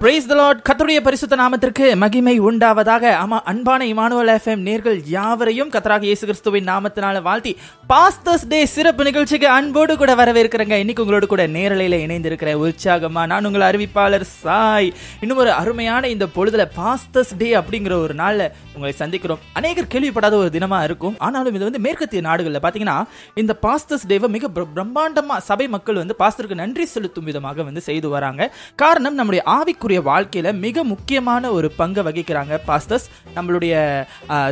[0.00, 3.04] Price the Lord கத்தருடைய பரிசுத்த நாமத்திற்கு மகிமை உண்டாவதாக.
[3.22, 7.52] ஆமா அன்பான இமானுவல் எஃப்எம் நேர்கள் யாவரையும் கத்தராக இயேசு கிறிஸ்துவின் நாமத்தினால வாழ்த்தி
[7.92, 10.76] பாஸ்டர்ஸ் டே சிறப்பு நிகழ்ச்சிக்கு அன்போடு கூட வரவேற்கிறேங்க.
[10.82, 14.90] இன்னைக்கு உங்களோட கூட நேரலையில இணைந்திருக்கிற உற்சாகமா நான் உங்கள் அறிவிப்பாளர் சாய்.
[15.20, 19.42] இன்னும் ஒரு அருமையான இந்த பொழுதுல பாஸ்டர்ஸ் டே அப்படிங்கிற ஒரு நாள்ல உங்களை சந்திக்கிறோம்.
[19.52, 21.16] அநேகர் கேள்விப்படாத ஒரு தினமா இருக்கும்.
[21.18, 22.98] ஆனாலும் இது வந்து மேற்கத்திய நாடுகள்ல பாத்தீங்கன்னா
[23.34, 28.52] இந்த பாஸ்டர்ஸ் டேவை மிக பிரம்மாண்டமா சபை மக்கள் வந்து பாஸ்டருக்கு நன்றி செலுத்தும் விதமாக வந்து செய்து வராங்க.
[28.84, 33.06] காரணம் நம்முடைய ஆவிக்குரிய வாழ்க்கையில மிக முக்கியமான ஒரு பங்கை வகிக்கிறாங்க பாஸ்டர்ஸ்
[33.36, 33.74] நம்மளுடைய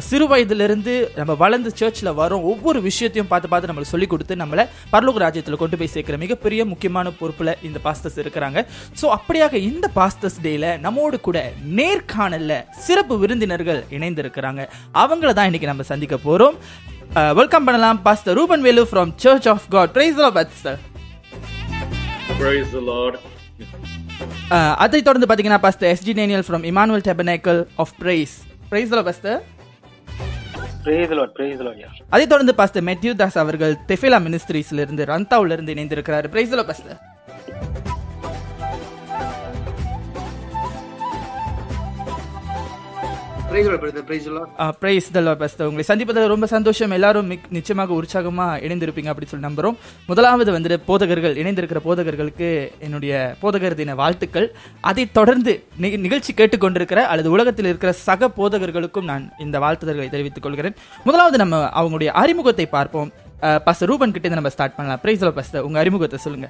[0.09, 5.23] சிறு வயதிலிருந்து நம்ம வளர்ந்து சர்ச்சில் வரோம் ஒவ்வொரு விஷயத்தையும் பார்த்து பார்த்து நம்மளுக்கு சொல்லி கொடுத்து நம்மளை பரலோக
[5.25, 8.59] ராஜ்யத்தில் கொண்டு போய் சேர்க்கிற மிகப்பெரிய முக்கியமான பொறுப்புல இந்த பாஸ்டர்ஸ் இருக்கிறாங்க.
[9.01, 11.39] ஸோ அப்படியாக இந்த பாஸ்டர்ஸ் டேல நம்மோடு கூட
[11.81, 12.55] நேர்காணல்ல
[12.87, 14.65] சிறப்பு விருந்தினர்கள் இணைந்திருக்கிறாங்க.
[15.05, 16.59] அவங்கள தான் இன்னைக்கு நம்ம சந்திக்க போறோம்.
[17.41, 20.81] வெல்கம் பண்ணலாம் pastor Ruban Velu from church of God praise pastor
[22.39, 23.15] Praise the Lord.
[24.85, 28.35] அதை தொடர்ந்து பாத்தீங்கன்னா pastor S G Daniel from Immanuel tabernacle of praise
[28.69, 29.43] praise pastor.
[32.09, 36.29] அதை தொடர்ந்து பாஸ்டர் மெத்யூ தாஸ் அவர்கள் தெஃபிலா மினிஸ்ட்ரீஸ்ல இருந்து ரந்தாவுல இருந்து இணைந்திருக்கிறாரு.
[36.29, 36.99] Praise pastor
[44.81, 46.91] praise the Lord உங்களை சந்திப்பதில் ரொம்ப சந்தோஷம்.
[46.91, 49.77] எல்லாரும் நிச்சயமாக உற்சாகமா இணைந்திருப்பீங்க அப்படி சொல்லி நம்புறோம்.
[50.07, 54.49] முதலாவது வந்துட்டு போதகர்கள் இணைந்திருக்கிற போதகர்களுக்கு என்னுடைய போதகர் தின வாழ்த்துக்கள்.
[54.81, 60.75] அதை தொடர்ந்து நிகழ்ச்சி கேட்டுக்கொண்டிருக்கிற அல்லது உலகத்தில் இருக்கிற சக போதகர்களுக்கும் நான் இந்த வாழ்த்துதல்களை தெரிவித்துக் கொள்கிறேன்.
[61.05, 63.13] முதலாவது நம்ம அவங்களுடைய அறிமுகத்தை பார்ப்போம்.
[63.43, 65.01] Uh, பாஸ்டர் ரூபன் கிட்டே நம்ம ஸ்டார்ட் பண்ணலாம்.
[65.01, 66.49] பிரைஸ் பாஸ்டர் உங்க அறிமுகத்தை சொல்லுங்க.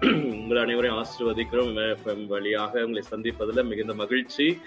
[0.40, 2.26] உங்கள் அனைவரையும் ஆசிர்வதிக்கிறோம்.
[2.26, 4.58] வழியாக உங்களை சந்திப்பதில் மிகுந்த மகிழ்ச்சி.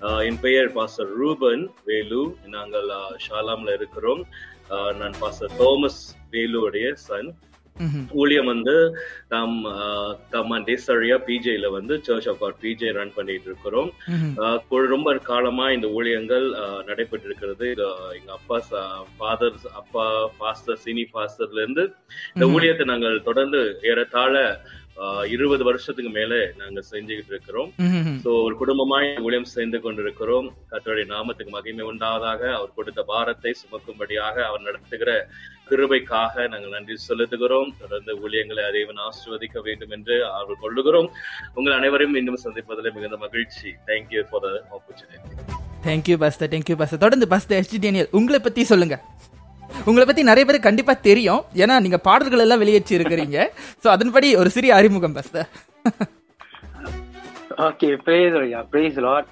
[0.00, 2.36] என் பெயர் பாஸ்டர் ரூபன் வேலு.
[2.46, 2.88] நாங்கள்
[3.28, 4.26] ஷாலாமில் இருக்கிறோம்.
[4.68, 7.34] நான் பாஸ்டர் தோமஸ் வேலுவுடைய சன்
[8.14, 8.74] ஊழியம் வந்து
[9.28, 9.54] நாம்
[10.32, 13.90] தம்மான் டேசரியா பிஜேல வந்து சர்ச் ஆஃப் காட் பிஜே ரன் பண்ணிட்டு இருக்கிறோம்
[14.88, 16.46] ரொம்ப காலமா இந்த ஊழியங்கள்
[16.86, 17.68] நடைபெற்று இருக்கிறது
[18.16, 18.58] எங்க அப்பா
[19.18, 20.04] ஃபாதர் அப்பா
[20.38, 21.84] பாஸ்டர் சினி பாஸ்டர்ல இருந்து
[22.30, 22.46] இந்த.
[22.54, 24.34] ஊழியத்தை நாங்கள் தொடர்ந்து ஏறத்தாழ
[25.34, 27.70] இருபது வருஷத்துக்கு மேல நாங்க செஞ்சுக்கிட்டு இருக்கிறோம்.
[28.24, 30.48] சோ ஒரு குடும்பமாய் ஊழியம் செய்து கொண்டிருக்கிறோம்.
[30.70, 35.12] கர்த்தருடைய நாமத்துக்கு மகிமை உண்டாவதாக அவர் கொடுத்த பாரத்தை சுமக்கும்படியாக அவர் நடத்துகிற
[35.70, 37.70] கிருபைக்காக நாங்கள் நன்றி செலுத்துகிறோம்.
[37.82, 41.08] தொடர்ந்து ஊழியங்களை அதைவன் ஆசிர்வதிக்க வேண்டும் என்று அவர் கொள்ளுகிறோம்.
[41.58, 43.70] உங்கள் அனைவரையும் மீண்டும் சந்திப்பதில் மிகுந்த மகிழ்ச்சி.
[43.90, 45.56] Thank you for the opportunity
[45.88, 48.96] thank you pastor thank you pastor தொடர்ந்து பாஸ்டர் எஸ்டி டேனியல் உங்களை பத்தி சொல்லுங்க.
[49.88, 51.42] உங்களை பத்தி நிறைய பேர் கண்டிப்பா தெரியும்.
[51.62, 53.38] ஏன்னா நீங்க பாடல்கள் எல்லாம் வெளியேற்றி இருக்கிறீங்க.
[53.82, 55.48] சோ அதன்படி ஒரு சிறிய அறிமுகம் பாஸ்டர்
[57.66, 59.28] ஓகே பிரேஸ் ஐயா பிரேஸ் லாட்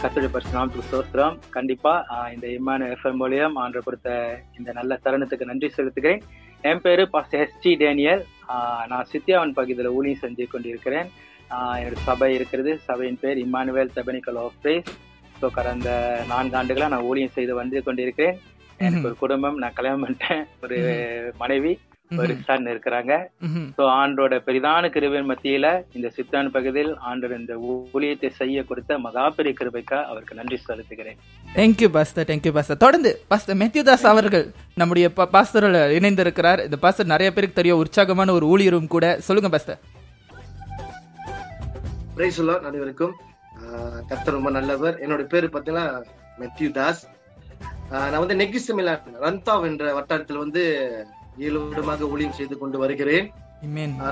[0.00, 1.92] praise the சோஸ்திரம் கண்டிப்பா
[2.32, 4.08] இந்த இம்மானு எஃப்எம் மூலியம் ஆண்டு கொடுத்த
[4.58, 6.20] இந்த நல்ல தருணத்துக்கு நன்றி செலுத்துகிறேன்.
[6.70, 8.22] என் பேரு பாஸ்டர் எஸ் டி டேனியல்
[8.90, 11.08] நான் சித்தியாவன் பகுதியில் ஊழியம் செஞ்சு கொண்டிருக்கிறேன்.
[11.78, 12.72] என்னோட சபை இருக்கிறது.
[12.88, 14.92] சபையின் பேர் Immanuel tabernacle of praise
[15.40, 15.90] so கடந்த
[16.32, 18.36] நான்கு ஆண்டுகளாக நான் ஊழியம் செய்து வந்து கொண்டிருக்கிறேன்.
[18.88, 20.44] எனக்கு ஒரு குடும்பம் நான் கல்யாணம் பண்ணிட்டேன்.
[20.64, 20.76] ஒரு
[21.42, 21.72] மனைவி
[22.20, 23.12] ஒரு சன் இருக்கிறாங்க.
[23.76, 25.66] ஸோ ஆண்டோட பெரிதான கிருபையின் மத்தியில
[25.96, 27.54] இந்த சித்தான் பகுதியில் ஆண்டோட இந்த
[27.94, 31.18] ஊழியத்தை செய்ய கொடுத்த மகா பெரிய கிருபைக்கா அவருக்கு நன்றி செலுத்துகிறேன்.
[31.56, 34.46] Thank you pastor thank you pastor தொடர்ந்து பாஸ்டர் மெத்யூ தாஸ் அவர்கள்
[34.82, 36.62] நம்முடைய பாஸ்டரில் இணைந்திருக்கிறார்.
[36.68, 37.82] இந்த பாஸ்டர் நிறைய பேருக்கு தெரியும்.
[37.84, 39.06] உற்சாகமான ஒரு ஊழியரும் கூட.
[39.28, 39.80] சொல்லுங்க பாஸ்டர்
[42.16, 42.40] பிரைஸ்
[42.70, 43.14] அனைவருக்கும்.
[43.62, 44.96] ஆஹ் கர்த்தர் ரொம்ப நல்லவர்.
[45.04, 45.86] என்னோட பேரு பாத்தீங்கன்னா
[46.42, 47.02] மெத்யூ தாஸ்
[47.92, 50.62] நான் வந்து நெகிஸ்ட் மிலான் ரந்தாவ் என்ற வட்டாரத்தில் வந்து
[51.46, 53.26] ஏழு வருடமாக ஊழியம் செய்து கொண்டு வருகிறேன்.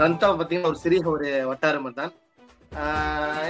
[0.03, 2.13] ரந்தாவ் பாத்தீங்கன்னா ஒரு சிறிய ஒரு வட்டாரம் தான்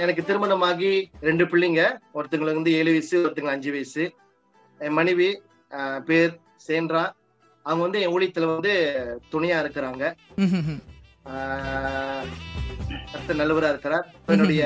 [0.03, 0.91] எனக்கு திருமணமாகி
[1.27, 1.81] ரெண்டு பிள்ளைங்க
[2.17, 4.03] ஒருத்தங்களுக்கு வந்து ஏழு வயசு ஒருத்தங்க அஞ்சு வயசு.
[4.79, 5.29] என் மனைவி
[6.09, 6.33] பேர்
[6.67, 7.03] சேன்றா
[7.65, 8.73] அவங்க வந்து என் ஊழியத்துல வந்து
[9.33, 10.03] துணையா இருக்கிறாங்க.
[13.39, 14.05] நல்லவரா இருக்கிறார்.
[14.33, 14.61] என்னுடைய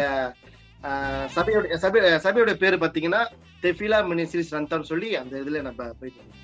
[1.35, 3.21] சபையோட சபை சபையோட பேர் பார்த்தீங்கன்னா
[3.65, 6.43] தெஃபிலா மினிஸ்ட்ரிஸ் ரந்தான்னு சொல்லி அந்த இதுல நம்ம போயிட்டு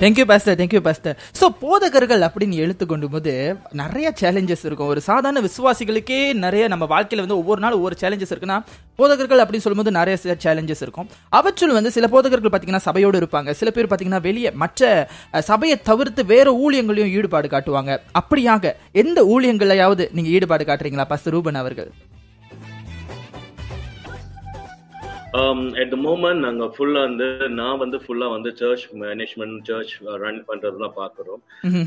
[0.00, 3.32] thank you pastor thank you pastor so போதகர்கள் அப்படின்னு எடுத்துக்கொண்டும் போது
[3.80, 4.90] நிறைய சேலஞ்சஸ் இருக்கும்.
[4.92, 8.58] ஒரு சாதாரண விசுவாசிகளுக்கே நிறைய நம்ம வாழ்க்கையில் வந்து ஒவ்வொரு நாள் ஒவ்வொரு சேலஞ்சஸ் இருக்குன்னா
[9.00, 11.10] போதகர்கள் அப்படின்னு சொல்லும்போது நிறைய சேலஞ்சஸ் இருக்கும்.
[11.38, 13.52] அவற்றுள் வந்து சில போதகர்கள் பார்த்தீங்கன்னா சபையோடு இருப்பாங்க.
[13.60, 15.08] சில பேர் பார்த்தீங்கன்னா வெளியே மற்ற
[15.50, 17.98] சபையை தவிர்த்து வேற ஊழியங்களையும் ஈடுபாடு காட்டுவாங்க.
[18.22, 18.74] அப்படியாக
[19.04, 21.92] எந்த ஊழியங்களையாவது நீங்க ஈடுபாடு காட்டுறீங்களா பாஸ்டர் ரூபன் அவர்கள்?
[25.76, 30.96] அட் த மூமெண்ட் நாங்க ஃபுல்லா வந்து நான் வந்து ஃபுல்லா வந்து சர்ச் மேனேஜ்மெண்ட் சர்ச் ரன் பண்றதுலாம்
[30.96, 31.42] பாக்குறோம்.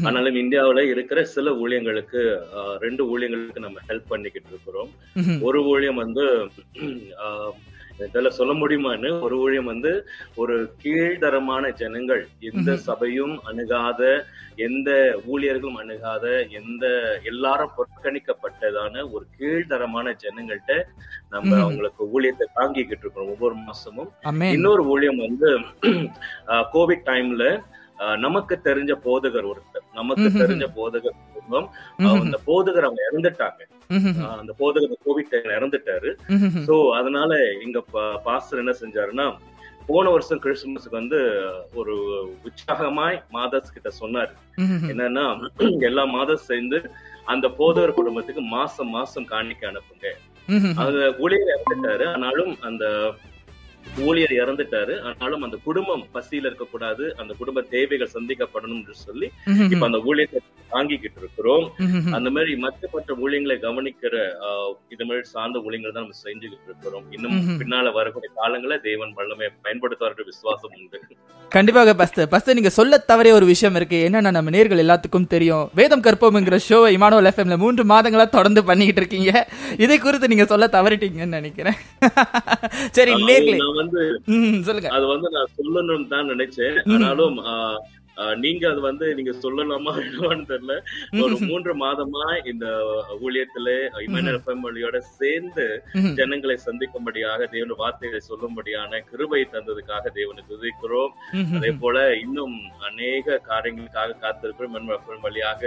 [0.08, 2.22] ஆனாலும் இந்தியாவுல இருக்கிற சில ஊழியங்களுக்கு
[2.58, 4.92] அஹ், ரெண்டு ஊழியங்களுக்கு நம்ம ஹெல்ப் பண்ணிக்கிட்டு இருக்கிறோம்.
[5.42, 6.26] ஒரு ஊழியம் வந்து
[7.26, 7.54] அஹ்,
[8.00, 9.92] இதெல்லாம் சொல்ல முடியுமான்னு ஒரு ஊழியம் வந்து
[10.42, 12.70] ஒரு கீழ்தரமான ஜனங்கள் எந்த.
[12.88, 14.02] சபையும் அணுகாத
[14.68, 14.90] எந்த
[15.32, 16.26] ஊழியர்களும் அணுகாத
[16.60, 16.86] எந்த
[17.32, 20.74] எல்லாரும் புறக்கணிக்கப்பட்டதான ஒரு கீழ்தரமான ஜனங்கள்ட்ட
[21.36, 21.52] நம்ம.
[21.66, 24.12] அவங்களுக்கு ஊழியத்தை தாங்கிக்கிட்டு இருக்கிறோம் ஒவ்வொரு மாசமும்
[24.56, 25.52] இன்னொரு ஊழியம் வந்து
[26.76, 27.46] கோவிட் டைம்ல
[28.24, 30.28] நமக்கு தெரிஞ்ச போதகர் ஒருத்தர் நமக்கு.
[30.42, 31.68] தெரிஞ்ச போதகர் குடும்பம்.
[32.24, 34.16] அந்த போதகர் அவங்க இறந்துட்டாங்க ம்ஹும்.
[34.20, 34.56] ஆஹ் அந்த
[35.06, 36.10] கோவிட் இறந்துட்டாரு.
[36.68, 37.84] சோ அதனால எங்க
[38.24, 39.38] பாஸ்டர் என்ன செஞ்சாருன்னா
[39.88, 41.20] போன வருஷம் கிறிஸ்துமஸுக்கு வந்து
[41.74, 41.94] ஒரு
[42.44, 44.34] உற்சாகமாய் மாதஸ் கிட்ட சொன்னாரு.
[44.88, 45.26] என்னன்னா
[45.80, 46.92] எல்லா மாதம் சேர்ந்து
[47.26, 50.08] அந்த போதகர் குடும்பத்துக்கு மாசம் மாசம் காணிக்க அனுப்புங்க.
[50.76, 52.86] அந்த ஊழியர் இறந்துட்டாரு ஆனாலும் அந்த
[53.98, 54.94] ஊழியர் இறந்துட்டாரு.
[55.10, 57.16] ஆனாலும் அந்த குடும்பம் பசியில இருக்கக்கூடாது.
[57.18, 59.30] அந்த குடும்ப தேவைகள் சந்திக்கப்படணும்னு சொல்லி
[59.70, 60.40] இப்ப அந்த ஊழியத்தை
[60.72, 61.66] தாங்கிக்கிட்டு இருக்கிறோம்.
[62.12, 64.16] அந்த மாதிரி மற்ற மற்ற ஊழியங்களை கவனிக்கிற
[64.90, 67.06] இது மாதிரி சார்ந்த ஊழியங்கள் தான் நம்ம செஞ்சுக்கிட்டு இருக்கிறோம்.
[67.12, 67.60] இன்னும்.
[67.60, 71.00] பின்னால வரக்கூடிய காலங்கள தேவன் வல்லமை பயன்படுத்துவார்கள் விசுவாசம் உண்டு.
[71.50, 73.98] கண்டிப்பாக பஸ்தர் பஸ்தர் நீங்க சொல்ல தவறிய ஒரு விஷயம் இருக்கு.
[74.08, 75.70] என்னன்னா நம்ம நேர்கள் எல்லாத்துக்கும் தெரியும்.
[75.76, 79.32] வேதம் கற்போம்ங்கிற ஷோவை இமானுவல் எஃப்எம்ல மூன்று மாதங்களா தொடர்ந்து பண்ணிக்கிட்டு இருக்கீங்க.
[79.78, 81.78] இதை குறித்து நீங்க சொல்ல தவறிட்டீங்கன்னு நினைக்கிறேன்.
[82.98, 83.73] சரி நேர்களே.
[83.82, 84.02] வந்து
[84.68, 84.90] சொல்லுங்க.
[84.98, 86.78] அது வந்து நான் சொல்லணும்னு தான் நினைச்சேன்.
[86.94, 87.38] ஆனாலும்
[88.36, 90.74] நீங்க அது வந்து நீங்க சொல்லலாமா வேணுமான்னு தெரியல.
[91.24, 91.38] ஒரு.
[91.50, 92.66] மூன்று மாதமா இந்த
[93.24, 93.70] ஊழியத்துல
[94.46, 95.66] ஃபேமிலியோட சேர்ந்து.
[96.16, 101.56] ஜனங்களை சந்திக்கும்படியாக தேவன் வார்த்தைகளை சொல்லும்படியான கிருபை தந்ததுக்காக தேவனுக்கு உதிக்கிறோம் ம்ஹும்.
[101.58, 102.56] அதே போல இன்னும்
[102.90, 105.62] அநேக காரியங்களுக்காக காத்திருக்கிறோம் FM வழியாக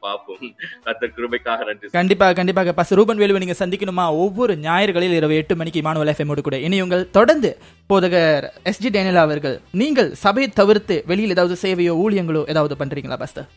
[0.00, 0.44] பார்ப்போம்.
[0.84, 2.72] கத்தர் கிருபைக்காக நன்றி கண்டிப்பாக கண்டிப்பாக.
[2.72, 4.04] பஸ் ரூபன் வேலுவை நீங்க சந்திக்கணுமா?
[4.24, 7.50] ஒவ்வொரு ஞாயிறுகளில் இரவு எட்டு மணிக்கு இமானுவல் எஃப்எம் கூட இனியுங்கள் தொடர்ந்து
[7.90, 13.50] போதகர் எஸ்ஜி டேனியல் அவர்கள் நீங்கள் சபையை தவிர்த்து வெளியில் ஏதாவது சேவையோ ஊழியங்களோ ஏதாவது பண்றீங்களா பஸ்தர்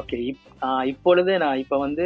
[0.00, 0.16] ஓகே
[0.90, 2.04] இப்பொழுது நான் இப்ப வந்து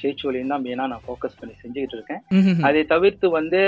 [0.00, 2.22] சேச் ஒலியும் தான் மெயினா நான் ஃபோக்கஸ் பண்ணி செஞ்சுக்கிட்டு இருக்கேன்.
[2.68, 3.60] அதை தவிர்த்து வந்து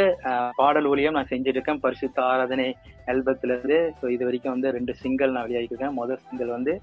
[0.60, 2.68] பாடல் ஒலியும் நான் செஞ்சுட்டு இருக்கேன் பரிசுத்த ஆராதனை
[3.12, 6.74] ஆல்பத்துல இருந்து ஸோ இது வரைக்கும் வந்து ரெண்டு சிங்கிள் நான் வெளியாகிருக்கேன் முதல் சிங்கிள் வந்து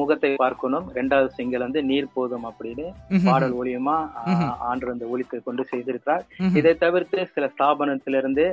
[0.00, 0.86] முகத்தை பார்க்கணும்.
[0.98, 2.86] ரெண்டாவது சிங்கிள் வந்து நீர் போதும் அப்படின்னு.
[3.28, 3.54] பாடல்
[4.30, 4.50] ம்ஹும்.
[4.70, 6.24] ஆண்டு அந்த ஒலித்தை கொண்டு செய்திருக்கிறார்.
[6.60, 8.46] இதை தவிர்த்து சில ஸ்தாபனத்திலிருந்து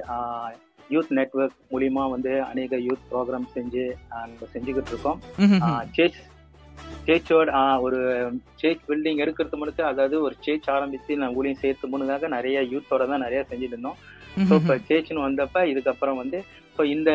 [0.93, 5.19] யூத் நெட்வொர்க் மூலியமா வந்து அநேக யூத் ப்ரோக்ராம் செஞ்சு நம்ம செஞ்சுக்கிட்டு இருக்கோம்.
[5.97, 6.19] சேச்
[7.07, 7.51] சேச்சோட
[7.85, 7.99] ஒரு
[8.61, 13.23] சேச் பில்டிங் இருக்கிறது முழுக்க அதாவது ஒரு சேச் ஆரம்பிச்சு நான் ஊழியம் சேர்த்து முன்னதாக நிறைய யூத்தோட தான்
[13.25, 13.97] நிறைய செஞ்சுட்டு இருந்தோம்.
[14.47, 16.39] ஸோ இப்போ சேச்சுன்னு வந்தப்ப இதுக்கப்புறம் வந்து
[16.75, 17.09] ஸோ இந்த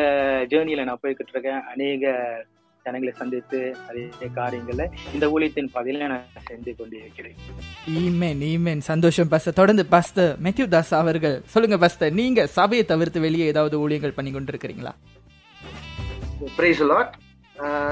[0.51, 1.61] ஜேர்னியில நான் போய்கிட்டு இருக்கேன்.
[1.73, 2.03] அநேக
[2.89, 7.37] ஜனங்களை சந்தித்து நிறைய காரியங்கள்ல இந்த ஊழியத்தின் பதில நான் செஞ்சு கொண்டிருக்கிறேன்.
[7.99, 11.37] ஈமேன் ஈமேன் சந்தோஷம் பஸ்த தொடர்ந்து பஸ்த மெத்யூ தாஸ் அவர்கள்.
[11.53, 14.93] சொல்லுங்க பஸ்த நீங்க சபையை தவிர்த்து வெளியே ஏதாவது ஊழியங்கள் பண்ணி கொண்டிருக்கிறீங்களா?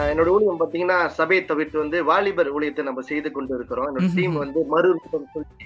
[0.07, 4.09] என்னோட ஊழியம் பாத்தீங்கன்னா சபையை தவிர்த்து வந்து வாலிபர் ஊழியத்தை நம்ம செய்து கொண்டு இருக்கிறோம் என்னோட.
[4.13, 5.65] டீம் வந்து மறுரூபம் சொல்லி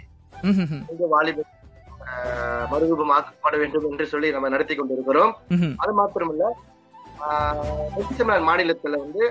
[1.13, 1.50] வாலிபர்
[2.06, 5.75] ஆஹ், மறுரூபம் ஆக்கப்பட வேண்டும் என்று சொல்லி நம்ம நடத்தி கொண்டு இருக்கிறோம் ம்ஹும்.
[5.81, 6.45] அது மாத்திரமல்ல
[8.00, 9.23] எக்ஸிஸ்டன் மாநிலத்துல வந்து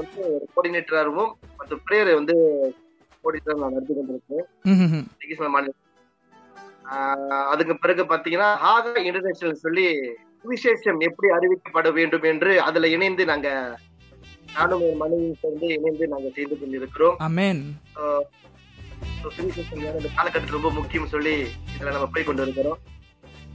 [0.00, 0.22] வந்து
[0.54, 2.36] கோஆர்டினேட்டராகவும் மற்றும் பிரேயர் வந்து
[3.24, 5.80] நான் நடத்தி கொண்டிருக்கேன் மாநிலம்
[7.52, 9.86] அதுக்கு பிறகு பாத்தீங்கன்னா ஹாகா இன்டர்நேஷனல் சொல்லி
[10.44, 13.48] சுவிசேஷம் எப்படி அறிவிக்கப்பட வேண்டும் என்று அதுல இணைந்து நாங்க
[14.54, 17.16] நானும் என் மனைவியும் சேர்ந்து இணைந்து நாங்க செய்து கொண்டிருக்கிறோம்.
[19.36, 21.34] சுவிசேஷம் இந்த காலகட்டத்தில் ரொம்ப முக்கியம் சொல்லி
[21.74, 22.78] இதுல நம்ம போய் கொண்டு இருக்கிறோம்.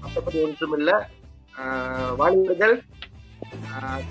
[0.04, 0.92] மற்றபடி ஒன்றும் இல்ல.
[2.18, 2.76] வாலிபர்கள்
[3.72, 4.02] ஆஹ்,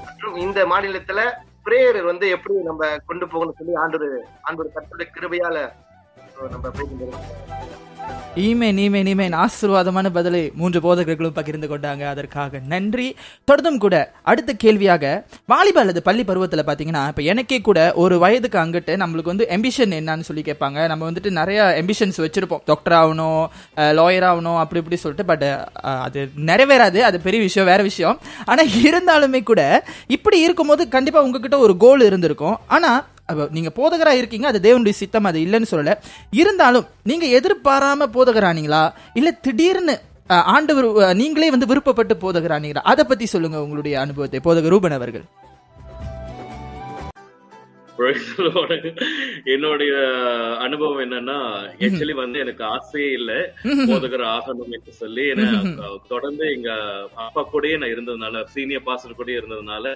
[0.00, 1.20] மற்றும் இந்த மாநிலத்துல
[1.66, 4.08] பிரேயர் வந்து எப்படி நம்ம கொண்டு போகணும்னு சொல்லி ஆண்டு
[4.44, 5.58] ஆண்டு கருத்துடைய கிருபையால
[6.34, 6.92] so, நம்ம போய்
[8.44, 9.34] ஈமேன் ஈமேன் ஈமேன்.
[9.42, 12.02] ஆசீர்வாதமான பதிலை மூன்று போதகர்களும் பகிர்ந்து கொண்டாங்க.
[12.12, 13.06] அதற்காக நன்றி.
[13.48, 13.96] தொடர்ந்தும் கூட
[14.30, 15.04] அடுத்த கேள்வியாக
[15.52, 20.26] வாலிப அல்லது பள்ளி பருவத்தில் பார்த்தீங்கன்னா இப்போ எனக்கே கூட ஒரு வயதுக்கு அங்கிட்டு நம்மளுக்கு வந்து எம்பிஷன் என்னன்னு
[20.30, 20.86] சொல்லி கேட்பாங்க.
[20.92, 22.64] நம்ம வந்துட்டு நிறைய எம்பிஷன்ஸ் வச்சிருப்போம்.
[22.64, 23.40] டாக்டர் ஆகணும்
[24.00, 25.46] லாயர் ஆகணும் அப்படி இப்படி சொல்லிட்டு பட்
[26.06, 27.00] அது நிறைவேறாது.
[27.10, 28.18] அது பெரிய விஷயம் வேற விஷயம்.
[28.44, 29.62] ஆனால் இருந்தாலுமே கூட
[30.06, 32.58] இப்படி இருக்கும்போது கண்டிப்பாக உங்ககிட்ட ஒரு கோல் இருந்திருக்கும்.
[32.66, 33.00] ஆனால்
[33.32, 35.94] நீங்கள் நீங்க போதகரா இருக்கீங்க அது தேவனுடைய சித்தம் அது இல்லைன்னு சொல்லலை.
[36.40, 38.82] இருந்தாலும் நீங்கள் எதிர்பாராமல் போதகரானீங்களா?
[39.18, 39.94] இல்லை திடீர்னு
[40.56, 40.86] ஆண்டவர்
[41.20, 42.82] நீங்களே வந்து விருப்பப்பட்டு போதகரானீங்களா?
[42.92, 44.40] அதை பற்றி சொல்லுங்கள் உங்களுடைய அனுபவத்தை.
[44.46, 45.24] போதகர் ரூபன் அவர்கள்.
[49.54, 49.92] என்னுடைய
[50.64, 51.36] அனுபவம் என்னன்னா
[51.78, 53.32] ஆக்சுவலி வந்து எனக்கு ஆசையே இல்ல.
[53.88, 55.24] போதகர் ஆகணும் என்று சொல்லி
[56.08, 56.70] தொடர்ந்து எங்க
[57.24, 59.86] அப்பா கூடயே நான் இருந்ததுனால சீனியர் பாஸ்டர் கூடயே இருந்ததுனால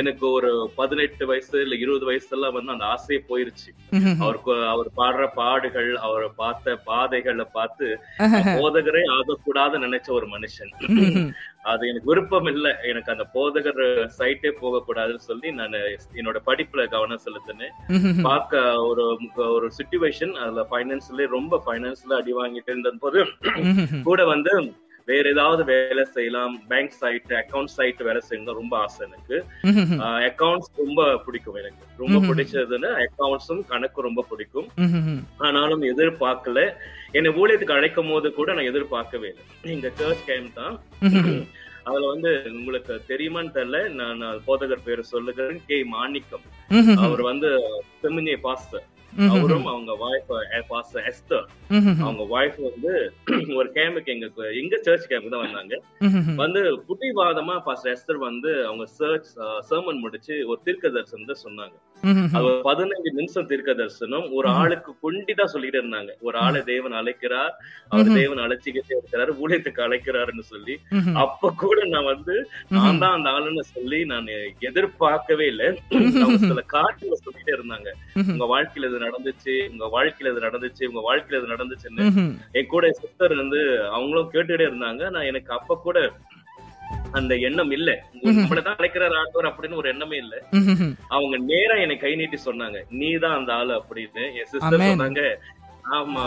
[0.00, 2.20] எனக்கு ஒரு பதினெட்டு வயசு இல்ல இருபது வயசுல
[2.56, 3.70] வந்து அந்த ஆசையே போயிருச்சு.
[4.22, 7.88] அவருக்கு அவர் பாடுற பாடுகள் அவரை பார்த்த பாதைகளை பார்த்து
[8.58, 10.72] போதகரே ஆகக்கூடாது நினைச்ச ஒரு மனுஷன்.
[11.64, 13.82] அது எனக்கு விருப்பம் இல்ல எனக்கு அந்த போதகர்
[14.18, 15.76] சைட்டே போக கூடாதுன்னு சொல்லி நான்
[16.14, 17.74] என்னோட படிப்புல கவனம் செலுத்தினேன்.
[18.22, 19.04] பார்க்க ஒரு
[19.36, 23.22] ஒரு சுச்சுவேஷன் அதுல பைனான்ஸ்ல ரொம்ப பைனான்ஸ்ல அடி வாங்கிட்டு இருந்த போது.
[24.02, 24.52] கூட வந்து
[25.06, 29.36] வேற ஏதாவது வேலை செய்யலாம் பேங்க் சைட் அக்கவுண்ட் சைட் வேலை செய்யணும் ரொம்ப ஆசை எனக்கு
[29.70, 30.02] ம்ஹும்.
[30.28, 32.20] அக்கவுண்ட்ஸ் ரொம்ப பிடிக்கும் எனக்கு ரொம்ப.
[32.28, 34.68] பிடிச்சதுன்னா அக்கவுண்ட்ஸும் கணக்கு ரொம்ப பிடிக்கும்.
[35.38, 36.60] ஆனாலும் எதிர்பார்க்கல
[37.12, 40.76] என்னை ஊழியத்துக்கு அழைக்கும் போது கூட நான் எதிர்பார்க்கவே இல்லை இந்த சர்ச் கேம் தான்.
[41.84, 46.44] அதுல வந்து உங்களுக்கு தெரியுமான்னு தெரியல நான் போதகர் பேரு சொல்லுகிறேன் கே மாணிக்கம்.
[47.06, 47.48] அவர் வந்து
[48.02, 48.84] செமினிய பாஸ்டர்.
[49.32, 50.30] அவரும் அவங்க வாய்ஃப்
[50.68, 51.46] பாஸ்டர் எஸ்தர்.
[52.02, 52.92] அவங்க வாய்ஃப் வந்து
[53.58, 54.26] ஒரு கேம்புக்கு எங்க
[54.60, 55.74] எங்க சர்ச் கேம்புக்கு தான் வந்தாங்க.
[56.36, 59.30] வந்து புட்டிவாதமா பாஸ்டர் எஸ்தர் வந்து அவங்க சர்ச்
[59.70, 61.74] சர்மன் முடிச்சு ஒரு தீர்க்க தரிசனத்தை சொன்னாங்க.
[62.36, 64.48] அது பதினஞ்சு நிமிஷம் தீர்க்க தரிசனம் ஒரு.
[64.60, 67.52] ஆளுக்கு கொண்டிதான் சொல்லிட்டு இருந்தாங்க ஒரு ஆளை தேவன் அழைக்கிறார்
[67.90, 68.10] அவர்.
[68.14, 70.74] தேவன் அழைச்சிக்கிட்டே இருக்கிறாரு ஊழியத்துக்கு அழைக்கிறாருன்னு சொல்லி.
[71.24, 72.36] அப்ப கூட நான் வந்து
[72.68, 74.28] நான் தான் அந்த ஆளுன்னு சொல்லி நான்
[74.68, 77.88] எதிர்பார்க்கவே இல்லை அவங்க சில காட்டுல சொல்லிட்டே இருந்தாங்க.
[78.32, 82.26] உங்க வாழ்க்கையில இது நடந்துச்சு உங்க வாழ்க்கையில இது நடந்துச்சு உங்க வாழ்க்கையில இது நடந்துச்சுன்னு.
[82.52, 85.98] என் கூட சிஸ்டர் வந்து அவங்களும் கேட்டுட்டே இருந்தாங்க நான் எனக்கு அப்ப கூட
[87.12, 87.90] அந்த எண்ணம் இல்ல.
[88.22, 90.34] நம்மளதான் அழைக்கிறார் ஆண்டவர் அப்படின்னு ஒரு எண்ணமே இல்ல.
[91.08, 94.80] அவங்க நேரா என்னை கை நீட்டி சொன்னாங்க நீதான் அந்த ஆளு அப்படின்னு என் சிஸ்டர்.
[94.80, 95.22] சொன்னாங்க
[95.84, 96.24] ஆமா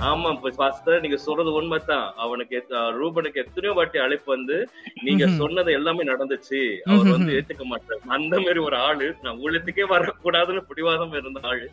[0.00, 2.56] ஆமா பாஸ்டர் நீங்க சொல்றது உண்மைதான் அவனுக்கு
[2.98, 4.56] ரூபனுக்கு எத்தனையோ வாட்டி அழைப்பு வந்து
[5.02, 5.24] நீங்க.
[5.36, 7.32] சொன்னது எல்லாமே நடந்துச்சு அவர் வந்து.
[7.32, 11.66] ஏத்துக்க மாட்டார் அந்த மாதிரி ஒரு ஆளு நான் ஊழியத்துக்கே வரக்கூடாதுன்னு பிடிவாதம் இருந்த ஆளு.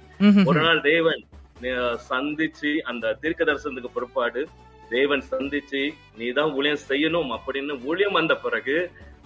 [0.46, 1.24] ஒரு நாள் தேவன்
[2.10, 4.42] சந்திச்சு அந்த தீர்க்க தரிசனத்துக்கு பிற்பாடு
[4.90, 5.82] தேவன் சந்திச்சு
[6.18, 8.76] நீதான் ஊழியம் செய்யணும் அப்படின்னு ஊழியம் வந்த பிறகு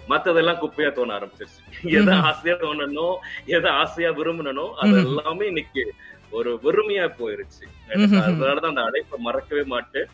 [0.10, 1.62] மத்ததெல்லாம் குப்பையா தோண ஆரம்பிச்சிருச்சு
[2.00, 2.14] எதை.
[2.30, 3.18] ஆசையா தோணணும்
[3.58, 4.98] எதை ஆசையா விரும்பணும் அது.
[5.06, 5.84] எல்லாமே இன்னைக்கு
[6.32, 7.66] ஒரு வெறுமையா போயிருச்சு.
[8.22, 10.08] அதனாலதான் அந்த அழைப்பை மறக்கவே மாட்டேன்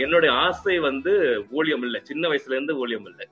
[0.00, 2.00] என்னுடைய ஆசை வந்து ஊழியம் இல்ல.
[2.02, 3.26] சின்ன வயசுல இருந்து ஊழியம் இல்ல.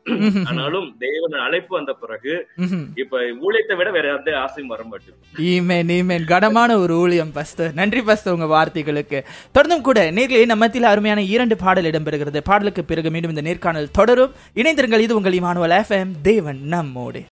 [0.45, 2.49] ஆனாலும் தேவன் அழைப்பு வந்த பிறகு.
[2.95, 5.42] இப்ப ஊழியத்தை விட வேற எந்த ஆசையும் வர மாட்டேங்குது.
[5.42, 9.25] ஈமேன் ஈமேன் கனமான ஒரு ஊழியம் பஸ்தர் நன்றி பஸ்தர் உங்க வார்த்தைகளுக்கு.
[9.54, 12.40] தொடர்ந்தும் கூட நேர்களே நம்ம மத்தியில் அருமையான இரண்டு பாடல் இடம்பெறுகிறது.
[12.45, 14.33] பாடலுக்கு பிறகு மீண்டும் இந்த நேர்காணல் தொடரும்.
[14.54, 14.99] இணைந்திருங்கள்.
[14.99, 17.23] இது உங்கள் இமானுவல் எஃப்எம் தேவன் நம்மோடு.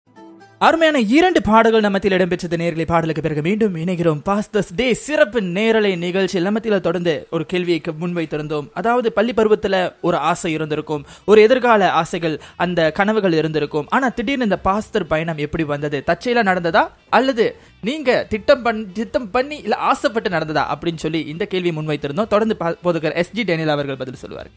[0.59, 2.57] அருமையான இரண்டு பாடல்கள் நம்மத்தில் இடம்பெற்றது.
[2.57, 4.21] நேரலை பாடலுக்கு பிறகு மீண்டும் இணைகிறோம்.
[4.25, 8.69] பாஸ்தஸ் டே சிறப்பு நேரலை நிகழ்ச்சியில் நம்மத்தில் தொடர்ந்து ஒரு கேள்வியை முன்வைத்திருந்தோம்.
[8.73, 11.05] அதாவது பள்ளி பருவத்துல ஒரு ஆசை இருந்திருக்கும்.
[11.25, 13.85] ஒரு எதிர்கால ஆசைகள் அந்த கனவுகள் இருந்திருக்கும்.
[13.89, 16.03] ஆனா திடீர்னு இந்த பாஸ்தர் பயணம் எப்படி வந்தது?
[16.07, 16.87] தச்சையில நடந்ததா?
[17.09, 20.65] அல்லது நீங்க திட்டம் பண் திட்டம் பண்ணி இல்ல ஆசைப்பட்டு நடந்ததா?
[20.71, 22.27] அப்படின்னு சொல்லி இந்த கேள்வி முன்வைத்திருந்தோம்.
[22.27, 24.49] தொடர்ந்து பா- போதகர் எஸ் ஜி டேனியல் அவர்கள் பதில் சொல்லுவார்.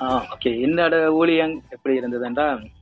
[0.00, 2.76] ஓகே என்னோட ஊழியம் எப்படி இருந்ததுன்றா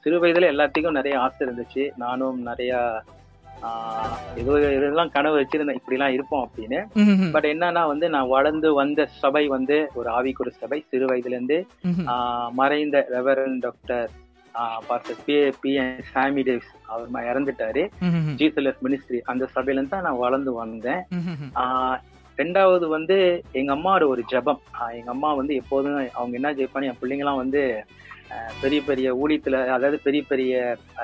[0.00, 1.90] சிறு வயதுல எல்லாத்துக்கும் நிறைய ஆசை இருந்துச்சு.
[1.96, 3.02] நானும் நிறைய
[4.36, 5.76] ஏதோ இதெல்லாம் கனவு வச்சிருந்தேன்.
[5.78, 6.80] இப்படிலாம் இருப்போம் அப்படின்னு.
[7.32, 10.84] பட் என்னன்னா வந்து நான் வளர்ந்து வந்த சபை வந்து ஒரு ஆவிக்குறு சபை.
[10.88, 11.66] சிறு வயதுல இருந்து
[12.50, 14.10] மறைந்த reverend doctor
[14.86, 15.80] pastor P P
[16.12, 17.82] Sami Dave's அவர் இறந்துட்டாரு.
[18.40, 21.02] ஜீசலஸ் மினிஸ்ட்ரி அந்த சபையில இருந்து தான் நான் வளர்ந்து வந்தேன்.
[21.54, 21.96] ஆஹ்
[22.36, 23.16] ரெண்டாவது வந்து
[23.52, 24.60] எங்க அம்மாவோட ஒரு ஜெபம்.
[24.92, 28.13] எங்க அம்மா வந்து எப்போதும் அவங்க என்ன ஜெயிப்பாங்க என் பிள்ளைங்களாம் வந்து ஆஹ்
[28.62, 30.52] பெரிய பெரிய ஊழியத்துல அதாவது பெரிய பெரிய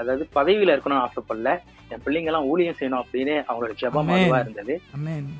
[0.01, 1.53] அதாவது பதவியில இருக்கணும்னு ஆசைப்படல.
[1.95, 4.11] என் பிள்ளைங்க எல்லாம் ஊழியம் செய்யணும் அப்படின்னு அவங்களோட ஜெபம்.
[4.17, 4.75] அதுவா இருந்தது.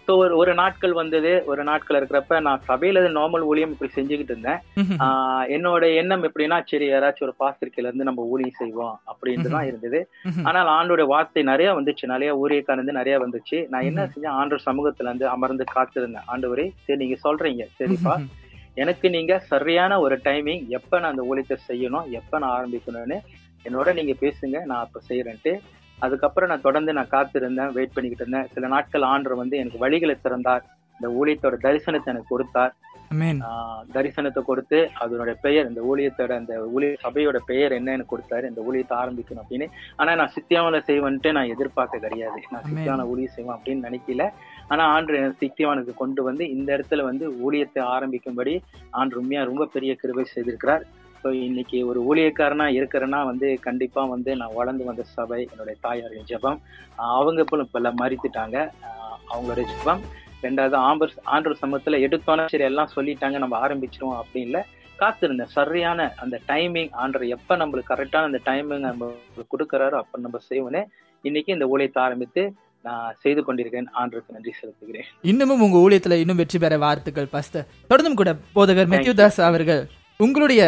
[0.07, 1.33] ஸோ ஒரு ஒரு நாட்கள் வந்தது.
[1.51, 4.61] ஒரு நாட்கள் இருக்கிறப்ப நான் சபையில நார்மல் ஊழியம் இப்படி செஞ்சுக்கிட்டு இருந்தேன்.
[5.57, 10.01] என்னோட எண்ணம் எப்படின்னா சரி யாராச்சும் ஒரு பாஸ்திரிக்கையில இருந்து நம்ம ஊழியம் செய்வோம் அப்படின்ட்டு தான் இருந்தது.
[10.49, 12.13] ஆனால் ஆண்டோட வார்த்தை நிறைய வந்துச்சு.
[12.15, 13.61] நிறைய ஊழியக்காரந்து நிறைய வந்துச்சு.
[13.75, 14.09] நான் என்ன.
[14.15, 14.37] செஞ்சேன்?
[14.41, 16.29] ஆண்டோர் சமூகத்துல இருந்து அமர்ந்து காத்திருந்தேன்.
[16.35, 17.67] ஆண்டவரே சரி நீங்க சொல்றீங்க.
[17.81, 18.17] சரிப்பா.
[18.75, 23.19] எனக்கு நீங்க சரியான ஒரு டைமிங் எப்ப நான் அந்த ஊழியத்தை செய்யணும் எப்ப நான் ஆரம்பிக்கணும்னு
[23.65, 25.61] என்னோட நீங்க பேசுங்க நான் அப்ப செய்யறேன்ட்டு
[25.99, 28.49] அதுக்கப்புறம் நான் தொடர்ந்து நான் காத்திருந்தேன் வெயிட் பண்ணிக்கிட்டு இருந்தேன்.
[28.55, 30.65] சில நாட்கள் ஆண்டவர் வந்து எனக்கு வழிகளை திறந்தார்.
[31.01, 32.75] இந்த ஊழியத்தோட தரிசனத்தை எனக்கு கொடுத்தார்.
[33.93, 38.45] தரிசனத்தை கொடுத்து அதனுடைய பெயர் இந்த ஊழியத்தோட அந்த ஊழிய சபையோட பெயர் என்னன்னு கொடுத்தாரு.
[38.51, 39.67] இந்த ஊழியத்தை ஆரம்பிக்கணும் அப்படின்னு.
[39.97, 42.41] ஆனா நான் சித்தியாவனை செய்வேன்ட்டு நான் எதிர்பார்க்க கிடையாது.
[42.51, 42.71] நான் Amen.
[42.71, 44.31] சித்தியாவன ஊழியம் செய்வேன் அப்படின்னு நினைக்கல.
[44.73, 48.55] ஆனா ஆண்டு எனக்கு கொண்டு வந்து இந்த இடத்துல வந்து ஊழியத்தை ஆரம்பிக்கும்படி
[49.01, 50.85] ஆண்டு உண்மையா ரொம்ப பெரிய கிருபை செய்திருக்கிறார்.
[51.23, 56.61] ஸோ இன்னைக்கு ஒரு ஊழியக்காரனா இருக்கிறேன்னா வந்து கண்டிப்பா வந்து நான் வளர்ந்து வந்த சபை என்னுடைய தாயாரின் ஜெபம்.
[57.17, 58.57] அவங்க இப்போ இப்ப மறித்துட்டாங்க.
[59.33, 60.01] அவங்களுடைய அவங்களோட ஜெபம்.
[60.45, 64.63] ரெண்டாவது ஆம்பர் ஆண்டர் சமூகத்துல எடுத்தோன்னே சரி எல்லாம் சொல்லிட்டாங்க நம்ம ஆரம்பிச்சிருவோம் அப்படின்னு இல்லை.
[65.03, 69.11] காத்திருந்தேன் சரியான அந்த டைமிங் ஆண்டர் எப்ப நம்மளுக்கு கரெக்டான அந்த டைமிங் நம்ம
[69.53, 70.83] கொடுக்குறாரோ அப்ப நம்ம செய்வோன்னே
[71.25, 72.43] இன்னைக்கு இந்த ஊழியத்தை ஆரம்பித்து
[72.85, 75.09] நான் செய்து கொண்டிருக்கேன் ஆண்டருக்கு நன்றி செலுத்துகிறேன்.
[75.31, 79.83] இன்னமும் உங்க ஊழியத்துல இன்னும் வெற்றி பெற வாழ்த்துக்கள் பாஸ்டர் தொடர்ந்தும் கூட போதகர் மெத்யூ தாஸ் அவர்கள்
[80.21, 80.63] உங்களுடைய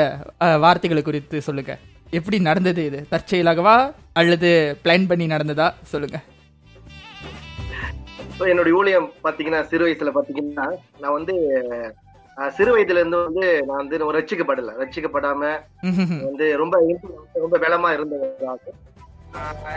[0.65, 1.73] வார்த்தைகளை குறித்து சொல்லுங்க.
[2.11, 3.01] எப்படி நடந்தது இது?
[3.11, 3.77] தற்செயலாகவா?
[4.13, 4.51] அல்லது
[4.85, 5.69] பிளான் பண்ணி நடந்ததா?
[5.93, 6.19] சொல்லுங்க.
[8.37, 10.67] So, என்னுடைய ஊழியம் பாத்தீங்கன்னா சிறு வயசுல பாத்தீங்கன்னா
[11.01, 11.35] நான் வந்து
[12.57, 15.43] சிறு வயதுல இருந்து வந்து நான் வந்து ரட்சிக்கப்படாம
[15.89, 16.23] ம்ஹும்.
[16.29, 16.77] வந்து ரொம்ப
[17.35, 18.73] ரொம்ப பலமா இருந்ததாக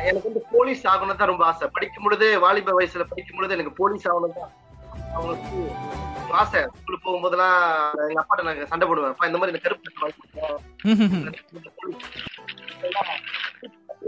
[0.07, 1.65] எனக்கு வந்து போலீஸ் ஆகணும் தான் ரொம்ப ஆசை.
[1.75, 4.51] படிக்கும் பொழுது வாலிப வயசுல படிக்கும் பொழுது எனக்கு போலீஸ் ஆகணும் தான்
[5.15, 5.59] அவங்களுக்கு
[6.21, 6.59] ஒரு ஆசை.
[6.77, 7.57] ஸ்கூலுக்கு போகும்போதெல்லாம்
[8.07, 9.13] எங்க அப்பாட்ட நாங்க சண்டை போடுவேன்.
[9.13, 9.91] அப்பா இந்த மாதிரி எனக்கு கருப்பு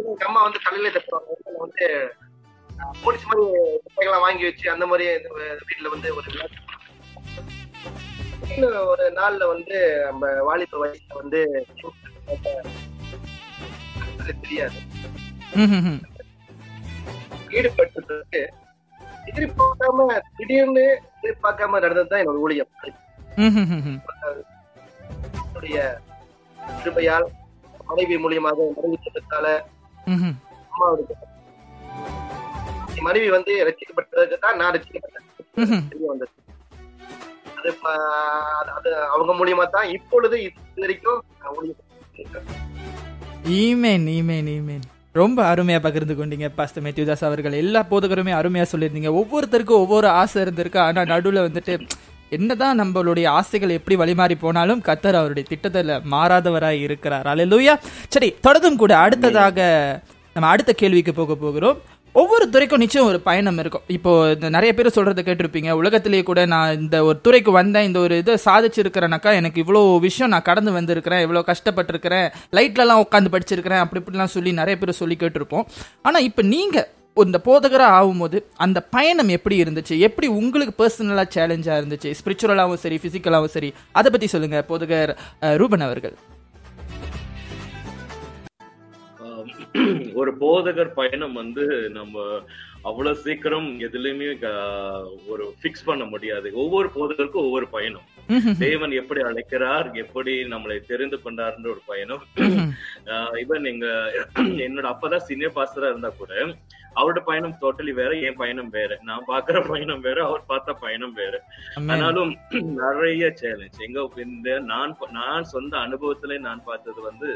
[0.06, 1.30] எங்க அம்மா வந்து கல்லையில தப்புவாங்க
[1.66, 1.86] வந்து
[3.04, 3.44] போலீஸ் மாதிரி
[3.86, 5.06] குப்பைகள்லாம் வாங்கி வச்சு அந்த மாதிரி
[5.70, 6.30] வீட்டுல வந்து ஒரு
[8.92, 9.77] ஒரு நாள்ல வந்து
[10.08, 11.39] நம்ம வாலிப வயசுல வந்து
[14.42, 14.80] தெரியாது.
[17.50, 18.42] ஈடுபட்டு
[19.30, 20.06] எதிர்பார்க்காம
[20.38, 20.86] திடீர்னு
[21.22, 22.70] எதிர்பார்க்காம நடந்ததுதான் என்னோட ஊழியம்.
[25.44, 25.77] என்னுடைய
[26.77, 27.27] கிருபையால்
[27.86, 29.48] மனைவி மூலியமாக மனைவி திட்டத்தால
[30.72, 31.16] அம்மாவுடைய
[33.01, 35.25] மனைவி வந்து ரசிக்கப்பட்டதுக்கு தான் நான் ரசிக்கப்பட்டேன்
[35.89, 36.34] தெரிய வந்தது.
[37.58, 37.70] அது
[38.75, 41.20] அது- அவங்க மூலியமா தான் இப்பொழுது இது வரைக்கும்
[41.51, 41.84] ஊழியம்
[43.58, 44.86] ஈமேன் ஈமேன் ஈமேன்
[45.21, 47.55] ரொம்ப அருமையா பகிர்ந்து கொண்டீங்க பாஸ்டர் மேத்யூதாஸ் அவர்கள்.
[47.63, 49.12] எல்லா போதகருமே அருமையா சொல்லியிருந்தீங்க.
[49.21, 50.79] ஒவ்வொருத்தருக்கும் ஒவ்வொரு ஆசை இருந்திருக்கு.
[50.88, 51.75] ஆனா நடுவுல வந்துட்டு
[52.38, 57.27] என்னதான் நம்மளுடைய ஆசைகள் எப்படி வழிமாறி போனாலும் கத்தர் அவருடைய திட்டத்தில் மாறாதவராய் இருக்கிறார்.
[57.33, 57.75] அல்லேலூயா
[58.15, 59.59] சரி தொடர்ந்தும் கூட அடுத்ததாக
[60.33, 61.77] நம்ம அடுத்த கேள்விக்கு போக போகிறோம்.
[62.19, 63.83] ஒவ்வொரு துறைக்கும் நிச்சயம் ஒரு பயணம் இருக்கும்.
[63.95, 65.71] இப்போ இந்த நிறைய பேர் சொல்றதை கேட்டிருப்பீங்க.
[65.79, 70.47] உலகத்திலேயே கூட நான் இந்த ஒரு துறைக்கு வந்தேன் இந்த ஒரு இதை சாதிச்சிருக்கிறேனாக்கா எனக்கு இவ்வளோ விஷயம் நான்
[70.50, 75.67] கடந்து வந்திருக்கிறேன் இவ்வளோ கஷ்டப்பட்டிருக்கிறேன் லைட்லலாம் உட்காந்து படிச்சிருக்கிறேன் அப்படி இப்படிலாம் சொல்லி நிறைய பேர் சொல்லி கேட்டிருப்போம்.
[76.09, 76.88] ஆனால் இப்போ நீங்கள்
[77.27, 79.97] இந்த போதகராக ஆகும்போது அந்த பயணம் எப்படி இருந்துச்சு?
[80.07, 82.12] எப்படி உங்களுக்கு பர்சனலாக சேலஞ்சாக இருந்துச்சு?
[82.21, 83.71] ஸ்பிரிச்சுவலாகவும் சரி ஃபிசிக்கலாகவும் சரி.
[84.00, 85.13] அதை பற்றி சொல்லுங்கள் போதகர்
[85.62, 86.15] ரூபன் அவர்கள்.
[90.19, 92.15] ஒரு போதகர் பயணம் வந்து நம்ம
[92.81, 94.27] அவ்வளவு சீக்கிரம் எதுலயுமே
[95.27, 96.47] ஒரு ஃபிக்ஸ் பண்ண முடியாது.
[96.53, 98.05] ஒவ்வொரு போதகருக்கும் ஒவ்வொரு பயணம்.
[98.59, 102.24] தேவன் எப்படி அழைக்கிறார் எப்படி நம்மளை தெரிந்து கொண்டார்ன்ற ஒரு பயணம்.
[103.43, 103.88] இவன் எங்க
[104.67, 106.33] என்னோட அப்பதான் சீனியர் பாஸ்டரா இருந்தா கூட
[106.95, 108.91] அவரோட பயணம் டோட்டலி வேற என் பயணம் வேற.
[109.03, 111.36] நான் பாக்குற பயணம் வேற அவர் பார்த்த பயணம் வேற.
[111.93, 112.31] ஆனாலும்
[112.82, 117.30] நிறைய சேலஞ்ச் எங்க இந்த நான் நான் சொந்த அனுபவத்துல நான் பார்த்தது வந்து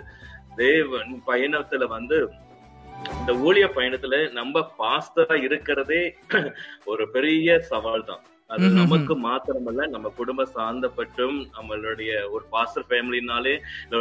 [0.57, 2.17] தேவன் பயணத்துல வந்து
[3.13, 6.03] இந்த ஊழிய பயணத்துல நம்ம பாஸ்டரா இருக்கிறதே
[6.85, 8.65] ஒரு பெரிய சவால் தான் அது.
[8.77, 13.53] நமக்கு மாத்திரமல்ல நம்ம குடும்ப சார்ந்தப்பட்டும் நம்மளுடைய ஒரு பாஸ்டர் ஃபேமிலினாலே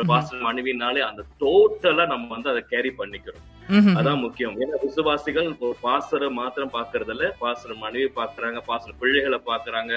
[0.06, 3.44] பாஸ்டர் மனைவினாலே அந்த டோட்டலா நம்ம வந்து அதை கேரி பண்ணிக்கிறோம்.
[3.92, 4.56] அதான் முக்கியம்.
[4.62, 9.92] ஏன்னா விசுவாசிகள் ஒரு பாஸ்டரை மாத்திரம் பாக்குறது இல்ல பாஸ்டர் மனைவி பாக்குறாங்க பாஸ்டர் பிள்ளைகளை பாக்குறாங்க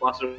[0.00, 0.32] பாஸ்டர்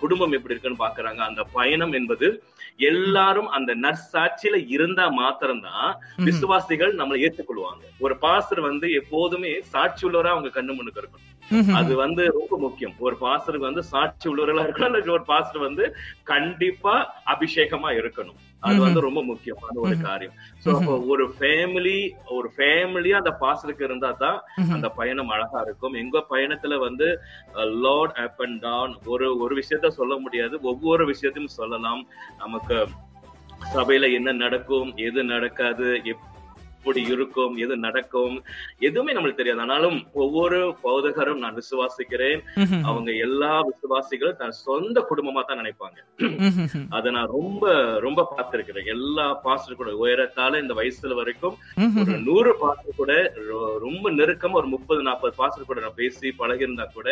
[0.00, 1.16] குடும்பம் எப்படி இருக்குன்னு பாக்குறாங்க.
[1.16, 2.44] அந்த பயணம் என்பது
[2.76, 7.84] எல்லாரும் அந்த நற்சாட்சியில இருந்தா மாத்திரம்தான் விசுவாசிகள் நம்மளை ஏற்றுக்கொள்வாங்க.
[7.98, 11.30] ஒரு பாஸ்டர் வந்து எப்போதுமே சாட்சி உள்ளவரா அவங்க கண்ணு முன்னுக்கு இருக்கணும்.
[11.74, 12.94] அது வந்து ரொம்ப முக்கியம்.
[12.98, 15.10] ஒரு பாஸ்டருக்கு வந்து சாட்சி உள்ளவர்களா இருக்கணும்.
[15.10, 18.40] ஒரு பாஸ்டர் வந்து கண்டிப்பா அபிஷேகமா இருக்கணும்.
[18.66, 20.34] அது வந்து ரொம்ப முக்கியமான ஒரு காரியம்.
[20.64, 21.98] சோ அப்போ ஒரு ஃபேமிலி
[22.36, 24.38] ஒரு ஃபேமிலியா அந்த பாஸ்டருக்கு இருந்தா தான்
[24.76, 25.96] அந்த பயணம் அழகா இருக்கும்.
[26.02, 27.08] எங்க பயணத்துல வந்து
[27.86, 30.54] லார்ட் அப் அண்ட் டவுன் ஒரு ஒரு விஷயத்த சொல்ல முடியாது.
[30.72, 32.04] ஒவ்வொரு விஷயத்தையும் சொல்லலாம்.
[32.44, 32.78] நமக்கு
[33.74, 35.88] சபையில என்ன நடக்கும் எது நடக்காது
[36.84, 38.34] எப்படி இருக்கும் எது நடக்கும்
[38.86, 39.62] எதுவுமே நம்மளுக்கு தெரியாது.
[39.64, 42.40] ஆனாலும் ஒவ்வொரு போதகரும் நான் விசுவாசிக்கிறேன்.
[42.88, 45.98] அவங்க எல்லா விசுவாசிகளும் தன் சொந்த குடும்பமா தான் நினைப்பாங்க.
[46.96, 47.72] அதை நான் ரொம்ப
[48.06, 48.90] ரொம்ப பார்த்திருக்கிறேன்.
[48.94, 51.56] எல்லா பாஸ்டர் கூட உயரத்தால இந்த வயசுல வரைக்கும்
[52.02, 53.14] ஒரு நூறு பாஸ்டர் கூட
[53.86, 57.08] ரொம்ப நெருக்கமா ஒரு முப்பது நாற்பது பாஸ்டர் கூட நான் பேசி பழகிருந்தா கூட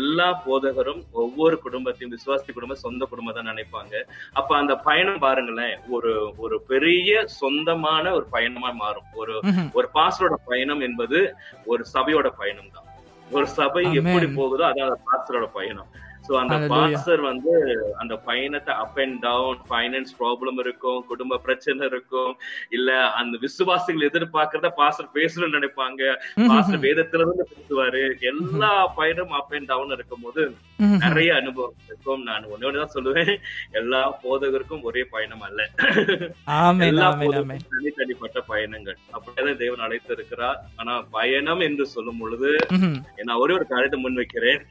[0.00, 3.94] எல்லா போதகரும் ஒவ்வொரு குடும்பத்தையும் விசுவாசி குடும்பம் சொந்த குடும்பம் தான் நினைப்பாங்க.
[4.40, 6.12] அப்ப அந்த பயணம் பாருங்களேன் ஒரு
[6.44, 9.03] ஒரு பெரிய சொந்தமான ஒரு பயணமா மாறும்.
[9.12, 9.34] ஒரு
[9.72, 11.18] ஒரு பாஸ்டரோட பயணம் என்பது
[11.66, 12.88] ஒரு சபையோட பயணம் தான்
[13.30, 13.82] ஒரு சபை.
[14.00, 15.88] எப்படி போகுதோ அதான் பாஸ்டரோட பயணம்.
[16.26, 16.56] சோ அந்த.
[16.72, 17.52] பாஸ்டர் வந்து
[18.02, 22.32] அந்த பயணத்தை up and down finance problem இருக்கும் குடும்ப பிரச்சனை இருக்கும்
[22.76, 26.02] இல்ல அந்த விசுவாசிகள் எதிர்பார்க்கறத பாஸ்டர் பேசணும்னு நினைப்பாங்க.
[26.50, 28.02] பாஸ்டர் வேதத்துல இருந்து பேசுவாரு.
[28.32, 30.42] எல்லா பயணம் அப் அண்ட் டவுன் இருக்கும்போது
[31.04, 32.22] நிறைய அனுபவம் இருக்கும்.
[32.28, 33.32] நான் ஒண்ணு ஒண்ணுதான் சொல்லுவேன்.
[33.80, 35.60] எல்லா போதகருக்கும் ஒரே பயணம் அல்ல.
[36.90, 38.98] எல்லா போதகருக்கும் தனித்தனிப்பட்ட பயணங்கள்.
[39.16, 42.52] அப்படியே தேவன் அழைத்து இருக்கிறார் ஆனா பயணம் என்று சொல்லும் பொழுது.
[43.28, 44.62] நான் ஒரே ஒரு காரியத்தை முன் வைக்கிறேன்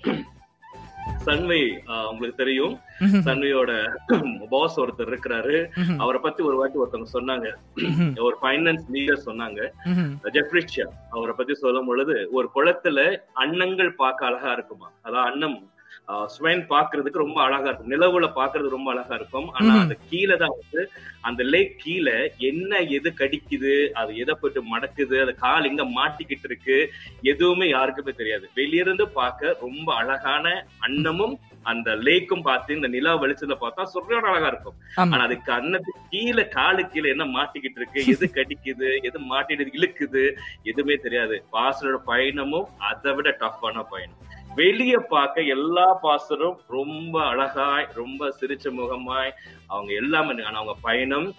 [1.25, 1.59] சன்வை
[2.11, 2.73] உங்களுக்கு தெரியும்.
[3.27, 3.71] சன்வையோட
[4.53, 5.57] பாஸ் ஒருத்தர் இருக்கிறாரு.
[6.03, 7.47] அவரை பத்தி ஒரு வாட்டி ஒருத்தவங்க சொன்னாங்க.
[8.27, 9.61] ஒரு ஃபைனான்ஸ் லீடர் சொன்னாங்க.
[10.37, 12.99] ஜெஃப்ரிஷியா அவரை பத்தி சொல்லும் பொழுது ஒரு குளத்துல
[13.43, 15.57] அன்னங்கள் பார்க்க அழகா இருக்குமா அதான் அன்னம்
[16.27, 17.91] ஸ்வென் பாக்குறதுக்கு ரொம்ப அழகா இருக்கும்.
[17.91, 19.47] நிலவுல பாக்குறது ரொம்ப அழகா இருக்கும்.
[19.51, 19.73] ஆனா.
[19.81, 20.81] அந்த கீழே தான் வந்து
[21.21, 26.77] அந்த லேக் கீழே என்ன எது கடிக்குது அது எதை போட்டு மடக்குது அது கால் எங்க மாட்டிக்கிட்டு இருக்கு
[27.23, 28.49] எதுவுமே யாருக்குமே தெரியாது.
[28.55, 30.45] வெளியிருந்து பார்க்க ரொம்ப அழகான
[30.79, 34.77] அன்னமும் அந்த லேக்கும் பார்த்து இந்த நிலா வெளிச்சத்துல பார்த்தா சொல்றோட அழகா இருக்கும்.
[35.11, 40.23] ஆனா அதுக்கு அன்னத்துக்கு கீழே காலு கீழே என்ன மாட்டிக்கிட்டு இருக்கு எது கடிக்குது எது மாட்டிட்டு இழுக்குது
[40.63, 41.43] எதுவுமே தெரியாது.
[41.53, 44.19] பாசரோட பயணமும் அதை விட டஃப்பான பயணம்.
[44.55, 49.31] வெளிய பார்க்க எல்லா பாசரும் ரொம்ப அழகாய் ரொம்ப சிரிச்ச முகமாய்
[49.67, 51.33] அவங்க எல்லாமே ஆனா அவங்க பயணம்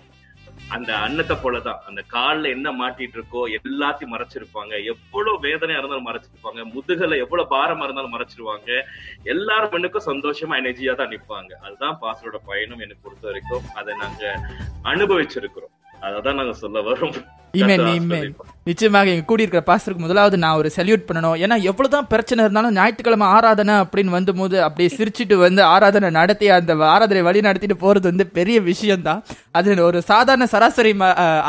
[0.68, 1.81] அந்த அன்னத்தை போலதான்.
[1.87, 4.85] அந்த கால்ல என்ன மாட்டிட்டு இருக்கோ எல்லாத்தையும் மறைச்சிருப்பாங்க.
[4.85, 6.61] எவ்வளவு வேதனையா இருந்தாலும் மறைச்சிருப்பாங்க.
[6.74, 8.83] முதுகல எவ்வளவு பாரமா இருந்தாலும் மறைச்சிருவாங்க.
[9.24, 11.53] எல்லாரும் மண்ணுக்கும் சந்தோஷமா எனர்ஜியா தான் நிப்பாங்க.
[11.61, 13.64] அதுதான் பாசரோட பயணம் எனக்கு பொறுத்த வரைக்கும்.
[13.74, 14.40] அதை நாங்க
[14.85, 15.74] அனுபவிச்சிருக்கிறோம்.
[16.06, 17.16] அததான் நாங்க சொல்ல வரோம்.
[17.60, 18.30] இமேன் இமேன்.
[18.68, 21.36] நிச்சயமாக எங்க கூடியிருக்கிற பாஸ்டருக்கு முதலாவது நான் ஒரு சல்யூட் பண்ணணும்.
[21.44, 27.22] ஏன்னா எவ்வளவுதான் பிரச்சனை இருந்தாலும் ஞாயிற்றுக்கிழமை ஆராதனை அப்படின்னு வந்தபோது அப்படியே சிரிச்சிட்டு வந்து ஆராதனை நடத்தி அந்த ஆராதனை
[27.28, 29.22] வழி நடத்திட்டு போறது வந்து பெரிய விஷயம்தான்.
[29.58, 30.92] அது ஒரு சாதாரண சராசரி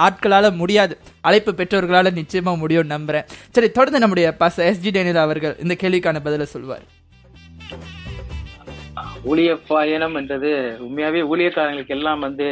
[0.07, 0.95] ஆட்களால முடியாது.
[1.29, 3.27] அழைப்பு பெற்றவர்களால நிச்சயமா முடியும் நம்புறேன்.
[3.57, 6.85] சரி தொடர்ந்து நம்முடைய பாஸ் எஸ் ஜி டேனியல் அவர்கள் இந்த கேள்விக்கான பதில சொல்வார்.
[9.31, 10.49] ஊழிய பயணம் என்றது
[10.85, 12.47] உண்மையாவே ஊழியக்காரங்களுக்கு எல்லாம் வந்து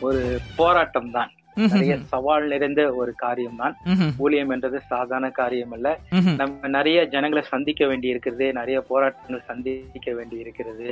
[0.00, 0.22] ஒரு
[0.56, 1.30] போராட்டம் தான்
[1.70, 3.74] நிறைய சவால் நிறைந்த ஒரு காரியம் தான்
[4.18, 5.88] ஊழியம் என்றது சாதாரண காரியம் அல்ல
[6.36, 10.88] நம்ம நிறைய ஜனங்களை சந்திக்க வேண்டி இருக்கிறது நிறைய போராட்டங்கள் சந்திக்க வேண்டி இருக்கிறது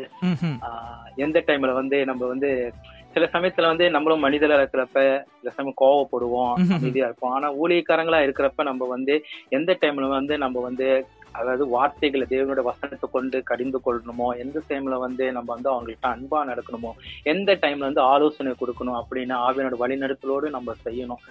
[1.16, 2.50] எந்த டைம்ல வந்து நம்ம வந்து
[3.14, 4.98] சில சமயத்துல வந்து நம்மளும் மனிதரா இருக்கிறப்ப
[5.38, 6.54] சில சமயம் கோவப்படுவோம்.
[6.76, 7.32] அமைதியா இருப்போம்.
[7.32, 9.14] ஆனா ஊழியக்காரங்களா இருக்கிறப்ப நம்ம வந்து
[9.48, 10.88] எந்த டைம்ல வந்து நம்ம வந்து
[11.40, 14.28] அதாவது வார்த்தைகளை தேவனோட வசனத்தை கொண்டு கடிந்து கொள்ளணுமோ?
[14.38, 16.92] எந்த டைம்ல வந்து நம்ம வந்து அவங்கள்ட்ட அன்பா நடக்கணுமோ?
[17.32, 21.22] எந்த டைம்ல வந்து ஆலோசனை கொடுக்கணும் அப்படின்னு ஆவியனோட வழிநடத்தலோடு நம்ம செய்யணும்.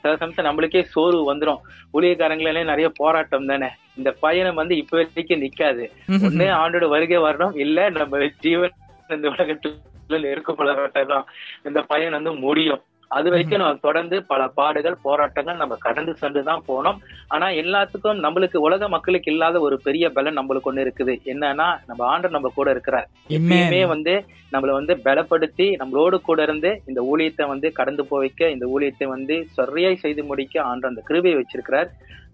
[0.00, 1.60] சில சமயத்துல நம்மளுக்கே சோர்வு வந்துரும்.
[1.94, 3.70] ஊழியக்காரங்களே நிறைய போராட்டம் தானே?
[3.96, 5.84] இந்த பயணம் வந்து இப்ப வரைக்கும் நிக்காது.
[6.26, 7.56] ஒண்ணு ஆண்டோட வருகை வரணும்.
[7.66, 8.74] இல்ல நம்ம ஜீவன்
[9.08, 11.24] இந்த உலகத்துல இருக்கப்படலாம்
[11.64, 12.82] இந்த பயணம் வந்து முடியும்.
[13.16, 16.98] அது வரைக்கும் நம்ம தொடர்ந்து பல பாடுகள் போராட்டங்கள் நம்ம கடந்து சென்று தான் போனோம்.
[17.34, 21.14] ஆனா எல்லாத்துக்கும் நம்மளுக்கு உலக மக்களுக்கு இல்லாத ஒரு பெரிய பலன் நம்மளுக்கு ஒண்ணு இருக்குது.
[21.32, 23.06] என்னன்னா நம்ம ஆண்டர் நம்ம கூட இருக்கிறார்.
[23.38, 24.14] எப்பயுமே வந்து
[24.54, 30.02] நம்மள வந்து பலப்படுத்தி நம்மளோடு கூட இருந்து இந்த ஊழியத்தை வந்து கடந்து போய்க்க இந்த ஊழியத்தை வந்து சரியாய்
[30.04, 31.90] செய்து முடிக்க ஆண்டு அந்த கிருபையை வச்சிருக்கிறார்.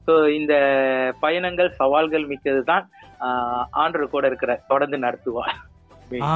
[0.06, 0.54] சோ இந்த
[1.24, 2.87] பயணங்கள் சவால்கள் மிக்கது தான்
[3.82, 5.54] ஆண்டர் கூட இருக்கிற தொடர்ந்து நடத்துவார்.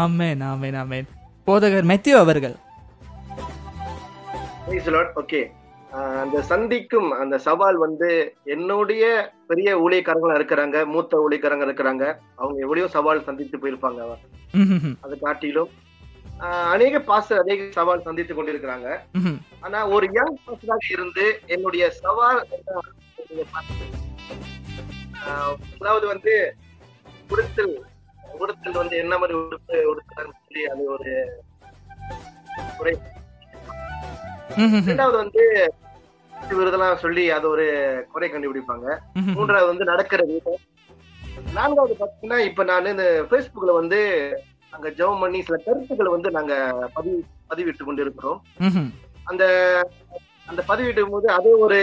[0.03, 1.09] ஆமேன் ஆமேன் ஆமேன்
[1.49, 2.57] போதகர் மெத்தியோ அவர்கள்.
[5.21, 5.41] ஓகே
[6.23, 8.09] அந்த சந்திக்கும் அந்த சவால் வந்து
[8.55, 9.05] என்னுடைய
[9.51, 12.05] பெரிய ஊழியக்காரங்களா இருக்கிறாங்க மூத்த ஊழியக்காரங்க இருக்கிறாங்க.
[12.41, 14.01] அவங்க எவ்வளவோ சவால் சந்தித்து போயிருப்பாங்க
[15.05, 15.71] அதை காட்டிலும்
[16.75, 18.89] அநேக பாச அநேக சவால் சந்தித்து கொண்டிருக்கிறாங்க.
[19.65, 21.25] ஆனா ஒரு யங் பாசராக இருந்து
[21.55, 22.41] என்னுடைய சவால்
[25.79, 26.35] அதாவது வந்து
[27.33, 27.77] உடுத்தல்
[28.43, 31.15] உடுத்தல் வந்து என்ன மாதிரி உடுப்பு உடுத்தல் சொல்லி அது ஒரு
[34.47, 35.43] குறை இரண்டாவது வந்து
[36.53, 37.65] விருதெல்லாம் சொல்லி அது ஒரு
[38.13, 38.87] குறை கண்டுபிடிப்பாங்க.
[39.31, 40.63] மூன்றாவது வந்து நடக்கிற வீதம்
[41.55, 43.99] நான்காவது பாத்தீங்கன்னா இப்ப நான் இந்த Facebookல வந்து
[44.73, 46.55] அங்க ஜெபம் பண்ணி சில கருத்துக்களை வந்து நாங்க
[46.95, 47.19] பதிவு
[47.51, 48.39] பதிவிட்டு கொண்டு இருக்கிறோம்
[49.27, 49.45] அந்த
[50.49, 51.79] அந்த பதிவிடும் போது அது ஒரு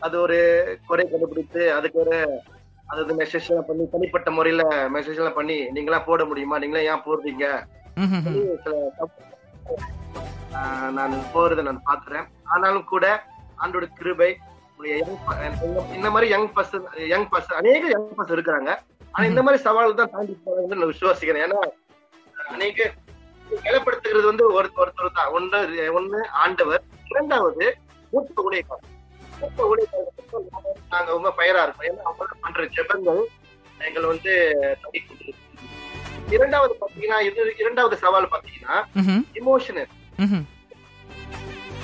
[0.00, 0.38] அது ஒரு
[0.86, 2.16] குறை கண்டுபிடித்து அதுக்கு ஒரு
[2.88, 4.62] அதாவது மெசேஜ் எல்லாம் பண்ணி தனிப்பட்ட முறையில
[4.96, 6.56] மெசேஜ் எல்லாம் பண்ணி நீங்களா போட முடியுமா?
[6.58, 7.46] நீங்களா ஏன் போடுறீங்க?
[10.90, 13.24] நான் போறதை நான் பாக்குறேன் ஆனாலும் கூட
[13.58, 14.38] ஆண்டோட கிருபை
[15.92, 18.70] இந்த- மாதிரி யங் பர்சன் யங் பர்சன் அநேக யங் பர்சன் இருக்கிறாங்க.
[19.12, 21.44] ஆனா இந்த மாதிரி சவால் தான் தாண்டி போறாங்கன்னு நான் விசுவாசிக்கிறேன்.
[21.46, 21.58] ஏன்னா
[22.48, 22.92] அநேக
[23.64, 25.30] நிலப்படுத்துகிறது வந்து ஒரு ஒருத்தர் தான்.
[25.30, 25.58] ஒன்று
[26.00, 26.82] ஒண்ணு ஆண்டவர்.
[27.08, 27.76] இரண்டாவது
[28.10, 28.88] மூத்த ஊழியக்காரர்.
[29.40, 31.88] மூத்த ஊழியக்காரர் நாங்க ரொம்ப பயரா இருக்கோம்.
[31.90, 33.22] ஏன்னா அவங்க பண்ற ஜெபங்கள்
[33.78, 34.32] எங்களை வந்து.
[36.30, 37.18] இரண்டாவது பாத்தீங்கன்னா
[37.60, 38.76] இரண்டாவது சவால் பாத்தீங்கன்னா
[39.34, 39.90] இமோஷனல்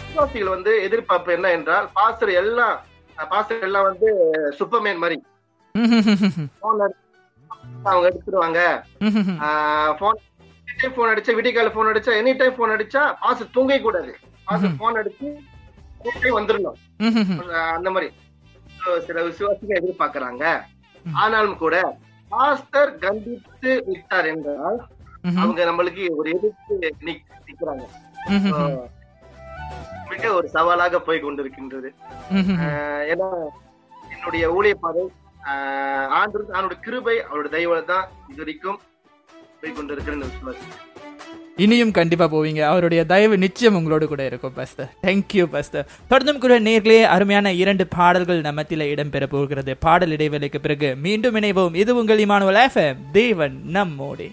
[0.06, 2.80] விசுவாசிகள் வந்து எதிர்பார்ப்பு என்ன என்றால் பாஸ்டர் எல்லாம்
[3.28, 5.24] பாஸ்டர் எல்லாம் வந்து சூப்பர்மேன் மாதிரி.
[7.82, 8.60] அவங்க எடுத்துருவாங்க.
[9.98, 10.18] போன்
[10.94, 15.36] போன் அடிச்சா விடிகால போன் அடிச்சா எனி டைம் போன் அடிச்சா பாஸ்டர் தூங்கவே கூடாது பாஸ்டர் போன் அடிச்சு
[16.22, 16.76] வந்துடணும்
[17.72, 18.12] அந்த மாதிரி.
[19.06, 20.60] சில விசுவாசிகள் எதிர்பார்க்கறாங்க.
[21.12, 24.86] ஆனாலும் கூட பாஸ்டர் கண்டித்து விட்டார் என்றால்
[25.36, 27.82] அவங்க நம்மளுக்கு ஒரு எதிர்ப்பு நிக்- நிக்கிறாங்க.
[30.10, 31.88] மிக ஒரு சவாலாக போய் கொண்டிருக்கின்றது.
[33.12, 33.28] ஏன்னா
[34.14, 35.04] என்னுடைய ஊழிய பாதை
[36.18, 38.78] ஆண்டு அவனுடைய கிருபை அவருடைய தயவுல தான் இது வரைக்கும்
[39.60, 40.66] போய் கொண்டிருக்கிறேன்னு விசுவாசி
[41.64, 42.60] இனியும் கண்டிப்பா போவீங்க.
[42.70, 48.44] அவருடைய தயவு நிச்சயம் உங்களோடு கூட இருக்கும் பஸ்தர் தேங்க்யூ பஸ்தர் தொடர்ந்தும் கூட நேர்களே அருமையான இரண்டு பாடல்கள்
[48.48, 49.72] நம்மத்தில இடம்பெற போகிறது.
[49.86, 51.76] பாடல் இடைவேளைக்கு பிறகு மீண்டும் இணைவோம்.
[51.82, 54.28] இது உங்கள் இமானுவல் எஃப்எம் தேவன் நம்மோடே.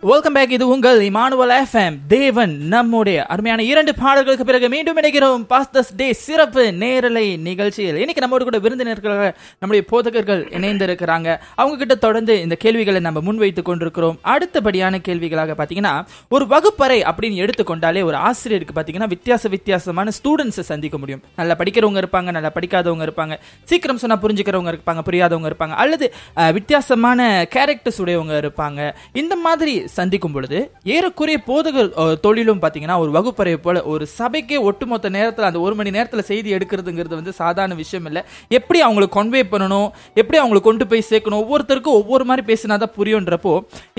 [0.00, 5.44] வெல்கம் பேக் இது உங்கள் இமானுவல் எஃப்எம் தேவன் நம்முடைய அருமையான இரண்டு பாடல்களுக்கு பிறகு மீண்டும் இணைகிறோம்.
[5.52, 7.96] பாஸ்தஸ் டே சிறப்பு நேரலை நிகழ்ச்சியில்.
[7.96, 11.38] இன்னைக்கு நம்மோடு கூட விருந்தினர்களாக நம்முடைய போதகர்கள் இணைந்திருக்கிறாங்க.
[11.54, 14.18] அவங்க கிட்ட தொடர்ந்து இந்த கேள்விகளை நம்ம முன்வைத்துக் கொண்டிருக்கிறோம்.
[14.24, 21.22] அடுத்தபடியான கேள்விகளாக பாத்தீங்கன்னா ஒரு வகுப்பறை அப்படின்னு எடுத்துக்கொண்டாலே ஒரு ஆசிரியருக்கு பாத்தீங்கன்னா வித்தியாச வித்தியாசமான ஸ்டூடெண்ட்ஸை சந்திக்க முடியும்.
[21.36, 23.36] நல்லா படிக்கிறவங்க இருப்பாங்க நல்லா படிக்காதவங்க இருப்பாங்க.
[23.64, 25.74] சீக்கிரம் சொன்னா புரிஞ்சுக்கிறவங்க இருப்பாங்க புரியாதவங்க இருப்பாங்க.
[25.84, 26.14] அல்லது
[26.52, 28.94] வித்தியாசமான கேரக்டர்ஸ் உடையவங்க இருப்பாங்க.
[29.12, 30.58] இந்த மாதிரி சந்திக்கும் பொழுது
[30.94, 31.90] ஏறக்குறைய போதகர்
[32.24, 37.18] தொழிலும் பாத்தீங்கன்னா ஒரு வகுப்பறை போல ஒரு சபைக்கே ஒட்டுமொத்த நேரத்தில் அந்த ஒரு மணி நேரத்தில் செய்தி எடுக்கிறதுங்கிறது
[37.20, 38.22] வந்து சாதாரண விஷயம் இல்லை.
[38.58, 39.88] எப்படி அவங்களை கொன்வே பண்ணணும்?
[40.20, 41.42] எப்படி அவங்களை கொண்டு போய் சேர்க்கணும்?
[41.44, 43.54] ஒவ்வொருத்தருக்கும் ஒவ்வொரு மாதிரி பேசினாதான் புரியுன்றப்போ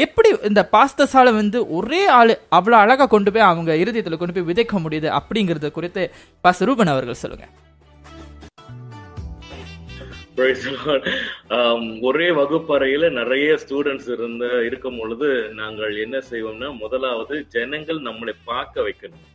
[0.05, 4.83] எப்படி இந்த பாஸ்தசாலை வந்து ஒரே ஆள் அவ்வளோ அழகா கொண்டு போய் அவங்க இருதயத்தில் கொண்டு போய் விதைக்க
[4.85, 6.03] முடியுது அப்படிங்கிறது குறித்து
[6.45, 7.47] பாஸ் ரூபன் அவர்கள் சொல்லுங்க.
[10.39, 18.81] Um, ஒரே வகுப்பறையில நிறைய ஸ்டூடெண்ட்ஸ் இருந்த இருக்கும் பொழுது நாங்கள் என்ன செய்வோம்னா முதலாவது ஜனங்கள் நம்மளை பார்க்க
[18.81, 19.25] வைக்கணும்.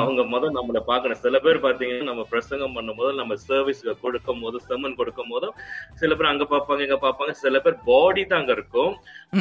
[0.00, 4.58] அவங்க முதல் நம்மளை பார்க்கணும் சில பேர் பாத்தீங்கன்னா நம்ம பிரசங்கம் பண்ணும் போது நம்ம சர்வீஸ் கொடுக்கும் போது
[4.68, 5.54] செமன் கொடுக்கும் போதும்
[5.94, 7.34] சில பேர் அங்க பார்ப்பாங்க இங்க பார்ப்பாங்க.
[7.44, 8.92] சில பேர் பாடி தான் அங்க இருக்கும்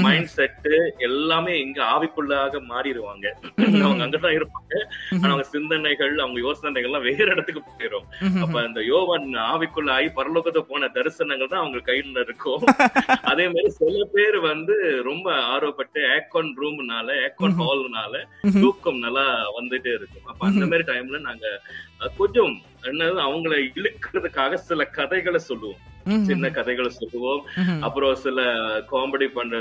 [0.05, 3.25] மைண்ட் செட்டு எல்லாமே இங்க ஆவிக்குள்ளாக மாறிடுவாங்க.
[3.85, 4.73] அவங்க அங்கதான் இருப்பாங்க.
[5.13, 8.07] ஆனா அவங்க சிந்தனைகள் அவங்க யோசனைகள் எல்லாம் வேற இடத்துக்கு போயிடும்
[8.43, 12.63] அப்ப அந்த யோவான் ஆவிக்குள்ள ஆகி பரலோகத்துக்கு போன தரிசனங்கள் தான் அவங்க கையில இருக்கும்.
[13.31, 14.75] அதே மாதிரி சில பேர் வந்து
[15.09, 18.13] ரொம்ப ஆர்வப்பட்டு ஏக்கான் ரூம்னால ஏக்கான் ஹால்னால
[18.61, 19.25] தூக்கம் நல்லா
[19.57, 20.31] வந்துட்டே இருக்கும்.
[20.31, 21.45] அப்ப அந்த மாதிரி டைம்ல நாங்க
[22.21, 22.55] கொஞ்சம்
[22.89, 25.83] என்னது அவங்கள இழுக்கிறதுக்காக சில கதைகளை சொல்லுவோம்.
[26.27, 27.41] சின்ன கதைகளை சொல்லுவோம்.
[27.85, 28.43] அப்புறம் சில
[28.91, 29.57] காமெடி பண்ற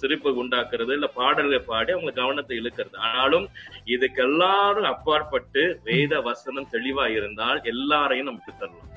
[0.00, 2.96] சிரிப்பு உண்டாக்குறது இல்ல பாடல்களை பாடி அவங்க கவனத்தை இழுக்கிறது.
[3.06, 3.46] ஆனாலும்
[3.94, 8.92] இதுக்கு எல்லாரும் அப்பாற்பட்டு வேத வசனம் தெளிவா இருந்தால் எல்லாரையும் நமக்கு தரலாம்.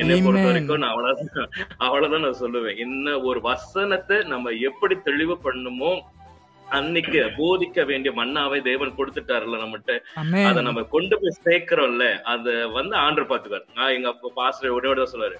[0.00, 0.46] என்னை பொறுத்த.
[0.50, 1.50] வரைக்கும் நான் அவ்வளவுதான்
[1.86, 2.78] அவ்வளவுதான் நான் சொல்லுவேன்.
[2.84, 5.92] என்ன ஒரு வசனத்தை நம்ம எப்படி தெளிவு பண்ணுமோ
[6.78, 9.94] அன்னைக்கு போதிக்க வேண்டிய மன்னாவை தேவன் கொடுத்துட்டாருல்ல நம்மகிட்ட.
[10.50, 12.06] அத நம்ம கொண்டு போய் சேர்க்கிறோம்ல.
[12.34, 12.46] அத
[12.78, 15.38] வந்து ஆண்டர் பாத்துக்காரு நான் எங்க அப்பா பாஸ்டர் ஒரே தான் சொல்லுவாரு.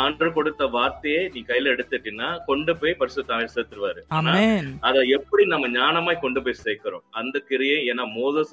[0.00, 4.66] ஆண்டர் கொடுத்த வார்த்தையை நீ கையில எடுத்துட்டீங்கன்னா கொண்டு போய் பரிசுத்த சேர்த்துருவாரு ஆனா Amen.
[4.88, 7.04] அதை எப்படி நம்ம ஞானமாய் கொண்டு போய் சேர்க்கிறோம்?
[7.20, 8.52] அந்த கிரியை ஏன்னா மோதச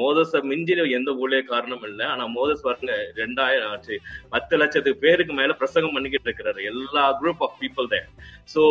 [0.00, 2.00] மோதச மிஞ்சின எந்த ஊழிய காரணம் இல்ல.
[2.14, 3.96] ஆனா மோதஸ் பாருங்க ரெண்டாயிரம் ஆச்சு
[4.34, 6.62] பத்து லட்சத்துக்கு பேருக்கு மேல பிரசங்கம் பண்ணிக்கிட்டு இருக்கிறாரு.
[6.72, 8.08] எல்லா குரூப் ஆஃப் பீப்புள் தான்
[8.54, 8.64] சோ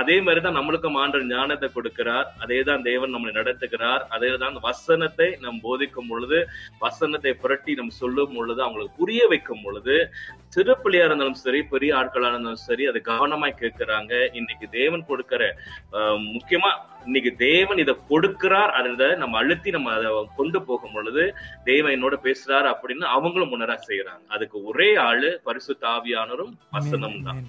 [0.00, 2.28] அதே மாதிரிதான் நம்மளுக்கும் ஆண்டர் ஞானத்தை கொடுக்கிறார்.
[2.42, 4.02] அதே தான் தேவன் நம்மளை நடத்துகிறார்.
[4.14, 6.38] அதே தான் வசனத்தை நம் போதிக்கும் பொழுது
[6.84, 9.96] வசனத்தை புரட்டி நம்ம சொல்லும் பொழுது அவங்களுக்கு புரிய வைக்கும் பொழுது
[10.54, 14.12] சிறு பிள்ளையா இருந்தாலும் சரி பெரிய ஆட்களா இருந்தாலும் சரி அதை கவனமாய் கேட்கிறாங்க.
[14.38, 15.42] இன்னைக்கு தேவன் கொடுக்கிற
[16.34, 16.72] முக்கியமா
[17.06, 21.22] இன்னைக்கு தேவன் இதை கொடுக்கிறார் அதை நம்ம அழுத்தி நம்ம அதை கொண்டு போகும் பொழுது
[21.70, 27.42] தேவன் என்னோட பேசுறார் அப்படின்னு அவங்களும் உணர செய்யறாங்க அதுக்கு ஒரே ஆளு பரிசுத்த ஆவியானவரும் வசனம் தான்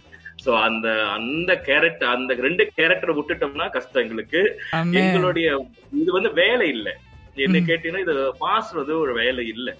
[0.46, 4.62] சோ அந்த அந்த கேரக்டர் அந்த ரெண்டு கேரக்டரை விட்டுட்டோம்னா கஷ்டம் எங்களுக்கு.
[4.92, 6.98] எங்களுடைய இது வந்து வேலை இல்ல.
[7.36, 7.60] என்ன.
[7.60, 9.76] கேட்டீங்கன்னா இது பாசுறது ஒரு வேலை இல்ல.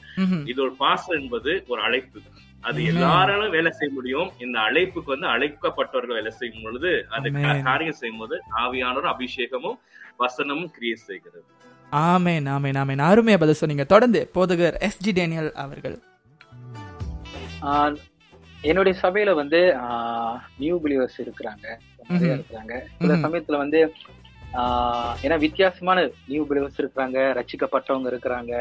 [0.46, 2.20] இது ஒரு பாசம் என்பது ஒரு அழைப்பு.
[2.62, 2.86] அது Amen.
[2.86, 4.32] எல்லாராலும் வேலை செய்ய முடியும்.
[4.40, 7.32] இந்த அழைப்புக்கு வந்து அழைக்கப்பட்டவர்கள் வேலை செய்யும் பொழுது அது
[7.64, 9.80] காரியம் செய்யும் போது ஆவியானவரும் அபிஷேகமும்
[10.20, 11.44] வசனமும் கிரியேட் செய்கிறது.
[11.92, 13.04] ஆமேன் ஆமேன் ஆமேன்.
[13.10, 13.84] அருமையா பதில் சொன்னீங்க.
[13.84, 16.00] தொடர்ந்து போதகர் எஸ் ஜி டேனியல் அவர்கள்.
[17.62, 17.96] ஆஹ்
[18.64, 19.60] என்னுடைய சபையில வந்து
[20.58, 21.66] நியூ பிலீவர்ஸ் இருக்கிறாங்க.
[22.34, 23.16] இருக்கிறாங்க சில.
[23.26, 23.80] சமயத்துல வந்து
[25.24, 28.54] ஏன்னா வித்தியாசமான நியூ பிலீவர்ஸ் இருக்கிறாங்க ரட்சிக்கப்பட்டவங்க இருக்கிறாங்க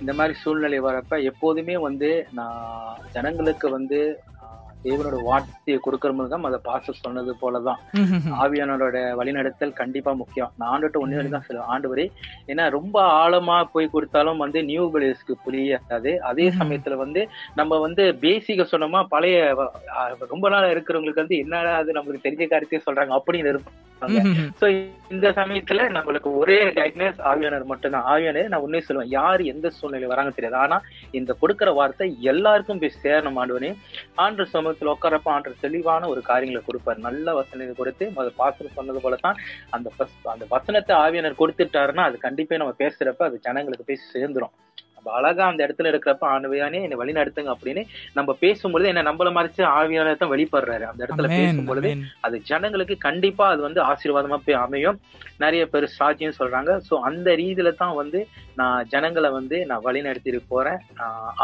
[0.00, 4.00] இந்த மாதிரி சூழ்நிலை வரப்ப எப்போதுமே வந்து நான் ஜனங்களுக்கு வந்து
[4.84, 7.78] தேவனோட வார்த்தையை கொடுக்கறது தான் அதை பாச சொன்னது போலதான்.
[8.00, 8.34] ம்ஹும்.
[8.42, 10.52] ஆவியானவரோட வழிநடத்தல் கண்டிப்பா முக்கியம்.
[10.58, 11.70] நான் ஆண்டுகிட்ட ஒண்ணு தான் சொல்லுவேன்.
[11.74, 12.12] ஆண்டு வரை
[12.46, 16.18] ஏன்னா ரொம்ப ஆழமா போய் கொடுத்தாலும் வந்து நியூ பிளேஸ்க்கு புரியாது.
[16.28, 16.48] அதே.
[16.60, 19.54] சமயத்துல வந்து நம்ம வந்து பேசிக்க சொன்னோமா பழைய
[20.28, 24.20] ரொம்ப நாள் இருக்கிறவங்களுக்கு வந்து என்னடா அது நம்மளுக்கு தெரிஞ்ச காரியத்தையே சொல்றாங்க அப்படின்னு இருப்பாங்க.
[24.60, 24.66] சோ
[25.10, 28.06] இந்த சமயத்துல நம்மளுக்கு ஒரே கைட்னஸ் ஆவியானர் மட்டும்தான்.
[28.14, 29.12] ஆவியானர் நான் உன்னே சொல்லுவேன்.
[29.18, 30.56] யார் எந்த சூழ்நிலை வராங்க தெரியாது.
[30.56, 33.74] ஆனா இந்த கொடுக்கிற வார்த்தை எல்லாருக்கும் போய் சேரணும் ஆண்டவனே
[34.14, 36.98] ஆண்டு சமூகத்துல உட்காரப்ப ஆண்டர் தெளிவான ஒரு காரியங்களை கொடுப்பார்.
[37.08, 39.38] நல்ல வசனத்தை கொடுத்து முதல் பாசனம் சொன்னது போலதான்
[39.76, 39.90] அந்த
[40.34, 44.54] அந்த வசனத்தை ஆவியனர் கொடுத்துட்டாருன்னா அது கண்டிப்பா நம்ம பேசுறப்ப அது ஜனங்களுக்கு போய் சேர்ந்துரும்.
[45.06, 47.82] அப்ப அழகா அந்த இடத்துல இருக்கிறப்ப ஆண்டவையானே என்னை வழி நடத்துங்க அப்படின்னு
[48.16, 50.84] நம்ம பேசும்பொழுது என்ன நம்மள மறைச்சு ஆவியானவர் தான் வெளிப்படுறாரு.
[50.90, 51.90] அந்த இடத்துல பேசும்பொழுது.
[52.26, 54.98] அது ஜனங்களுக்கு கண்டிப்பா அது வந்து ஆசீர்வாதமா போய் அமையும்.
[55.44, 56.72] நிறைய பேர் சாட்சியம் சொல்றாங்க.
[56.88, 58.20] சோ அந்த ரீதியில தான் வந்து
[58.60, 60.82] நான் ஜனங்களை வந்து நான் வழி நடத்திட்டு போறேன்.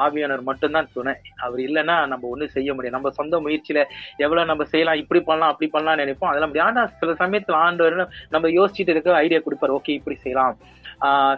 [0.05, 1.15] ஆவியானவர் மட்டும்தான் துணை.
[1.45, 3.81] அவர் இல்லைன்னா நம்ம ஒண்ணும் செய்ய முடியும் நம்ம சொந்த முயற்சியில
[4.25, 6.31] எவ்வளவு நம்ம செய்யலாம் இப்படி பண்ணலாம் அப்படி பண்ணலாம் நினைப்போம்.
[6.33, 6.71] அதெல்லாம் முடியாது.
[6.73, 9.79] ஆனா சில சமயத்துல ஆண்டவர் நம்ம யோசிச்சுட்டு இருக்க ஐடியா கொடுப்பாரு.
[9.81, 10.57] ஓகே இப்படி செய்யலாம்.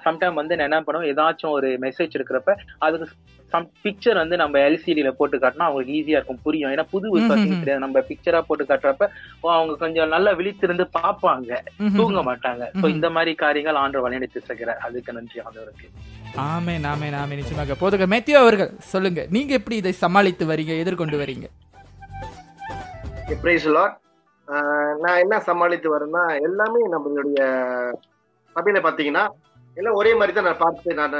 [0.05, 2.55] சம்டைம் வந்து நான் என்ன பண்ணுவோம் ஏதாச்சும் ஒரு மெசேஜ் இருக்கிறப்ப
[2.87, 3.09] அதுக்கு
[3.53, 6.71] சம் பிக்சர் வந்து நம்ம எல்சிடியில போட்டு காட்டினா அவங்களுக்கு ஈஸியா இருக்கும் புரியும்.
[6.75, 7.85] ஏன்னா புது விசுவாசிகள் கிடையாது.
[7.85, 9.09] நம்ம பிக்சரா போட்டு காட்டுறப்ப
[9.57, 11.61] அவங்க கொஞ்சம் நல்லா விழித்திருந்து பார்ப்பாங்க.
[11.99, 12.63] தூங்க மாட்டாங்க.
[12.73, 12.95] சோ ம்ஹும்.
[12.97, 15.89] இந்த மாதிரி காரியங்கள் ஆண்டவர் வழிநடத்தி செல்கிறார் அதுக்கு நன்றி ஆண்டவருக்கு.
[16.51, 17.41] ஆமென் ஆமென் ஆமென்.
[17.41, 17.77] நிச்சயமாக.
[17.83, 19.21] போதகர் மேத்யூ அவர்கள் சொல்லுங்க.
[19.37, 21.49] நீங்க எப்படி இதை சமாளித்து வரீங்க எதிர்கொண்டு வரீங்க?
[25.03, 27.39] நான் என்ன சமாளித்து வரேன்னா எல்லாமே நம்மளுடைய
[28.57, 29.23] சபையில பாத்தீங்கன்னா
[29.77, 31.15] எல்லாம் ஒரே மாதிரி தான் நான் பார்த்து நான்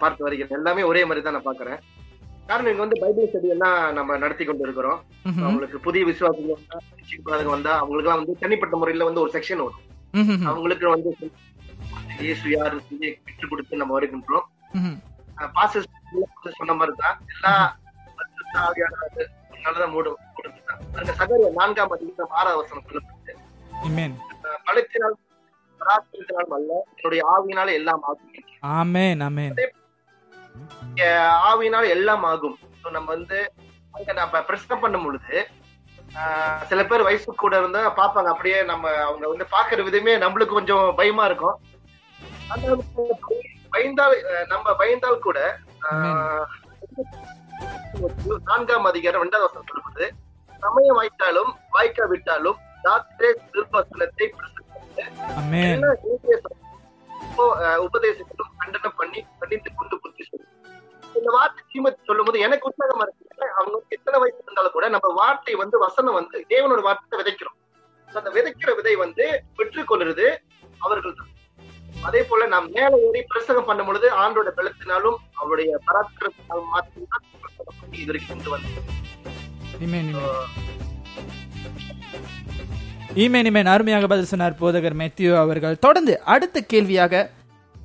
[0.00, 1.80] பார்த்து வருகிறேன் எல்லாமே ஒரே மாதிரி தான் நான் பாக்குறேன்
[2.48, 5.00] காரணம் இங்க வந்து பைபிள் ஸ்டடி எல்லாம் நம்ம நடத்தி கொண்டு இருக்கிறோம்.
[5.42, 9.84] அவங்களுக்கு புதிய விசுவாசிகள் வந்தா அவங்களுக்கு வந்து தனிப்பட்ட முறையில வந்து ஒரு செக்ஷன் வரும்.
[10.50, 11.10] அவங்களுக்கு வந்து
[12.24, 14.46] இயேசு யாரு விட்டு கொடுத்து நம்ம வருகின்றோம்
[14.78, 14.96] ம்ஹும்.
[15.54, 15.82] பாச
[16.58, 17.52] சொன்ன மாதிரி தான் எல்லா
[19.64, 23.32] நல்லதான் கொடுத்துதான் அந்த சகரிய நான்காம் அதிகாரம் ஆறாவது வசனம் சொல்லப்பட்டு.
[24.66, 25.16] பலத்தினால்
[25.80, 28.32] பராக்கிரத்தினாலும் அல்ல என்னுடைய ஆவியினால எல்லாம் ஆகும்.
[28.78, 29.56] ஆமென் ஆமென்.
[31.50, 32.58] ஆவியினால எல்லாம் ஆகும்.
[32.96, 33.38] நம்ம வந்து
[33.96, 35.34] அங்க நம்ம பிரச்சனை பண்ணும் பொழுது
[36.70, 41.24] சில பேர் வயசு கூட இருந்தா பாப்பாங்க அப்படியே நம்ம அவங்க வந்து பாக்குற விதமே நம்மளுக்கு கொஞ்சம் பயமா
[41.30, 41.58] இருக்கும்.
[43.74, 44.16] பயந்தால்
[44.52, 45.38] நம்ம பயந்தால் கூட
[48.48, 50.06] நான்காம் அதிகாரம் இரண்டாவது வசனம் சொல்லுவது
[50.62, 54.59] சமயம் வாய்த்தாலும் வாய்க்கா விட்டாலும் டாக்டரே திருவசனத்தை பிரசங்கித்து
[57.86, 60.46] உபதேசத்திலும் கண்டனம் பண்ணி கண்டித்து கொண்டு புத்தி சொல்லு.
[61.18, 65.54] இந்த வார்த்தை தீமத்து சொல்லும் போது எனக்கு உற்சாகமா இருக்கு அவங்க எத்தனை வயசு இருந்தாலும் கூட நம்ம வார்த்தை
[65.62, 67.56] வந்து வசனம் வந்து தேவனோட வார்த்தை விதைக்கிறோம்.
[68.08, 69.24] அந்த விதைக்கிற விதை வந்து
[69.58, 70.26] பெற்றுக்கொள்றது
[70.86, 71.30] அவர்கள் தான்.
[72.08, 77.98] அதே போல நாம் மேல ஏறி பிரசங்கம் பண்ணும் பொழுது ஆண்டோட பலத்தினாலும் அவருடைய பராக்கிரத்தினாலும் மாற்றினால் பிரசங்கம் பண்ணி
[78.02, 78.70] இது வரைக்கும் கொண்டு வந்து
[83.16, 85.78] Amen, அருமையாக பதில் சொன்னார் போதகர் மேத்யூ அவர்கள்.
[85.78, 87.30] தொடர்ந்து அடுத்த கேள்வியாக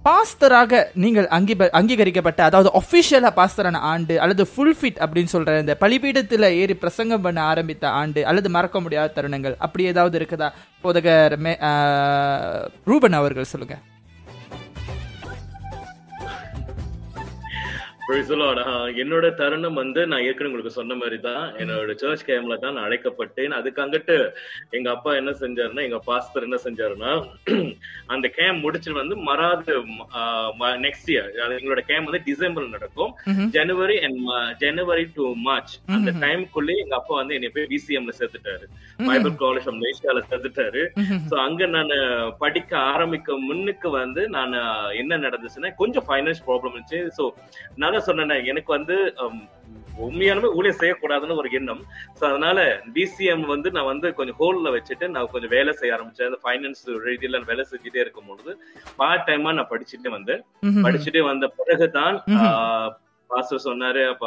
[0.05, 6.41] பாஸ்தராக நீங்கள் அங்கீப அங்கீகரிக்கப்பட்ட அதாவது ஒஃபிஷியலா பாஸ்தரான ஆண்டு அல்லது ஃபுல் ஃபிட் அப்படின்னு சொல்ற இந்த பலிபீடத்தில்
[6.41, 10.49] ஏறி பிரசங்கம் பண்ண ஆரம்பித்த ஆண்டு அல்லது மறக்க முடியாத தருணங்கள் அப்படி ஏதாவது இருக்குதா?
[10.83, 11.57] போதகர் மே
[12.85, 13.94] ரூபன் அவர்கள் சொல்லுங்கள்
[19.01, 23.55] என்னோட தருணம் வந்து நான் ஏற்கனவே உங்களுக்கு சொன்ன மாதிரி தான் என்னோட சர்ச் கேம்ல தான் நான் அழைக்கப்பட்டேன்
[23.59, 24.15] அதுக்கு அங்கிட்டு
[24.77, 27.11] எங்க அப்பா என்ன செஞ்சாருன்னா எங்க பாஸ்டர் என்ன செஞ்சாருன்னா
[28.13, 29.73] அந்த கேம் முடிச்சுட்டு வந்து மறாது
[30.85, 33.11] நெக்ஸ்ட் இயர் எங்களோட கேம் வந்து டிசம்பர் நடக்கும்.
[33.55, 34.19] ஜனவரி அண்ட்
[34.63, 36.21] ஜனவரி டு மார்ச் அந்த ம்ஹும்.
[36.25, 38.65] டைம்குள்ளே எங்க அப்பா வந்து என்னை போய் பிசிஎம்ல சேர்த்துட்டாரு.
[38.99, 40.83] பைபிள் காலேஜ் ஆஃப் மலேசியால சேர்த்துட்டாரு.
[41.29, 41.93] சோ அங்க நான்
[42.43, 44.55] படிக்க ஆரம்பிக்க முன்னுக்கு வந்து நான்
[45.01, 47.25] என்ன நடந்துச்சுன்னா கொஞ்சம் ஃபைனான்ஸ் ப்ராப்ளம் இருந்துச்சு சோ
[47.81, 48.97] நான் தான் சொன்னேன் எனக்கு வந்து
[50.05, 51.83] உண்மையாலுமே ஊழியம் செய்யக்கூடாதுன்னு ஒரு எண்ணம்
[52.17, 52.57] சோ அதனால
[52.95, 57.41] பிசிஎம் வந்து நான் வந்து கொஞ்சம் ஹோல்ல வச்சுட்டு நான் கொஞ்சம் வேலை செய்ய ஆரம்பிச்சேன் அந்த ஃபைனான்ஸ் ரீதியில
[57.45, 58.53] வேலை செஞ்சுட்டே இருக்கும் பொழுது
[58.97, 60.41] பார்ட் டைமா நான் படிச்சுட்டே வந்தேன்.
[60.85, 62.17] படிச்சுட்டே வந்த பிறகுதான்.
[63.29, 64.25] பாஸ்டர் சொன்னாரு அப்ப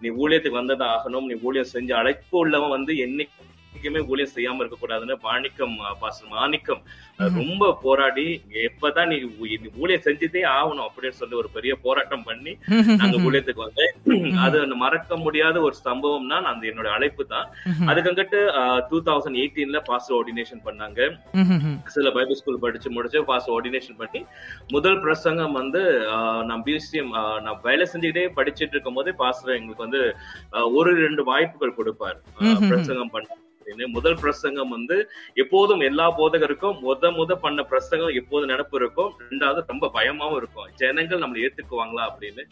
[0.00, 2.92] நீ ஊழியத்துக்கு வந்தது ஆகணும் நீ ஊழியம் செஞ்சு அழைப்பு உள்ளவன் வந்து
[3.82, 6.82] என்னைக்குமே ஊழியம் செய்யாம இருக்க கூடாதுன்னு மாணிக்கம் பாஸ்டர் மாணிக்கம்.
[7.38, 8.26] ரொம்ப போராடி
[8.66, 9.16] எப்பதான் நீ
[9.82, 12.52] ஊழியம் செஞ்சுட்டே ஆகணும் அப்படின்னு சொல்லி ஒரு பெரிய போராட்டம் பண்ணி
[13.00, 13.16] நாங்க.
[13.26, 17.48] ஊழியத்துக்கு வந்தேன் அது மறக்க முடியாத ஒரு சம்பவம்னா அந்த என்னோட அழைப்பு தான்.
[17.90, 18.40] அதுக்கங்கிட்டு
[18.90, 21.00] டூ தௌசண்ட் எயிட்டீன்ல பாஸ்டர் ஆர்டினேஷன் பண்ணாங்க.
[21.96, 24.22] சில பைபிள் ஸ்கூல் படிச்சு முடிச்சு பாஸ் ஆர்டினேஷன் பண்ணி
[24.76, 25.82] முதல் பிரசங்கம் வந்து
[26.50, 27.12] நான் பிசிஎம்
[27.46, 30.02] நான் வேலை செஞ்சுக்கிட்டே படிச்சிட்டு இருக்கும் போதே பாஸ்டர் எங்களுக்கு வந்து
[30.78, 32.18] ஒரு ரெண்டு வாய்ப்புகள் கொடுப்பார்.
[32.70, 33.28] பிரசங்கம் பண்ண
[33.62, 33.86] அப்படின்னு.
[33.96, 34.96] முதல் பிரசங்கம் வந்து
[35.42, 40.68] எப்போதும் எல்லா போதகருக்கும் முத முத பண்ண பிரசங்கம் எப்போதும் நினப்பு இருக்கும் ரெண்டாவது ரொம்ப பயமாவும் இருக்கும்.
[40.80, 42.42] ஜனங்கள் நம்மளை ஏத்துக்குவாங்களா அப்படின்னு.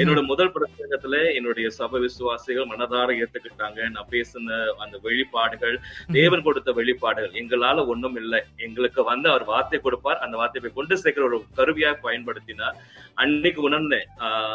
[0.00, 3.78] என்னோட முதல் பிரசங்கத்துல என்னுடைய சபை விசுவாசிகள் மனதார ஏத்துக்கிட்டாங்க.
[3.96, 5.76] நான் பேசின அந்த வெளிப்பாடுகள்
[6.18, 8.40] தேவன் கொடுத்த வெளிப்பாடுகள் எங்களால ஒண்ணும் இல்லை.
[8.68, 10.22] எங்களுக்கு வந்து அவர் வார்த்தை கொடுப்பார்.
[10.26, 12.78] அந்த வார்த்தையை கொண்டு சேர்க்கிற ஒரு கருவியாக பயன்படுத்தினார்.
[13.24, 14.08] அன்னைக்கு உணர்ந்தேன்.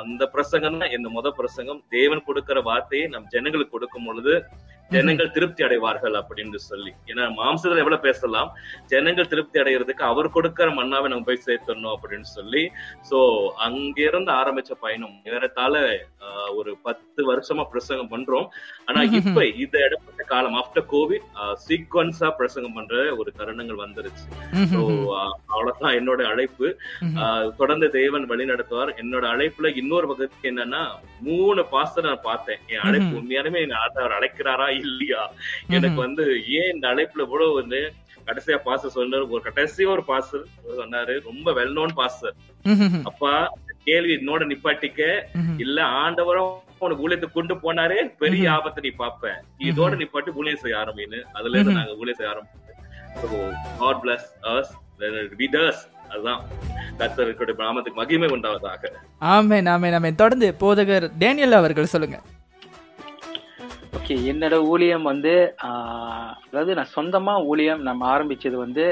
[0.04, 4.34] அந்த பிரசங்கம் தான் இந்த முத பிரசங்கம் தேவன் கொடுக்கிற வார்த்தையை நம் ஜனங்களுக்கு கொடுக்கும் பொழுது
[4.92, 6.94] ஜனங்கள் திருப்தி அடைவார்கள் அப்படின்னு சொல்லி.
[7.06, 8.50] ஏன்னா மாம்சத்துல எவ்வளவு பேசலாம்?
[8.86, 12.72] ஜனங்கள் திருப்தி அடைகிறதுக்கு அவர் கொடுக்கிற மண்ணாவை நம்ம போய் சேர்த்தணும் அப்படின்னு சொல்லி.
[13.10, 13.20] சோ
[13.58, 15.16] அங்கிருந்து ஆரம்பிச்ச பயணம்.
[15.26, 18.48] ஆஹ், ஒரு பத்து வருஷமா பிரசங்கம் பண்றோம்.
[18.86, 19.02] ஆனா.
[19.02, 21.26] இப்ப இந்த இடப்பட்ட காலம் ஆஃப்டர் கோவிட்
[21.68, 24.26] சீக்வன்ஸா பிரசங்கம் பண்ற ஒரு தருணங்கள் வந்துருச்சு.
[24.74, 24.82] சோ
[25.48, 26.68] அவ்வளவுதான் என்னோட அழைப்பு.
[27.58, 30.82] தொடர்ந்து தேவன் வழி நடத்துவார் என்னோட அழைப்புல இன்னொரு பக்கத்துக்கு என்னன்னா
[31.22, 32.58] மூணு பாஸ்டர் நான் பார்த்தேன்.
[32.68, 33.18] என் அழைப்பு.
[33.20, 35.34] உண்மையாலுமே ஆண்டவர் அழைக்கிறாரா இல்லையா?
[35.70, 37.94] எனக்கு வந்து ஏன் இந்த அழைப்புல இவ்வளவு வந்து
[38.26, 40.46] கடைசியா பாஸ்டர் சொன்னாரு ஒரு கடைசியா ஒரு பாஸ்டர்
[40.78, 41.20] சொன்னாரு.
[41.24, 42.36] ரொம்ப வெல் நோன் பாஸ்டர்.
[43.04, 45.22] அப்பா கேள்வி என்னோட நிப்பாட்டிக்க.
[45.58, 48.16] இல்ல ஆண்டவரும் உனக்கு ஊழியத்தை கொண்டு போனாரே.
[48.18, 49.26] பெரிய ஆபத்தை நீ பாப்ப
[49.60, 51.22] இதோட நிப்பாட்டி ஊழியம் செய்ய ஆரம்பின்னு.
[51.22, 51.78] அதுல இருந்து.
[51.80, 53.50] நாங்க ஊழியம் செய்ய ஆரம்பிச்சோம்.
[53.80, 54.72] God bless us
[55.38, 56.42] with us அதுதான்.
[56.98, 58.90] கர்த்தருடைய நாமத்துக்கு மகிமை உண்டாவதாக.
[59.20, 60.16] ஆமென் ஆமென் ஆமென்.
[60.16, 62.22] தொடர்ந்து போதகர் டேனியல் அவர்கள் சொல்லுங்க.
[63.98, 65.32] ஓகே என்னோட ஊழியம் வந்து
[66.46, 68.84] அதாவது நான் சொந்தமா ஊழியம் நம்ம ஆரம்பிச்சது வந்து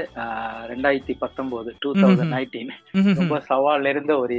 [0.71, 2.71] ரெண்டாயிரத்தி பத்தொன்பது டூ தௌசண்ட் நைன்டீன்.
[3.19, 4.37] ரொம்ப சவால் இருந்த ஒரு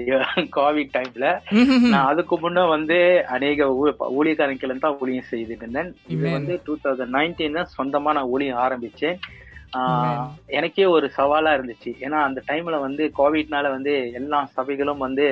[0.57, 1.29] கோவிட் டைம்ல.
[1.93, 2.99] நான் அதுக்கு முன்ன வந்து
[3.37, 3.69] அநேக
[4.19, 6.25] ஊழியக்காரங்களை தான் ஊழியம் செய்துட்டு இருந்தேன் இது.
[6.37, 9.19] வந்து டூ தௌசண்ட் நைன்டீன் தான் சொந்தமா நான் ஊழியம் ஆரம்பிச்சேன்.
[10.59, 15.27] எனக்கே ஒரு சவாலா இருந்துச்சு ஏன்னா அந்த டைம்ல வந்து கோவிட்னால வந்து எல்லா சபைகளும் வந்து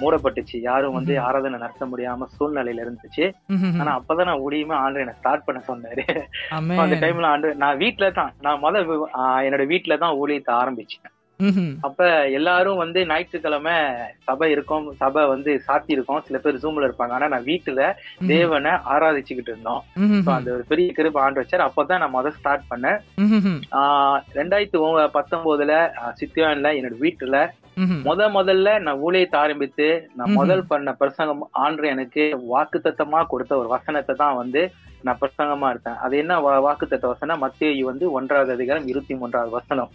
[0.00, 1.12] மூடப்பட்டுச்சு யாரும் வந்து.
[1.20, 3.24] ஆராதனை நடத்த முடியாம சூழ்நிலையில இருந்துச்சு.
[3.80, 6.04] ஆனா அப்பதான் நான் ஊழியமே ஆண்டு எனக்கு ஸ்டார்ட் பண்ண சொன்னாரு.
[6.78, 8.82] அந்த டைம்ல ஆண்டு நான் வீட்ல தான் நான் முத
[9.18, 11.08] ஆஹ், என்னோட வீட்ல தான் ஊழியத்தை ஆரம்பிச்சேன்.
[11.80, 13.74] அப்ப எல்லாரும் வந்து ஞாயிற்றுக்கிழமை
[14.22, 17.14] சபை இருக்கும் சபை வந்து சாத்தி இருக்கும் சில பேர் ஜூம்ல இருப்பாங்க.
[17.16, 17.82] ஆனா நான் வீட்டுல
[18.26, 19.84] தேவனை ஆராதிச்சுக்கிட்டு இருந்தோம்.
[20.36, 21.66] அந்த ஒரு பெரிய கிருப ஆண்டு வச்சார்.
[21.68, 22.98] அப்பதான் நான் முதல் ஸ்டார்ட் பண்ணேன்.
[23.70, 24.80] ஆஹ் ரெண்டாயிரத்தி
[25.18, 25.72] பத்தொன்பதுல
[26.20, 27.36] சித்தியான்ல என்னோட வீட்டுல.
[28.08, 30.32] முத முதல்ல நான் ஊழியத்தை ஆரம்பித்து நான்.
[30.32, 32.24] முதல் பண்ண பிரசங்கம் ஆண்டு எனக்கு
[32.54, 34.62] வாக்குத்தத்தமா கொடுத்த ஒரு வசனத்தை தான் வந்து
[35.02, 37.38] நான் பிரசங்கமா இருந்தேன் அது என்ன வா- வாக்குத்தத்த வசனம்?
[37.38, 39.90] மத்திய வந்து ஒன்றாவது அதிகாரம் இருபத்தி மூன்றாவது வசனம்.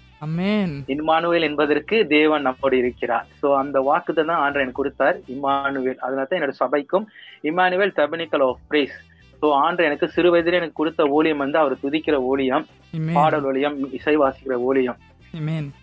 [0.87, 3.25] இம்மானுவேல் என்பதற்கு தேவன் நம்மோடு இருக்கிறார்.
[3.41, 5.17] சோ அந்த வாக்குத்தை தான் ஆண்டர் எனக்கு கொடுத்தார்.
[5.17, 7.05] இம்மானுவேல் அதனால தான் என்னோட சபைக்கும்
[7.41, 8.95] Immanuel tabernacle of praise
[9.41, 12.65] so ஆண்டர் எனக்கு சிறு வயதிலே எனக்கு கொடுத்த ஊழியம் வந்து அவர் துதிக்கிற ஊழியம்.
[13.13, 14.95] பாடல் ஊழியம் இசை வாசிக்கிற ஊழியம்.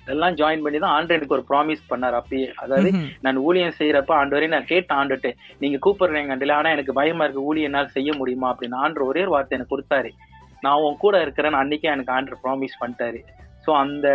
[0.04, 2.16] இதெல்லாம் ஜாயின் பண்ணி தான் ஆண்டர் எனக்கு ஒரு ப்ராமிஸ் பண்ணார்.
[2.20, 2.90] அப்பயே அதாவது.
[3.24, 7.44] நான் ஊழியம் செய்யறப்ப ஆண்டு வரை நான் கேட்ட ஆண்டுட்டு நீங்க கூப்பிடுறீங்க ஆண்டல ஆனா எனக்கு பயமா இருக்கு
[7.44, 8.80] ஊழியம் என்னால் செய்ய முடியுமா அப்படின்னு.
[8.84, 10.10] ஆண்டு ஒரே ஒரு வார்த்தை எனக்கு கொடுத்தாரு.
[10.60, 13.20] நான் உன் கூட இருக்கிறேன்னு அன்னைக்கே எனக்கு ஆண்டர் ப்ராமிஸ் பண்ணிட்டாரு.
[13.66, 14.06] சோ அந்த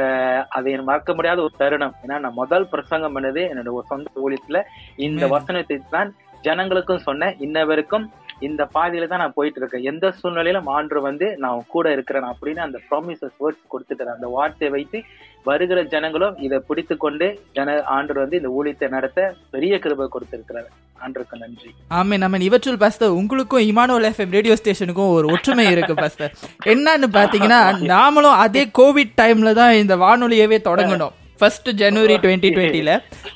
[0.49, 1.95] அதை எனக்கு மறக்க முடியாத ஒரு தருணம்.
[2.03, 4.61] ஏன்னா நான் முதல் பிரசங்கம் பண்ணது என்னோட சொந்த ஊழியத்துல
[4.95, 5.27] இந்த.
[5.27, 7.36] வசனத்தை தான் ஜனங்களுக்கும் சொன்னேன்.
[7.39, 8.05] இன்னவருக்கும்
[8.41, 12.79] இந்த பாதையில தான் நான் போயிட்டு இருக்கேன் எந்த சூழ்நிலையிலும் ஆண்டு வந்து நான் கூட இருக்கிறேன் அப்படின்னு அந்த
[12.89, 14.99] ப்ராமிசஸ் வேர்ட்ஸ் கொடுத்துட்டாரு அந்த வார்த்தையை வைத்து
[15.45, 17.25] வருகிற ஜனங்களும் இதை பிடித்து கொண்டு
[17.57, 19.19] ஜன ஆண்டு வந்து இந்த ஊழியத்தை நடத்த
[19.53, 20.69] பெரிய கிருபை கொடுத்திருக்கிறார்.
[20.99, 21.69] ஆண்டருக்கு நன்றி.
[21.91, 22.45] ஆமென் ஆமென்.
[22.47, 26.33] இவற்றுள் பாஸ்டர் உங்களுக்கும் இமானுவல் எஃப்எம் ரேடியோ ஸ்டேஷனுக்கும் ஒரு ஒற்றுமை இருக்கு பாஸ்டர்
[26.73, 27.59] என்னன்னு பாத்தீங்கன்னா
[27.93, 31.13] நாமளும் அதே கோவிட் டைம்ல தான் இந்த வானொலியவே தொடங்கணும்.
[31.39, 32.91] ஃபர்ஸ்ட் ஜனவரி டுவெண்ட்டி டுவெண்ட்டில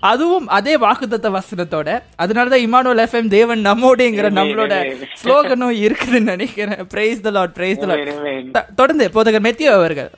[0.10, 1.89] அதுவும் அதே வாக்குத்தத்த வசனத்தோட
[2.20, 4.74] அதனாலதான் இமானுவல் எஃப்எம் தேவன் நம்மோடுங்கிற நம்மளோட
[5.22, 8.45] ஸ்லோகனும் இருக்குதுன்னு நினைக்கிறேன் praise the Lord praise the Amen.
[8.76, 10.12] தொடர்ந்து போதகர் மெத்தியோ அவர்கள்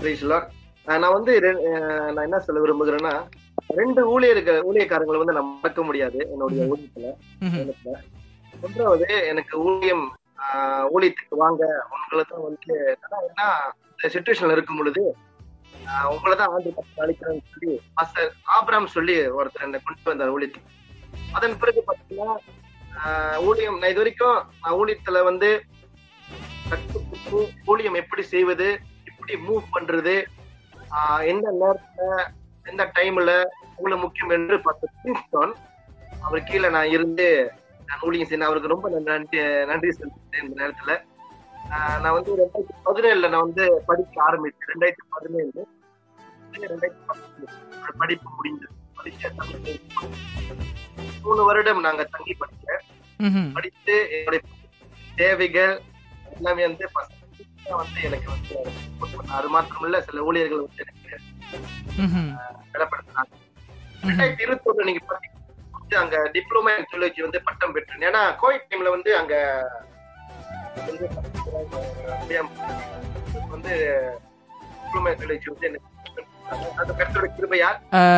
[0.00, 0.46] Praise the Lord.
[0.86, 1.32] ஆஹ் நான் வந்து
[2.08, 3.12] நான் என்ன சொல்ல விரும்புகிறேன்னா
[3.76, 6.66] ரெண்டு ஊழியர்கள் ஊழியக்காரங்களை வந்து நான் மறக்க முடியாது என்னுடைய.
[6.68, 7.94] ஊழியத்துல.
[8.62, 10.04] ஒன்றாவது எனக்கு ஊழியம்
[10.46, 11.62] ஆஹ் ஊழியத்துக்கு வாங்க
[11.94, 12.76] உங்களை தான் வந்து
[13.22, 13.46] இந்த
[13.98, 15.02] சுச்சுவேஷன்ல இருக்கும் பொழுது
[16.10, 16.70] உங்களை தான் ஆண்டு
[17.02, 20.74] அழைக்கிறேன்னு சொல்லி மாஸ்டர் ஆபிராம் சொல்லி ஒருத்தர் என்னை கொண்டு வந்தார் ஊழியத்துக்கு.
[21.34, 22.28] அதன் பிறகு பாத்தீங்கன்னா
[23.46, 25.50] ஊழியம் நான் இது வரைக்கும் நான் ஊழியத்துல வந்து
[27.68, 28.68] ஊழியம் எப்படி செய்வது
[29.10, 30.14] எப்படி மூவ் பண்றது
[31.26, 32.08] எந்த நேரத்துல
[32.66, 33.32] எந்த டைம்ல
[33.72, 35.46] உங்களுக்கு முக்கியம் என்று பார்த்த
[36.22, 37.28] அவர் கீழே நான் இருந்து
[37.88, 40.94] நான் ஊழியம் செய்யணும் அவருக்கு ரொம்ப நன்றி நன்றி செலுத்துறேன் இந்த நேரத்துல.
[41.70, 45.50] நான் வந்து ரெண்டாயிரத்தி பதினேழுல நான் வந்து படிக்க ஆரம்பிச்சேன் ரெண்டாயிரத்தி பதினேழு
[46.64, 47.46] ரெண்டாயிரத்தி பதினேழு
[48.00, 48.36] படிப்பு
[49.38, 49.60] தமிழ்
[51.24, 52.82] மூணு வருடம் நாங்க தங்கி படிச்சேன்.
[53.54, 54.40] படித்து என்னுடைய
[55.16, 55.74] தேவைகள்
[56.32, 56.86] எல்லாமே வந்து
[57.74, 58.54] வந்து எனக்கு வந்து.
[59.36, 61.16] அது மாத்திரமல்ல சில ஊழியர்கள் வந்து எனக்கு
[62.02, 62.30] ம்ஹும்.
[64.02, 65.02] ரெண்டாயிரத்தி இருபத்தி ஒண்ணு நீங்க
[65.98, 69.34] அங்க டிப்ளமா இன் ஜூலஜி வந்து பட்டம் பெற்றேன் ஏன்னா கோவிட் டைம்ல வந்து அங்க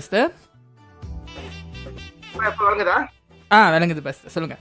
[2.60, 2.98] வழங்குதா
[3.52, 4.58] ஆ விளங்குது பாஸ்டர் சொல்லுங்க.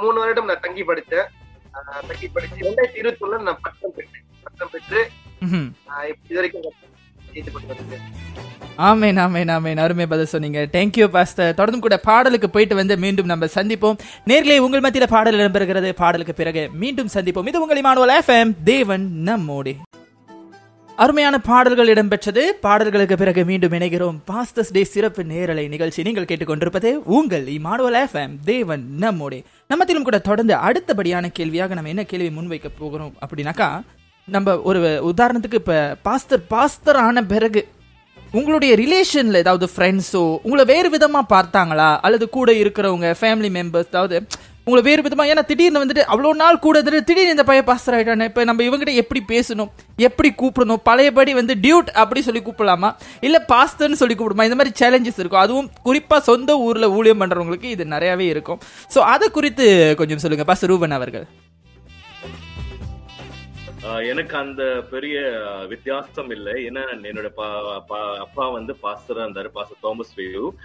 [0.00, 1.26] மூணு வருடம் நான் தங்கி படித்தேன்.
[2.08, 4.24] தங்கி படிச்சு ரெண்டாயிரத்தி இருபத்தி ஒண்ணுல நான் பட்டம் பெற்றேன்.
[4.42, 5.10] பட்டம் பெற்று
[6.24, 6.62] இது வரைக்கும்
[7.32, 8.00] நான் செய்து கொண்டு
[8.88, 9.80] ஆமேன் ஆமேன் ஆமேன்.
[9.84, 10.60] அருமை பதில் சொன்னீங்க.
[10.72, 13.98] தேங்க்யூ பாஸ்டர் தொடர்ந்து கூட பாடலுக்கு போயிட்டு வந்து மீண்டும் நம்ம சந்திப்போம்.
[14.26, 15.90] நேர்களை உங்கள் மத்தியில பாடல் இடம்பெறுகிறது.
[15.92, 17.48] பாடலுக்கு பிறகு மீண்டும் சந்திப்போம்.
[17.48, 19.74] இது உங்கள் இமானுவல் எஃப்எம் தேவன் நம்மோடி.
[20.96, 22.42] அருமையான பாடல்கள் இடம்பெற்றது.
[22.66, 24.18] பாடல்களுக்கு பிறகு மீண்டும் இணைகிறோம்.
[24.30, 26.02] பாஸ்டர்ஸ் டே சிறப்பு நேரலை நிகழ்ச்சி.
[26.02, 29.40] நீங்கள் கேட்டுக்கொண்டிருப்பது உங்கள் இமானுவல் எஃப்எம் தேவன் நம்மோடி.
[29.70, 33.70] நம்மத்திலும் கூட தொடர்ந்து அடுத்தபடியான கேள்வியாக நம்ம என்ன கேள்வி முன்வைக்க போகிறோம் அப்படின்னாக்கா
[34.28, 37.60] நம்ம ஒரு உதாரணத்துக்கு இப்ப பாஸ்தர் பாஸ்தர் ஆன பிறகு
[38.34, 41.88] உங்களுடைய ரிலேஷன்ல ஏதாவது ஃப்ரெண்ட்ஸோ உங்களை வேறு விதமா பார்த்தாங்களா?
[42.00, 44.16] அல்லது கூட இருக்கிறவங்க ஃபேமிலி மெம்பர்ஸ் அதாவது
[44.66, 48.28] உங்களை வேறு விதமா ஏன்னா திடீர்னு வந்துட்டு அவ்வளோ நாள் கூட இருந்துட்டு திடீர்னு இந்த பையன் பாஸ்டர் ஆகிட்டானே
[48.30, 52.90] இப்போ நம்ம இவங்ககிட்ட எப்படி பேசணும் எப்படி கூப்பிடணும் பழையபடி வந்து டியூட் அப்படி சொல்லி கூப்பிடலாமா?
[53.20, 54.48] இல்லை பாஸ்டர்னு சொல்லி கூப்பிடுமா?
[54.50, 55.44] இந்த மாதிரி சேலஞ்சஸ் இருக்கும்.
[55.44, 58.60] அதுவும் குறிப்பாக சொந்த ஊரில் ஊழியம் பண்ணுறவங்களுக்கு இது நிறையாவே இருக்கும்.
[58.94, 61.26] ஸோ அதை குறித்து கொஞ்சம் சொல்லுங்கள் பாஸ்டர் ரூபன் அவர்கள்.
[64.10, 65.14] எனக்கு அந்த பெரிய
[65.68, 66.52] வித்தியாசம் இல்லை.
[66.66, 67.28] ஏன்னா என்னோட
[68.20, 70.12] அப்பா வந்து பாஸ்டரா இருந்தாரு பாஸ்டர் தாமஸ்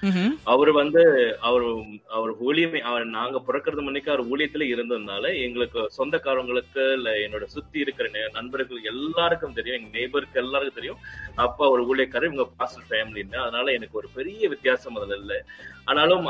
[0.04, 0.34] ம்ஹும்.
[0.46, 1.02] அவர் வந்து
[1.42, 1.66] அவர்
[2.10, 8.08] அவர் ஊழியமே அவர் நாங்க பிறக்கிறது முன்னைக்கு அவர் ஊழியத்துல இருந்ததுனால எங்களுக்கு சொந்தக்காரங்களுக்கு இல்ல என்னோட சுத்தி இருக்கிற
[8.34, 11.02] நண்பர்கள் எல்லாருக்கும் தெரியும் எங்க நெய்பருக்கு எல்லாருக்கும் தெரியும்.
[11.38, 15.40] அப்பா ஒரு ஊழியக்காரர் இவங்க பாஸ்டர் ஃபேமிலின்னு அதனால எனக்கு ஒரு பெரிய வித்தியாசம் அதுல இல்லை.
[15.88, 16.26] ஆனாலும்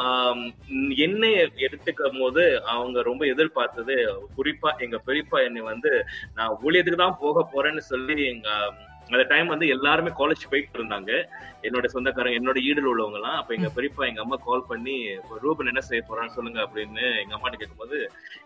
[1.05, 1.29] என்னை
[1.65, 2.43] எடுத்துக்கும் போது
[2.73, 3.95] அவங்க ரொம்ப எதிர்பார்த்தது
[4.35, 5.91] குறிப்பா எங்க பெரியப்பா என்னை வந்து
[6.37, 8.49] நான் ஊழியத்துக்கு தான் போக போறேன்னு சொல்லி எங்க
[9.09, 11.11] அந்த டைம் வந்து எல்லாருமே காலேஜ் போயிட்டு இருந்தாங்க.
[11.67, 14.95] என்னோட சொந்தக்காரங்க என்னோட ஈடுல உள்ளவங்க எல்லாம் அப்ப எங்க பெரியப்பா எங்க அம்மா கால் பண்ணி
[15.43, 17.97] ரூபன் என்ன செய்ய போறான்னு சொல்லுங்க அப்படின்னு எங்க அம்மாட்ட கேட்கும்போது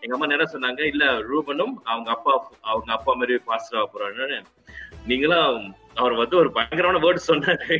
[0.02, 2.34] எங்க அம்மா என்ன சொன்னாங்க இல்ல ரூபனும் அவங்க அப்பா
[2.64, 4.38] அவங்க அப்பா மாதிரி பாஸ்டர் ஆக போறான்னு.
[5.06, 5.58] நீங்களாம்
[5.94, 7.76] அவர் வந்து ஒரு பயங்கரமான வேர்டு சொன்னாரு.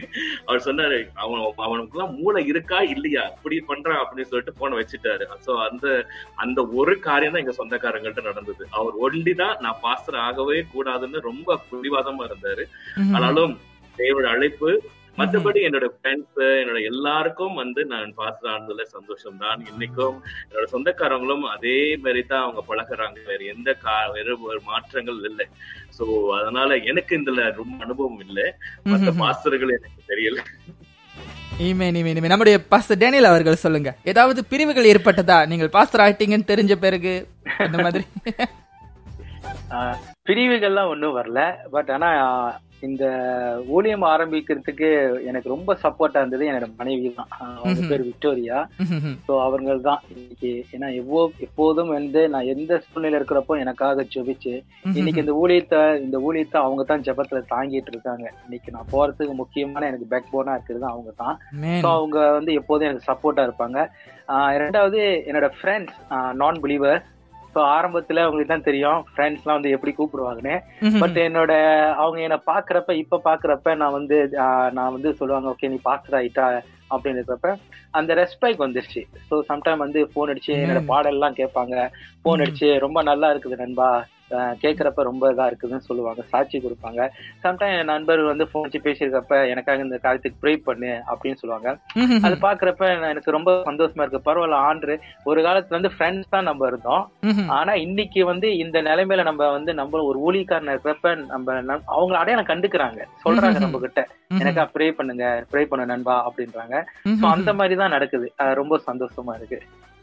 [0.47, 2.81] அவர் சொன்னாரு அவன் அவனுக்கு எல்லாம் மூளை இருக்கா?
[2.81, 3.31] இல்லையா?
[3.37, 5.27] இப்படி பண்றான் அப்படின்னு சொல்லிட்டு போன வச்சுட்டாரு.
[5.47, 8.69] சோ அந்த அந்த ஒரு காரியம் தான் எங்க சொந்தக்காரங்கள்ட்ட நடந்தது.
[8.71, 12.67] அவர் ஒண்டி தான் நான் பாஸ்டர் ஆகவே கூடாதுன்னு ரொம்ப பிடிவாதமா இருந்தாரு.
[13.15, 13.55] ஆனாலும்
[13.99, 14.83] தேவோட அழைப்பு
[15.19, 21.97] மற்றபடி என்னோட ஃப்ரெண்ட்ஸ் என்னோட எல்லாருக்கும் வந்து நான் பாஸ்டர் ஆனதுல சந்தோஷம் தான் இன்னைக்கும் என்னோட சொந்தக்காரங்களும் அதே
[21.97, 23.19] மாதிரி தான் அவங்க பழகுறாங்க.
[23.27, 25.47] வேற எந்த கா வேற ஒரு மாற்றங்கள் இல்லை.
[25.99, 26.05] சோ
[26.39, 28.47] அதனால எனக்கு இதுல ரொம்ப அனுபவம் இல்லை.
[28.87, 29.21] மத்த ம்ஹும்.
[29.21, 30.41] பாஸ்டர்கள் எனக்கு தெரியல.
[31.61, 33.91] இமே இமே இமே நம்முடைய பாஸ்டர் டேனியல் அவர்கள் சொல்லுங்க.
[34.05, 35.47] ஏதாவது பிரிவுகள் ஏற்பட்டதா?
[35.47, 37.13] நீங்கள் பாஸ்டர் ஆயிட்டீங்கன்னு தெரிஞ்ச பிறகு
[37.59, 38.05] அந்த மாதிரி.
[39.77, 39.99] ஆஹ்
[40.29, 41.41] பிரிவுகள்லாம் ஒன்றும் வரல.
[41.71, 42.09] பட் ஆனா
[42.89, 43.05] இந்த
[43.75, 44.89] ஊழியம் ஆரம்பிக்கிறதுக்கு
[45.31, 47.31] எனக்கு ரொம்ப சப்போர்ட்டா இருந்தது என்னோட மனைவி தான்.
[47.59, 47.83] அவங்க.
[47.91, 48.59] பேர் விக்டோரியா.
[49.27, 50.51] ஸோ அவர்கள் தான் இன்னைக்கு.
[50.75, 54.55] ஏன்னா எவ்வளோ எப்போதும் வந்து நான் எந்த சூழ்நிலை இருக்கிறப்போ எனக்காக ஜெபிச்சு
[54.99, 58.27] இன்னைக்கு இந்த ஊழியத்தை இந்த ஊழியத்தை அவங்க தான் ஜெபத்துல தாங்கிட்டு இருக்காங்க.
[58.47, 61.37] இன்னைக்கு நான் போறதுக்கு முக்கியமான எனக்கு பேக் போனா இருக்கிறது அவங்க தான்.
[61.85, 63.79] ஸோ அவங்க வந்து எப்போதும் எனக்கு சப்போர்ட்டா இருப்பாங்க.
[64.63, 65.97] ரெண்டாவது என்னோட ஃப்ரெண்ட்ஸ்
[66.43, 67.01] நான் பிலீவர்
[67.55, 70.55] ஸோ ஆரம்பத்துல உங்களுக்கு தான் தெரியும் ஃப்ரெண்ட்ஸ்லாம் வந்து எப்படி கூப்பிடுவாங்கன்னு.
[71.03, 71.53] பட் என்னோட
[72.03, 74.19] அவங்க என்ன பாக்குறப்ப இப்ப பாக்குறப்ப நான் வந்து
[74.79, 76.47] நான் வந்து சொல்லுவாங்க ஓகே நீ பாஸ்டர் ஆயிட்டா
[76.95, 77.51] அப்படின்னு இருக்கிறப்ப
[77.99, 80.81] அந்த ரெஸ்பெக்ட் வந்துருச்சு ஸோ சம்டைம் வந்து ஃபோன் அடிச்சு என்னோட.
[80.91, 81.75] பாடல்லாம் கேட்பாங்க
[82.23, 82.43] ஃபோன்.
[82.45, 83.89] அடிச்சு ரொம்ப நல்லா இருக்குது நண்பா
[84.63, 87.01] கேட்கறப்ப ரொம்ப இதா இருக்குதுன்னு சொல்லுவாங்க சாட்சி கொடுப்பாங்க
[87.45, 89.21] சம்டைம் என் நண்பர் வந்து ஃபோன் வச்சு பேசியிருக்கப்ப
[89.53, 91.69] எனக்காக இந்த காரியத்துக்கு ப்ரே பண்ணு அப்படின்னு சொல்லுவாங்க.
[92.23, 97.05] அது பாக்குறப்ப எனக்கு ரொம்ப சந்தோஷமா இருக்கு பரவாயில்ல ஆண்டு ஒரு காலத்துல வந்து ஃப்ரெண்ட்ஸ் தான் நம்ம இருந்தோம்.
[97.57, 102.51] ஆனா இன்னைக்கு வந்து இந்த நிலைமையில நம்ம வந்து நம்ம ஒரு ஊழியக்காரன் இருக்கிறப்ப நம்ம நம்- அவங்க அடையாளம்
[102.51, 103.59] கண்டுக்கிறாங்க சொல்றாங்க.
[103.59, 104.01] நம்ம கிட்ட.
[104.39, 106.75] எனக்கா ப்ரே பண்ணுங்க ப்ரே பண்ண நண்பா அப்படின்றாங்க
[107.07, 107.31] ம்ஹும்.
[107.33, 109.61] அந்த மாதிரி தான் நடக்குது ரொம்ப சந்தோஷமா இருக்கு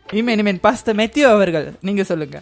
[0.08, 2.38] இமேன் இமேன் பாஸ்டர் மெத்தியோ அவர்கள் நீங்க சொல்லுங்க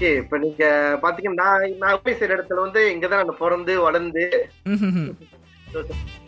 [0.00, 0.64] ஓகே இப்ப நீங்க
[1.02, 1.46] பாத்தீங்கன்னா
[1.78, 4.24] நான் போய் செய்யற இடத்துல வந்து இங்கதான் நான் பிறந்து வளர்ந்து.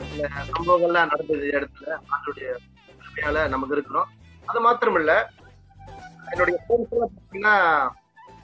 [0.07, 4.09] சில சம்பவங்கள்லாம் நடந்தது இடத்துல கிருபையால நமக்கு இருக்கிறோம்
[4.47, 5.13] அது மாத்திரம் இல்ல
[6.33, 7.55] என்னுடைய பாத்தீங்கன்னா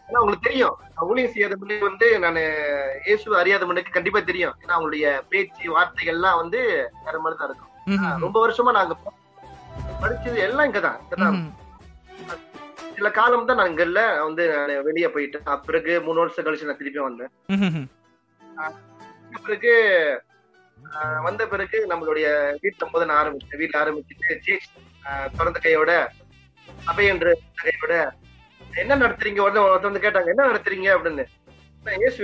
[0.09, 2.41] ஏன்னா உங்களுக்கு தெரியும் ஊழியம் செய்யாத வந்து நான்
[3.05, 6.61] இயேசு அறியாத முன்னுக்கு கண்டிப்பா தெரியும் ஏன்னா அவங்களுடைய பேச்சு வார்த்தைகள்லாம் வந்து
[7.05, 7.73] வேற மாதிரி தான் இருக்கும்.
[8.21, 8.97] ரொம்ப வருஷமா நாங்க
[10.01, 11.41] படிச்சது எல்லாம் இங்கதான் இங்கதான்.
[12.97, 14.01] சில காலம் தான் நான் இங்க இல்ல.
[14.27, 17.33] வந்து நான் வெளியே போயிட்டேன் பிறகு மூணு வருஷம் கழிச்சு நான் திருப்பி வந்தேன்.
[19.47, 19.73] பிறகு
[21.27, 22.27] வந்த பிறகு நம்மளுடைய
[22.63, 23.61] வீட்டுல போது நான் ஆரம்பிச்சேன்.
[23.63, 24.69] வீட்டுல ஆரம்பிச்சுட்டு சீச்
[25.39, 25.93] பிறந்த கையோட
[26.91, 27.27] அபை என்ற
[27.63, 27.95] கையோட
[28.83, 29.41] என்ன நடத்துறீங்க?
[29.47, 30.89] உடனே ஒருத்தர் வந்து கேட்டாங்க என்ன நடத்துறீங்க?
[30.97, 31.25] அப்படின்னு.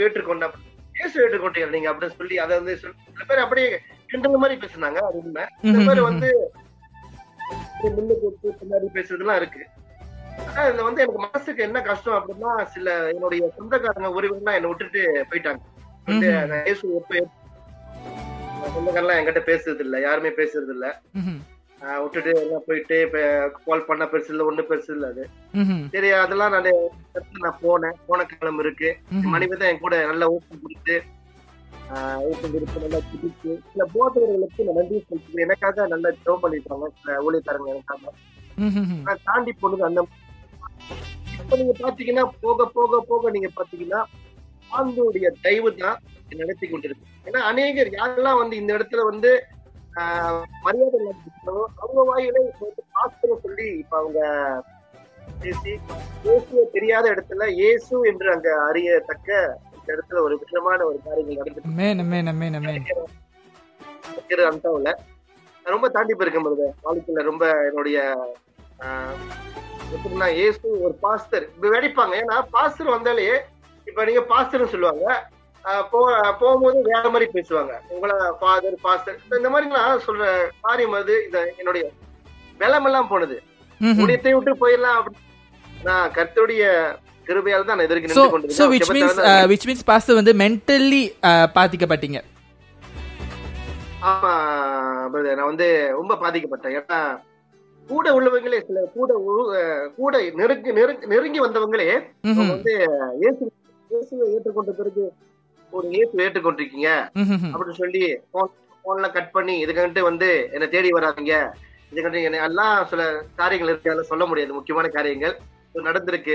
[0.05, 0.71] ஏற்றுக்கொண்டேன் அப்படின்னு.
[0.99, 3.69] இயேசு ஏற்றுக்கொண்டீங்க நீங்க அப்படின்னு சொல்லி அதை வந்து சில பேர் அப்படியே
[4.11, 5.45] கிண்டல் மாதிரி பேசுனாங்க அது உண்மை.
[5.67, 6.31] சில பேர் வந்து
[7.97, 9.63] முன்னுக்கு வச்சு பின்னாடி பேசுறதுலாம் இருக்கு.
[10.53, 15.61] ஆனா இதுல வந்து எனக்கு மனசுக்கு என்ன கஷ்டம் அப்படின்னா சில என்னுடைய சொந்தக்காரங்க உறவினர்லாம் என்னை விட்டுட்டு போயிட்டாங்க.
[16.07, 16.29] வந்து
[16.67, 17.23] இயேசு எப்ப
[18.75, 20.87] சொந்தக்காரெல்லாம் என்கிட்ட பேசுறது இல்ல யாருமே பேசுறது இல்ல
[22.03, 22.97] விட்டுட்டு எல்லாம் போயிட்டு
[23.57, 25.25] கால் பண்ண பெருசு இல்ல ஒண்ணு பெருசு இல்ல அது.
[25.95, 26.69] சரி அதெல்லாம் நான்
[27.45, 27.97] நான் போனேன்.
[28.09, 28.91] போன காலம் இருக்கு.
[29.35, 30.97] மனைவி தான் என் கூட நல்ல ஊக்கம் கொடுத்து
[32.85, 33.87] நல்லா குடிச்சு சில
[34.77, 38.13] நன்றி சொல்லிட்டு எனக்காக நல்லா ஜெபம் பண்ணிருக்காங்க சில ஊழியக்காரங்க எனக்காக.
[39.27, 40.01] தாண்டி போனது அந்த
[41.35, 44.01] இப்ப நீங்க பாத்தீங்கன்னா போக போக போக நீங்க பாத்தீங்கன்னா
[44.71, 45.99] ஆண்டோடைய தயவு தான்
[46.37, 47.07] நடத்தி கொண்டிருக்கு.
[47.27, 49.31] ஏன்னா அநேகர் யாரெல்லாம் வந்து இந்த இடத்துல வந்து
[50.65, 52.39] மரியாதை நடத்திக்கிறோம் அவங்க வாயில
[52.93, 54.21] பாஸ்தரம் சொல்லி இப்ப அவங்க
[55.43, 55.73] பேசி
[56.25, 59.29] இயேசுவை தெரியாத இடத்துல இயேசு என்று அங்க அறியத்தக்க
[59.77, 61.75] இந்த இடத்துல ஒரு விதமான ஒரு காரியங்கள் நடந்துட்டு
[65.65, 66.71] நான் ரொம்ப தாண்டி போயிருக்கேன் brother.
[66.85, 67.99] வாழ்க்கையில ரொம்ப என்னுடைய
[68.85, 69.19] ஆஹ்,
[69.97, 71.45] எப்படின்னா இயேசு ஒரு பாஸ்டர்.
[71.55, 73.29] இப்ப வெடிப்பாங்க ஏன்னா பாஸ்டர் வந்தாலே
[73.91, 75.07] இப்ப நீங்க பாஸ்டர்னு சொல்லுவாங்க.
[75.91, 75.99] போ
[76.41, 77.73] போகும்போது வேற மாதிரி பேசுவாங்க.
[77.95, 80.25] உங்களை ஃபாதர் பாஸ்டர் இந்த மாதிரிலாம் சொல்ற
[80.65, 81.85] காரியம் அது இந்த என்னுடைய
[82.63, 83.37] வெள்ளமெல்லாம் போனது.
[84.01, 85.17] முடியத்தை விட்டு போயிடலாம் அப்படி.
[85.89, 86.65] நான் கர்த்தருடைய
[87.29, 88.61] கிருபையால் தான் நான் எதிர்க்கு சோ நின்று கொண்டிருக்கேன்.
[88.61, 91.03] சோ which ஜெபத்தால means தான் which means பாஸ்டர் வந்து மென்டலி
[91.59, 92.21] பாதிக்கப்பட்டீங்க.
[94.11, 94.33] ஆமா
[95.13, 95.69] பிரதர் நான் வந்து
[95.99, 96.75] ரொம்ப பாதிக்கப்பட்டேன்.
[96.81, 97.01] ஏன்னா
[97.93, 99.13] கூட உள்ளவங்களே சில கூட
[99.97, 101.89] கூட நெருங்கி நெருங்கி நெருங்கி வந்தவங்களே.
[102.53, 102.73] வந்து
[103.23, 103.43] இயேசு
[103.91, 105.05] இயேசுவை ஏற்றுக்கொண்ட பிறகு
[105.73, 106.91] ஒரு இயேசு ஏற்றுக்கொண்டிருக்கீங்க.
[107.53, 108.51] அப்படின்னு சொல்லி போன்
[108.85, 111.35] போன்ல கட் பண்ணி இதுக்கிட்ட வந்து என்னை தேடி வராதீங்க
[111.93, 113.03] இதுக்கிட்ட என்ன எல்லாம் சில
[113.37, 115.35] காரியங்கள் இருக்கு சொல்ல முடியாது முக்கியமான காரியங்கள்
[115.89, 116.35] நடந்திருக்கு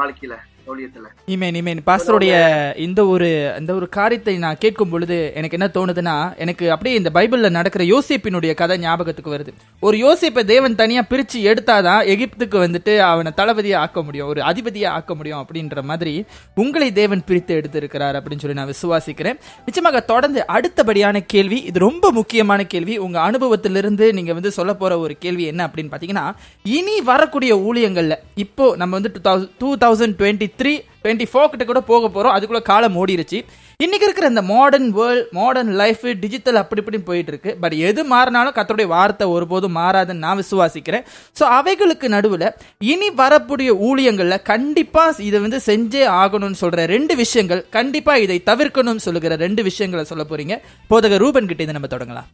[0.00, 0.34] வாழ்க்கையில
[0.66, 2.32] ஊழியத்துல இமேன் இமேன் பாஸ்டருடைய
[2.76, 7.50] இந்த ஒரு இந்த ஒரு காரியத்தை நான் கேட்கும் பொழுது எனக்கு என்ன தோணுதுன்னா எனக்கு அப்படியே இந்த பைபிள்ல
[7.50, 9.52] நடக்கிற யோசிப்பினுடைய கதை ஞாபகத்துக்கு வருது.
[9.80, 15.14] ஒரு யோசிப்பை தேவன் தனியா பிரிச்சு எடுத்தாதான் எகிப்துக்கு வந்துட்டு அவனை தளபதியா ஆக்க முடியும் ஒரு அதிபதியா ஆக்க
[15.14, 19.38] முடியும் அப்படின்ற மாதிரி உங்களை தேவன் பிரித்து எடுத்திருக்கிறார் அப்படின்னு சொல்லி நான் விசுவாசிக்கிறேன்.
[19.64, 25.18] நிச்சயமாக தொடர்ந்து அடுத்தபடியான கேள்வி இது ரொம்ப முக்கியமான கேள்வி உங்க அனுபவத்திலிருந்து நீங்க வந்து சொல்ல போற ஒரு
[25.18, 26.34] கேள்வி என்ன அப்படின்னு பாத்தீங்கன்னா
[26.64, 29.12] இனி வரக்கூடிய ஊழியங்கள்ல இப்போ நம்ம வந்து
[29.58, 30.72] two thousand twenty three
[31.02, 32.34] twenty four கிட்ட கூட போக போறோம்.
[32.36, 33.38] அதுக்குள்ள காலம் ஓடிருச்சு.
[33.84, 38.54] இன்னைக்கு இருக்கிற இந்த modern world modern life digital அப்படி இப்படின்னு போயிட்டு இருக்கு பட் எது மாறினாலும்
[38.58, 41.06] கத்தருடைய வார்த்தை ஒருபோதும் மாறாதுன்னு நான் விசுவாசிக்கிறேன்.
[41.38, 42.46] ஸோ அவைகளுக்கு நடுவில்
[42.92, 49.40] இனி வரக்கூடிய ஊழியங்களில் கண்டிப்பா இதை வந்து செஞ்சே ஆகணும்னு சொல்ற ரெண்டு விஷயங்கள் கண்டிப்பா இதை தவிர்க்கணும்னு சொல்லுகிற
[49.46, 50.56] ரெண்டு விஷயங்களை சொல்ல போறீங்க.
[50.92, 52.30] போதக ரூபன் கிட்ட இதை நம்ம தொடங்கலாம்.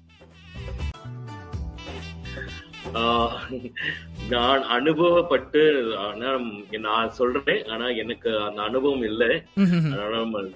[4.28, 5.62] நான் அனுபவப்பட்டு
[6.06, 6.30] ஆனா
[6.70, 9.42] நான் சொல்றேன் ஆனா எனக்கு அந்த அனுபவம் இல்லை.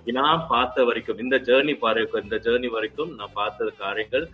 [0.05, 4.26] நான் பார்த்த வரைக்கும் இந்த ஜேர்னி பாருக்கும் இந்த ஜேர்னி வரைக்கும் நான் பார்த்த காரியங்கள்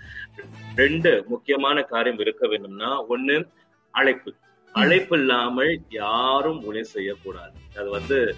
[0.74, 3.36] ரெண்டு முக்கியமான காரியம் இருக்க வேண்டும்னா ஒண்ணு
[3.90, 4.34] அழைப்பு.
[4.72, 7.56] அழைப்பு இல்லாமல் யாரும் ஊழியம் செய்யக்கூடாது.
[7.76, 8.34] அது வந்து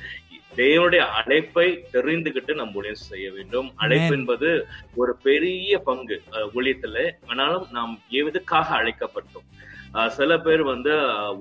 [0.57, 3.73] தேவனுடைய அழைப்பை தெரிந்துகிட்டு நம்ம ஊழியம் செய்ய வேண்டும்.
[3.77, 4.17] அழைப்பு.
[4.17, 4.49] என்பது
[4.95, 6.23] ஒரு பெரிய பங்கு
[6.55, 7.11] ஊழியத்துல.
[7.27, 9.47] ஆனாலும் நாம் எதுக்காக அழைக்கப்பட்டோம்.
[10.09, 10.91] சில பேர் வந்து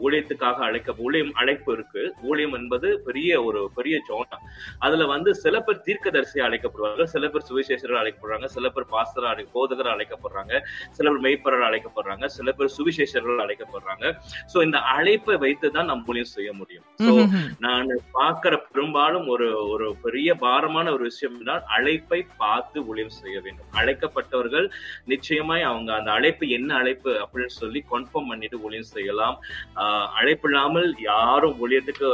[0.04, 2.14] ஊழியத்துக்காக அழைக்க ஊழியம் அழைப்பு இருக்கு.
[2.22, 4.38] ஊழியம் என்பது பெரிய ஒரு பெரிய ஜோனா.
[4.80, 7.04] அதுல வந்து சில பேர் தீர்க்கதரிசியா அழைக்கப்படுவாங்க.
[7.04, 8.46] சில பேர் சுவிசேஷர்கள் அழைக்கப்படுறாங்க.
[8.46, 10.60] சில பேர் பாஸ்தர் அழை போதகர் அழைக்கப்படுறாங்க.
[10.90, 12.26] சில பேர் மெய்ப்பரர் அழைக்கப்படுறாங்க.
[12.26, 14.14] சில பேர் சுவிசேஷர்கள் அழைக்கப்படுறாங்க.
[14.54, 16.84] சோ இந்த அழைப்பை வைத்து தான் நம்ம ஊழியம் செய்ய முடியும்.
[17.04, 17.30] சோ.
[17.60, 23.66] நான் பார்க்கிற பெரும்பாலும் ஒரு ஒரு பெரிய பாரமான ஒரு விஷயம் என்றால் அழைப்பை பார்த்து ஊழியம் செய்ய வேண்டும்.
[23.74, 24.70] அழைக்கப்பட்டவர்கள்
[25.06, 29.38] நிச்சயமாய் அவங்க அந்த அழைப்பு என்ன அழைப்பு அப்படின்னு சொல்லி கன்ஃபார்ம் பண்ணிட்டு ஊழியம் செய்யலாம்.
[29.76, 32.10] ஆஹ் அழைப்பு இல்லாமல் யாரும் ஊழியத்துக்கு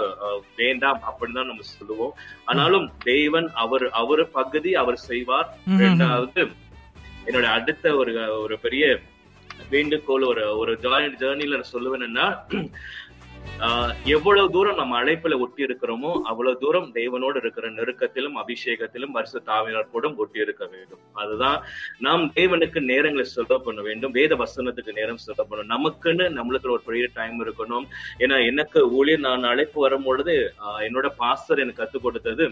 [0.57, 2.13] வேண்டாம் அப்படின்னு தான் நம்ம சொல்லுவோம்.
[2.45, 5.49] ஆனாலும் தேவன் அவர் அவர் பகுதி அவர் செய்வார்.
[5.79, 6.43] ரெண்டாவது
[7.25, 8.99] என்னோட அடுத்த ஒரு ஒரு பெரிய
[9.69, 12.25] வேண்டுகோள் ஒரு ஒரு ஜாயின் ஜேர்னில சொல்லுவேன்னா
[14.03, 20.13] எவ்வளவு தூரம் நம்ம அழைப்புல ஒட்டி இருக்கிறோமோ அவ்வளவு தூரம் தேவனோடு இருக்கிற நெருக்கத்திலும் அபிஷேகத்திலும் வருஷ தாவினர் கூட
[20.13, 20.99] ஒட்டி இருக்க வேண்டும்.
[21.13, 21.63] அதுதான்
[21.99, 24.11] நாம் தேவனுக்கு நேரங்களை செலவு பண்ண வேண்டும்.
[24.11, 25.67] வேத வசனத்துக்கு நேரம் செலவு பண்ணணும்.
[25.67, 27.87] நமக்குன்னு நம்மளுக்கு ஒரு பெரிய டைம் இருக்கணும்.
[28.19, 32.51] ஏன்னா எனக்கு ஊழியர் நான் அழைப்பு வரும் பொழுது ஆஹ் என்னோட பாஸ்டர் எனக்கு கத்துக் கொடுத்தது.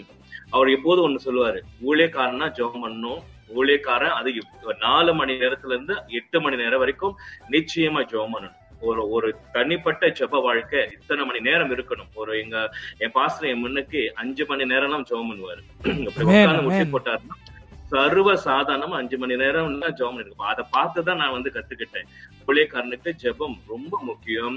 [0.50, 1.60] அவர் எப்போதும் ஒண்ணு சொல்லுவாரு?
[1.88, 4.34] ஊழியக்காரனா ஜோம் பண்ணும் ஊழியக்காரன் அது
[4.80, 7.16] நாலு மணி நேரத்துல இருந்து எட்டு மணி நேரம் வரைக்கும்
[7.50, 8.62] நிச்சயமா ஜோம் பண்ணணும்.
[8.84, 12.58] ஒரு ஒரு தனிப்பட்ட ஜெப வாழ்க்கை இத்தனை மணி நேரம் இருக்கணும் ஒரு எங்க
[13.00, 15.62] என் பாஸ்டர் என் முன்னுக்கு அஞ்சு மணி நேரம்லாம் ஜெபம் பண்ணுவாரு
[16.04, 16.86] அப்படி Amen, உட்கார்ந்து முட்டி.
[16.94, 17.38] போட்டாருன்னா
[17.94, 22.08] சர்வ சாதாரணமா அஞ்சு மணி நேரம் தான் ஜெபம் இருக்கும் அதை பார்த்து தான் நான் வந்து கத்துக்கிட்டேன்.
[22.48, 24.56] ஊழியக்காரனுக்கு ஜெபம் ரொம்ப முக்கியம்.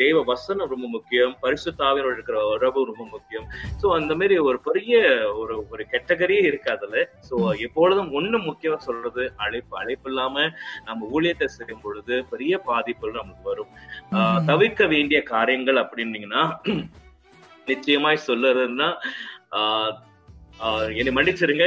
[0.00, 1.32] தேவ வசனம் ரொம்ப முக்கியம்.
[1.44, 3.46] பரிசுத்தாவினோட இருக்கிற உறவு ரொம்ப முக்கியம்.
[3.80, 4.98] சோ அந்த மாதிரி ஒரு பெரிய
[5.40, 7.04] ஒரு ஒரு கேட்டகரியே இருக்கு அதுல.
[7.28, 9.74] சோ எப்பொழுதும் ஒண்ணு முக்கியமா சொல்றது அழைப்பு.
[9.82, 10.46] அழைப்பு இல்லாம
[10.88, 13.72] நம்ம ஊழியத்தை செய்யும் பொழுது பெரிய பாதிப்புகள் நமக்கு வரும்.
[14.50, 16.44] தவிர்க்க வேண்டிய காரியங்கள் அப்படின்னீங்கன்னா
[17.72, 18.88] நிச்சயமாய் சொல்லுறதுன்னா
[20.98, 21.66] என்னை மன்னிச்சிருங்க.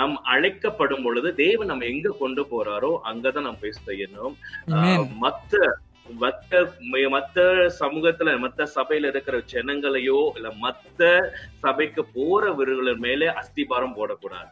[0.00, 4.34] நம் அழைக்கப்படும் பொழுது தேவன் நம்ம எங்க கொண்டு போறாரோ அங்கதான் நம்ம போய் செய்யணும்
[5.24, 5.52] மத்த
[6.22, 6.52] மத்த
[7.12, 7.44] மத்த
[7.80, 11.00] சமூகத்துல மத்த சபையில இருக்கிற ஜனங்களையோ இல்ல மத்த
[11.62, 14.50] சபைக்கு போற விருதுகள் மேலே அஸ்திபாரம் போடக்கூடாது.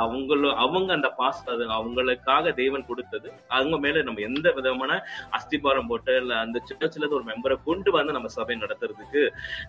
[0.00, 3.32] அவங்கள அவங்க அந்த பாஸ் அது அவங்களுக்காக தேவன் கொடுத்தது.
[3.48, 8.28] அவங்க மேல நம்ம எந்த விதமான அஸ்திபாரம் போட்டு இல்ல அந்த சர்ச்ல ஒரு மெம்பரை கொண்டு வந்து நம்ம
[8.28, 9.22] சபை நடத்துறதுக்கு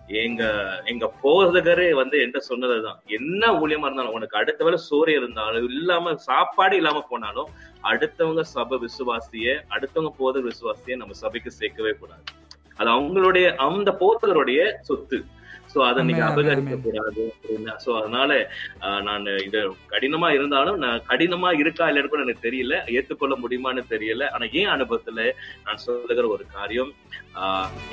[0.06, 0.42] எங்க
[0.84, 3.00] எங்க போதகரே வந்து என்ன சொன்னதுதான்.
[3.06, 7.50] என்ன ஊழியமா இருந்தாலும் உனக்கு அடுத்த வேளை சோறு இருந்தாலும் இல்லாம சாப்பாடு இல்லாம போனாலும்
[7.82, 12.24] அடுத்தவங்க சபை விசுவாசிய அடுத்தவங்க போதகர் விசுவாசிய நம்ம சபைக்கு சேர்க்கவே கூடாது.
[12.76, 15.18] அது அவங்களுடைய அந்த போதகருடைய சொத்து.
[15.74, 16.76] சோ அதை நீங்க அபகரிக்க.
[16.84, 17.22] கூடாது
[17.84, 18.30] சோ அதனால
[19.08, 19.60] நான் இது
[19.94, 22.76] கடினமா இருந்தாலும் நான் கடினமா இருக்கா இல்லைன்னு கூட எனக்கு தெரியல.
[22.96, 24.28] ஏத்துக்கொள்ள முடியுமான்னு தெரியல.
[24.34, 25.26] ஆனா ஏன் அனுபவத்துல
[25.66, 26.92] நான் சொல்லுகிற ஒரு காரியம்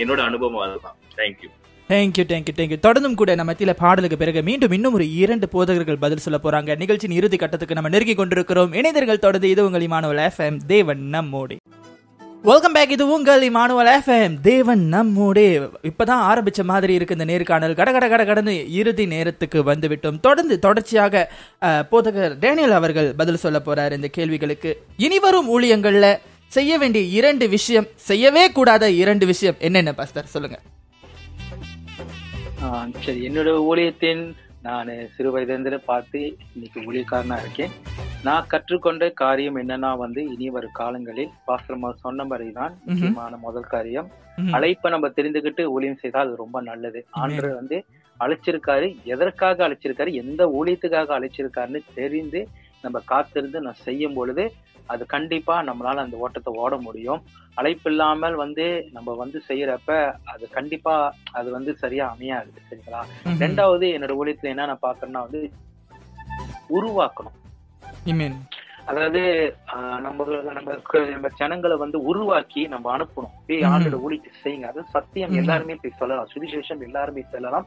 [0.03, 0.97] என்னோட அனுபவம் அதுதான்.
[1.19, 1.51] தேங்க்யூ
[1.89, 6.23] தேங்க்யூ தேங்க்யூ தேங்க்யூ தொடர்ந்தும் கூட நம்ம மத்தியில பாடலுக்கு பிறகு மீண்டும் இன்னும் ஒரு இரண்டு போதகர்கள் பதில்
[6.25, 6.77] சொல்ல போறாங்க.
[6.81, 8.73] நிகழ்ச்சியின் இறுதி கட்டத்துக்கு நம்ம நெருங்கி கொண்டிருக்கிறோம்.
[8.79, 11.57] இணைந்தர்கள் தொடர்ந்து இது உங்கள் இமானுவல் எஃப்எம் தேவன் நம்மோடி.
[12.49, 15.43] வெல்கம் பேக் இது உங்கள் இமானுவல் எஃப்எம் தேவன் நம்மோடே.
[15.89, 17.75] இப்பதான் ஆரம்பிச்ச மாதிரி இருக்கு இந்த நேர்காணல்.
[17.79, 20.17] கட கட கட கடந்து இறுதி நேரத்துக்கு வந்துவிட்டோம்.
[20.27, 21.21] தொடர்ந்து தொடர்ச்சியாக
[21.91, 24.71] போதகர் டேனியல் அவர்கள் பதில் சொல்ல போறார் இந்த கேள்விகளுக்கு.
[25.07, 26.09] இனிவரும் ஊழியங்கள்ல
[26.57, 30.31] செய்ய வேண்டிய இரண்டு விஷயம் செய்யவே கூடாத இரண்டு விஷயம் என்னென்ன பாஸ்டர்?
[30.35, 30.59] சொல்லுங்க.
[33.05, 33.21] சரி.
[33.29, 34.23] என்னோட ஊழியத்தின்
[34.61, 37.69] நான் சிறு வயதிலிருந்து பார்த்து இன்னைக்கு ஊழியக்காரனா இருக்கேன்.
[38.23, 44.09] நான் கற்றுக்கொண்ட காரியம் என்னன்னா வந்து இனி வரும் காலங்களில் பாஸ்டர்மா சொன்ன மாதிரிதான் முக்கியமான முதல் காரியம்.
[44.51, 47.05] அழைப்பை நம்ம தெரிந்துகிட்டு ஊழியம் செய்தால் அது ரொம்ப நல்லது.
[47.09, 47.85] ஆண்டவர் வந்து
[48.19, 48.87] அழைச்சிருக்காரு.
[49.03, 50.11] எதற்காக அழைச்சிருக்காரு?
[50.13, 52.47] எந்த ஊழியத்துக்காக அழைச்சிருக்காருன்னு தெரிந்து
[52.81, 54.53] நம்ம காத்திருந்து நான் செய்யும் பொழுது
[54.87, 57.21] அது கண்டிப்பா நம்மளால அந்த ஓட்டத்தை ஓட முடியும்
[57.53, 63.01] அழைப்பு இல்லாமல் வந்து நம்ம வந்து செய்யறப்ப அது கண்டிப்பா அது வந்து சரியா அமையாது சரிங்களா.
[63.39, 65.51] ரெண்டாவது என்னோட ஊழியத்துல என்ன நான் பாக்குறேன்னா வந்து
[66.69, 67.37] உருவாக்கணும்.
[68.91, 69.19] அதாவது
[69.73, 70.69] ஆஹ், நம்ம நம்ம
[71.11, 73.33] நம்ம ஜனங்களை வந்து உருவாக்கி நம்ம அனுப்பணும்.
[73.41, 73.59] போய்.
[73.69, 74.67] ஆண்டோட ஊழியத்தை செய்யுங்க.
[74.67, 75.33] அது சத்தியம்.
[75.41, 76.29] எல்லாருமே போய் சொல்லலாம்.
[76.31, 77.65] சுவிசேஷம் எல்லாருமே சொல்லலாம்.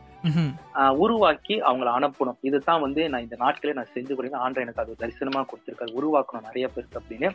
[1.03, 2.39] உருவாக்கி அவங்கள அனுப்பணும்.
[2.43, 5.97] இதுதான் வந்து நான் இந்த நாட்களே நான் செஞ்சு கொடுங்க ஆண்டர் எனக்கு அது தரிசனமா கொடுத்திருக்காரு.
[5.97, 7.31] உருவாக்கணும் நிறைய பேருக்கு அப்படின்னு.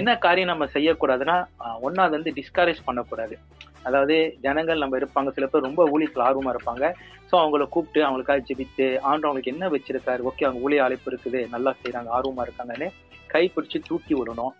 [0.00, 1.38] என்ன காரியம் நம்ம செய்யக்கூடாதுன்னா
[1.82, 3.36] ஒண்ணாவது வந்து டிஸ்கரேஜ் பண்ணக்கூடாது.
[3.84, 5.30] அதாவது ஜனங்கள் நம்ம இருப்பாங்க.
[5.30, 6.84] சில பேர் ரொம்ப ஊழியத்தில் ஆர்வமா இருப்பாங்க.
[7.28, 10.20] ஸோ அவங்கள கூப்பிட்டு அவங்களுக்காக ஜெபித்து ஆண்டு அவங்களுக்கு என்ன வச்சிருக்காரு?
[10.22, 11.42] ஓகே அவங்க ஊழிய அழைப்பு இருக்குது.
[11.50, 12.88] நல்லா செய்றாங்க ஆர்வமா இருக்காங்கன்னு
[13.26, 14.54] கை பிடிச்சு தூக்கி விடணும்.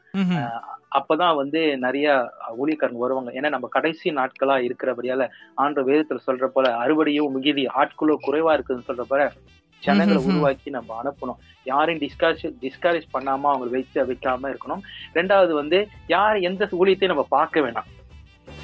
[0.96, 3.30] அப்பதான் வந்து நிறைய ஊழியக்காரங்க வருவாங்க.
[3.32, 9.00] ஏன்னா நம்ம கடைசி நாட்களா இருக்கிறபடியால ஆண்டு வேதத்துல சொல்ற போல அறுவடையும் மிகுதி ஆட்களோ குறைவா இருக்குதுன்னு சொல்ற
[9.00, 9.32] போல
[9.78, 10.22] ஜனங்களை.
[10.24, 11.40] உருவாக்கி நம்ம அனுப்பணும்.
[11.64, 14.82] யாரையும் டிஸ்கரேஜ் டிஸ்கரேஜ் பண்ணாம அவங்க வச்சு வைக்காம இருக்கணும்.
[15.14, 17.90] ரெண்டாவது வந்து யார் எந்த ஊழியத்தையும் நம்ம பார்க்க வேணாம்.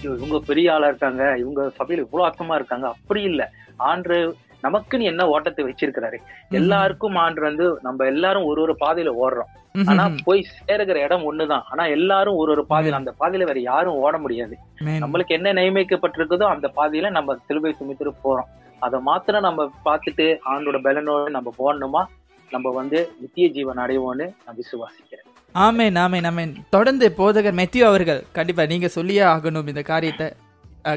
[0.03, 1.34] இவங்க பெரிய ஆளா இருக்காங்க.
[1.38, 2.86] இவங்க சபையில இவ்வளவு அர்த்தமா இருக்காங்க.
[2.88, 3.53] அப்படி இல்ல.
[3.76, 6.16] ஆண்டு நமக்குன்னு என்ன ஓட்டத்தை வச்சிருக்கிறாரு?
[6.50, 9.60] எல்லாருக்கும் ஆண்டு வந்து நம்ம எல்லாரும் ஒரு ஒரு பாதையில ஓடுறோம்.
[9.86, 10.08] ஆனா.
[10.24, 11.62] போய் சேருகிற இடம் ஒண்ணுதான்.
[11.70, 14.56] ஆனா எல்லாரும் ஒரு ஒரு பாதையில அந்த பாதையில வேற யாரும் ஓட முடியாது.
[14.84, 18.48] நம்மளுக்கு என்ன நியமிக்கப்பட்டிருக்குதோ அந்த பாதையில நம்ம சிலுவை சுமித்துட்டு போறோம்.
[18.78, 22.04] அதை மாத்திரம் நம்ம பார்த்துட்டு ஆண்டோட பலனோட நம்ம போடணுமா?
[22.50, 25.30] நம்ம வந்து நித்திய ஜீவன் அடைவோம்னு நான் விசுவாசிக்கிறேன்.
[25.52, 26.54] ஆமென் ஆமென் ஆமென்.
[26.70, 30.32] தொடர்ந்து போதகர் மெத்தியோ அவர்கள் கண்டிப்பா நீங்க சொல்லியே ஆகணும் இந்த காரியத்தை.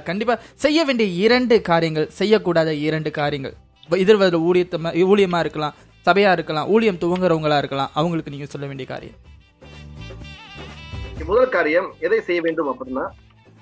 [0.10, 3.56] கண்டிப்பா செய்ய வேண்டிய இரண்டு காரியங்கள் செய்யக்கூடாத இரண்டு காரியங்கள்.
[4.04, 5.76] எதிர்வர ஊழியத்தமா ஊழியமா இருக்கலாம்
[6.06, 9.20] சபையா இருக்கலாம் ஊழியம் துவங்குறவங்களா இருக்கலாம் அவங்களுக்கு நீங்க சொல்ல வேண்டிய காரியம்.
[11.30, 13.06] முதல் காரியம் எதை செய்ய வேண்டும் அப்படின்னா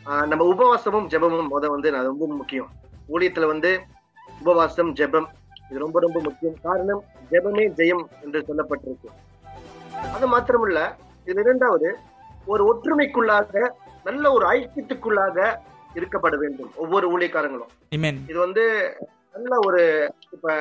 [0.06, 2.70] ஆஹ் நம்ம உபவாசமும் ஜெபமும் முத வந்து ரொம்ப முக்கியம்.
[3.14, 3.72] ஊழியத்துல வந்து
[4.42, 5.28] உபவாசம் ஜெபம்
[5.70, 6.58] இது ரொம்ப ரொம்ப முக்கியம்.
[6.62, 9.10] காரணம் ஜெபமே ஜெயம் என்று சொல்லப்பட்டிருக்கு.
[10.16, 10.80] அது மாத்திரமல்ல
[11.30, 11.90] இது இரண்டாவது
[12.46, 13.72] ஒரு ஒற்றுமைக்குள்ளாக
[14.04, 15.38] நல்ல ஒரு ஐக்கியத்துக்குள்ளாக
[15.96, 16.72] இருக்கப்பட வேண்டும்.
[16.76, 17.72] ஒவ்வொரு ஊழியக்காரங்களும்.
[17.96, 18.16] Amen.
[18.28, 18.64] இது வந்து
[19.34, 19.82] நல்ல ஒரு
[20.32, 20.56] இப்ப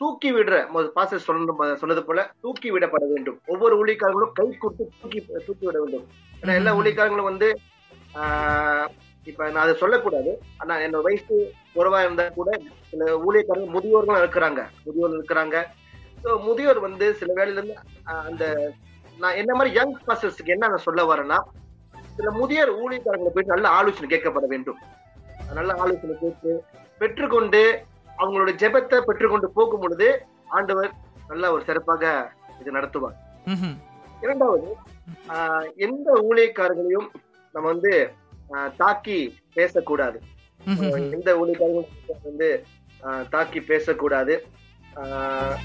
[0.00, 0.54] தூக்கி விடுற
[0.94, 3.38] பாச சொன்ன சொன்னது போல தூக்கி விடப்பட வேண்டும்.
[3.46, 6.06] ஒவ்வொரு ஊழியக்காரங்களும் கை கொடுத்து தூக்கி தூக்கி விட வேண்டும்.
[6.42, 7.48] ஏன்னா எல்லா ஊழியக்காரங்களும் வந்து
[8.14, 8.86] ஆஹ்
[9.26, 10.32] இப்ப நான் அதை சொல்லக்கூடாது.
[10.58, 11.36] ஆனா என்னோட வயசு
[11.74, 12.50] குறைவா இருந்தா கூட
[12.90, 14.60] சில ஊழியக்காரங்க முதியோர்களும் இருக்கிறாங்க.
[14.84, 15.56] முதியோர் இருக்கிறாங்க.
[16.24, 18.72] ஸோ முதியோர் வந்து சில வேலையில இருந்து அந்த
[19.18, 21.38] நான் என்ன மாதிரி யங் பர்சன்ஸ்க்கு என்ன நான் சொல்ல வரேன்னா
[22.16, 24.80] சில முதியோர் ஊழியக்காரங்களை போயிட்டு நல்ல ஆலோசனை கேட்கப்பட வேண்டும்
[25.54, 26.52] நல்ல ஆலோசனை கேட்டு
[27.00, 27.62] பெற்றுக்கொண்டு
[28.18, 30.08] அவங்களோட ஜெபத்தை பெற்றுக்கொண்டு போகும் பொழுது
[30.48, 30.90] ஆண்டவர்
[31.28, 32.04] நல்ல ஒரு சிறப்பாக
[32.60, 33.16] இது நடத்துவார்.
[34.22, 34.68] இரண்டாவது
[35.28, 37.08] ஆஹ் எந்த ஊழியக்காரர்களையும்
[37.54, 37.92] நம்ம வந்து
[38.76, 39.18] தாக்கி
[39.54, 40.18] பேசக்கூடாது.
[41.16, 42.48] எந்த ஊழியக்காரர்களும் வந்து
[43.30, 44.34] தாக்கி பேசக்கூடாது
[44.96, 45.56] ஆஹ்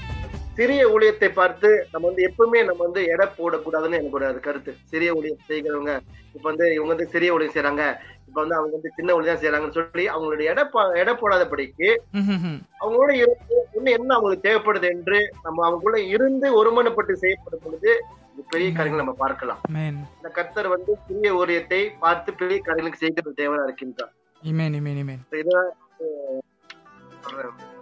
[0.54, 5.12] சிறிய ஊழியத்தை பார்த்து நம்ம வந்து எப்பவுமே நம்ம வந்து எடை போடக்கூடாதுன்னு எனக்கு ஒரு அது கருத்து சிறிய
[5.12, 5.92] ஊழியம் செய்கிறவங்க
[6.34, 7.84] இப்ப வந்து இவங்க வந்து சிறிய ஊழியம் செய்றாங்க
[8.26, 11.88] இப்ப வந்து அவங்க வந்து சின்ன ஊழியம் செய்யறாங்கன்னு சொல்லி அவங்களுடைய எடை எடை போடாதபடிக்கு.
[12.80, 17.90] அவங்களோட இருந்து இன்னும் என்ன அவங்களுக்கு தேவைப்படுது என்று நம்ம அவங்களுக்குள்ள இருந்து ஒருமனப்பட்டு செய்யப்படும் பொழுது
[18.50, 19.60] பெரிய காரியங்களை நம்ம பார்க்கலாம்.
[20.16, 24.12] இந்த கர்த்தர் வந்து சிறிய ஊழியத்தை பார்த்து பெரிய காரியங்களுக்கு செய்கிறது தேவனா இருக்கின்றார்.
[24.42, 25.18] Amen.
[25.30, 26.40] இதுதான், அஹ்,
[27.20, 27.81] சொல்றேன்.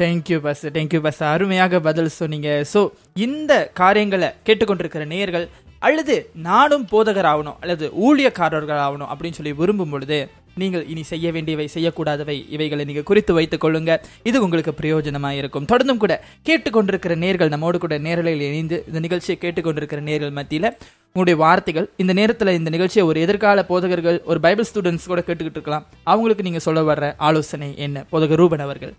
[0.00, 2.48] தேங்க்யூ பஸ் தேங்க்யூ பஸ் அருமையாக பதில் சொன்னீங்க.
[2.72, 2.80] ஸோ
[3.26, 5.46] இந்த காரியங்களை கேட்டுக்கொண்டிருக்கிற நேயர்கள்
[5.86, 6.14] அல்லது
[6.48, 10.18] நானும் போதகர் ஆகணும் அல்லது ஊழியக்காரர்கள் ஆகணும் அப்படின்னு சொல்லி விரும்பும் பொழுது
[10.60, 13.94] நீங்கள் இனி செய்ய வேண்டியவை செய்யக்கூடாதவை இவைகளை நீங்கள் குறித்து வைத்துக் கொள்ளுங்க.
[14.28, 15.66] இது உங்களுக்கு பிரயோஜனமாக இருக்கும்.
[15.72, 16.14] தொடர்ந்தும் கூட
[16.48, 20.70] கேட்டுக்கொண்டிருக்கிற நேர்கள் நம்மோடு கூட நேரலையில் இணைந்து இந்த நிகழ்ச்சியை கேட்டுக்கொண்டிருக்கிற நேர்கள் மத்தியில்
[21.12, 25.86] உங்களுடைய வார்த்தைகள் இந்த நேரத்தில் இந்த நிகழ்ச்சியை ஒரு எதிர்கால போதகர்கள் ஒரு பைபிள் ஸ்டூடெண்ட்ஸ் கூட கேட்டுக்கிட்டு இருக்கலாம்.
[26.14, 28.06] அவங்களுக்கு நீங்கள் சொல்ல வர்ற ஆலோசனை என்ன?
[28.14, 28.94] போதகர் ரூபன் அவர்கள்.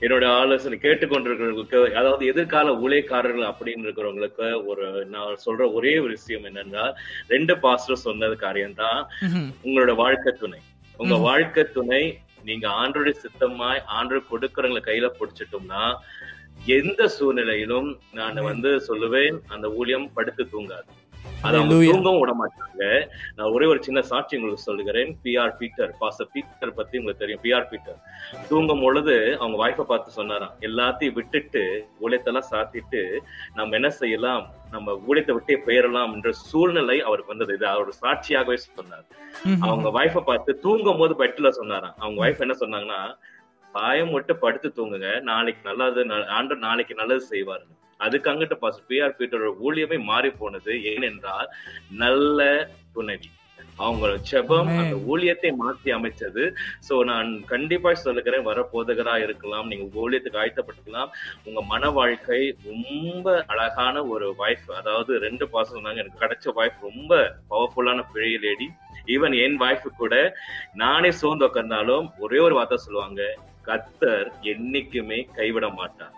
[0.00, 6.84] என்னோட ஆலோசனை கேட்டுக்கொண்டிருக்கிறவங்களுக்கு அதாவது எதிர்கால ஊழியக்காரர்கள் அப்படின்னு இருக்கிறவங்களுக்கு ஒரு நான் சொல்ற ஒரே ஒரு விஷயம் என்னன்னா
[7.28, 9.48] ரெண்டு பாஸ்டர் சொன்னது காரியம்தான் ம்ஹும்.
[9.64, 10.60] உங்களோட வாழ்க்கை துணை
[10.98, 11.14] உங்க.
[11.24, 12.02] வாழ்க்கை துணை
[12.44, 15.82] நீங்க ஆண்டோடைய சித்தமாய் ஆண்டு கொடுக்கறவங்களை கையில பிடிச்சிட்டோம்னா
[16.74, 20.90] எந்த சூழ்நிலையிலும் நான் வந்து சொல்லுவேன் அந்த ஊழியம் படுத்து தூங்காது
[21.46, 21.94] அது அவங்க Hallelujah.
[21.94, 22.82] தூங்கவும் விட மாட்டாங்க.
[23.36, 25.10] நான் ஒரே ஒரு சின்ன சாட்சி உங்களுக்கு சொல்லுகிறேன்.
[25.24, 27.42] பிஆர் பீட்டர் பாச பீட்டர் பத்தி உங்களுக்கு தெரியும்.
[27.44, 27.98] பிஆர் பீட்டர்
[28.50, 30.54] தூங்கும் பொழுது அவங்க வாய்ப்பை பார்த்து சொன்னாராம்.
[30.68, 31.62] எல்லாத்தையும் விட்டுட்டு
[32.04, 33.02] ஊழியத்தெல்லாம் சாத்திட்டு
[33.58, 34.46] நம்ம என்ன செய்யலாம்?
[34.74, 37.54] நம்ம ஊழியத்தை விட்டே போயிடலாம் என்ற சூழ்நிலை அவருக்கு வந்தது.
[37.58, 39.06] இது அவரோட சாட்சியாகவே சொன்னார்.
[39.66, 41.96] அவங்க வைஃப பார்த்து தூங்கும் போது பெட்ல சொன்னாராம்.
[42.02, 43.00] அவங்க வைஃப் என்ன சொன்னாங்கன்னா
[43.74, 45.08] பாயம் மட்டும் படுத்து தூங்குங்க.
[45.30, 46.00] நாளைக்கு நல்லது
[46.36, 47.64] ஆண்டவர் நாளைக்கு நல்லது செய்வாரு
[48.06, 50.74] அதுக்கு அங்கிட்ட பாஸ் பிஆர் பீட்டரோட ஊழியமே மாறி போனது.
[50.92, 51.48] ஏனென்றால்
[52.04, 52.40] நல்ல
[52.96, 53.30] துணைவி.
[53.84, 54.68] அவங்க செபம்.
[54.80, 56.42] அந்த ஊழியத்தை மாற்றி அமைச்சது
[56.88, 61.10] சோ நான் கண்டிப்பா சொல்லுகிறேன் வர போதகரா இருக்கலாம் நீங்க ஊழியத்துக்கு ஆயத்தப்பட்டுக்கலாம்.
[61.46, 67.12] உங்க மன வாழ்க்கை ரொம்ப அழகான ஒரு வைஃப் அதாவது ரெண்டு பாசம் சொன்னாங்க எனக்கு கிடைச்ச வைஃப் ரொம்ப
[67.52, 68.68] பவர்ஃபுல்லான பெரிய லேடி
[69.14, 70.14] ஈவன் என் வைஃப் கூட
[70.82, 73.22] நானே சோர்ந்து உட்கார்ந்தாலும் ஒரே ஒரு வார்த்தை சொல்லுவாங்க
[73.68, 76.13] கத்தர் என்னைக்குமே கைவிட மாட்டார்.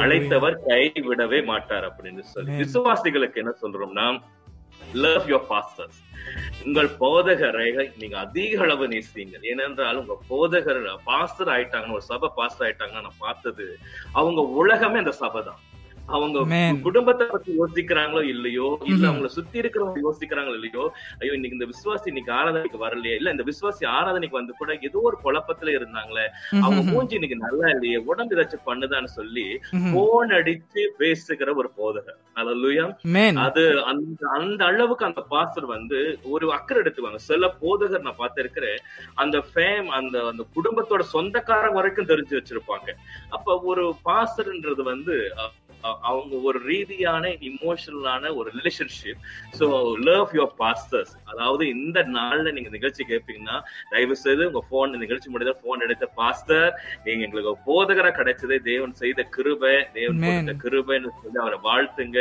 [0.00, 2.52] அழைத்தவர் கைவிடவே மாட்டார் அப்படின்னு சொல்லி.
[2.58, 4.06] விசுவாசிகளுக்கு என்ன சொல்றோம்னா
[4.96, 5.98] லவ் யோர் பாஸ்டர்ஸ்
[6.64, 7.66] உங்கள் போதகரை
[7.98, 13.66] நீங்க அதிக அளவு நேசிங்க ஏனென்றால் உங்க போதகர் பாஸ்டர் ஆயிட்டாங்கன்னு ஒரு சபை பாஸ்டர் ஆயிட்டாங்கன்னா நான் பார்த்தது
[14.14, 15.60] அவங்க உலகமே அந்த சபை தான்
[16.08, 16.38] அவங்க.
[16.82, 19.04] குடும்பத்தை பத்தி யோசிக்கிறாங்களோ இல்லையோ இல்ல.
[19.08, 20.84] அவங்கள சுத்தி இருக்கிறவங்க யோசிக்கிறாங்களோ இல்லையோ
[21.20, 25.18] ஐயோ இன்னைக்கு இந்த விசுவாசி இன்னைக்கு ஆராதனைக்கு வரலையே இல்ல இந்த விசுவாசி ஆராதனைக்கு வந்து கூட ஏதோ ஒரு
[25.24, 26.26] குழப்பத்துல இருந்தாங்களே
[26.60, 26.82] அவங்க.
[26.90, 29.46] மூஞ்சி இன்னைக்கு நல்லா இல்லையே உடம்பு ஏதாச்சும் பண்ணுதான்னு சொல்லி.
[29.94, 30.64] போன் அடிச்சு
[31.00, 31.24] பேசுகிற
[31.56, 32.54] ஒரு போதகர் அல்லா
[33.06, 33.34] Amen.
[33.42, 34.04] அது அந்த
[34.36, 35.98] அந்த அளவுக்கு அந்த பாஸ்டர் வந்து
[36.32, 38.80] ஒரு அக்கறை எடுத்துவாங்க சில போதகர் நான் பார்த்திருக்கிறேன்
[39.22, 42.88] அந்த ஃபேம் அந்த அந்த குடும்பத்தோட சொந்தக்காரங்க வரைக்கும் தெரிஞ்சு வச்சிருப்பாங்க
[43.36, 45.14] அப்ப ஒரு பாஸ்டர்ன்றது வந்து
[45.82, 49.20] அவங்க ஒரு ரீதியான இமோஷனலான ஒரு relationship
[49.58, 49.66] so
[50.04, 53.56] love your pastors அதாவது இந்த நாள்ல நீங்க நிகழ்ச்சி கேட்பீங்கன்னா
[53.90, 56.70] தயவு செய்து உங்க போன் நிகழ்ச்சி முடிந்த போன் எடுத்த பாஸ்டர்
[57.04, 60.20] நீங்க எங்களுக்கு போதகரா கிடைச்சதே தேவன் செய்த கிருபை தேவன்.
[60.20, 62.18] கொடுத்த கிருபைன்னு சொல்லி அவரை வாழ்த்துங்க.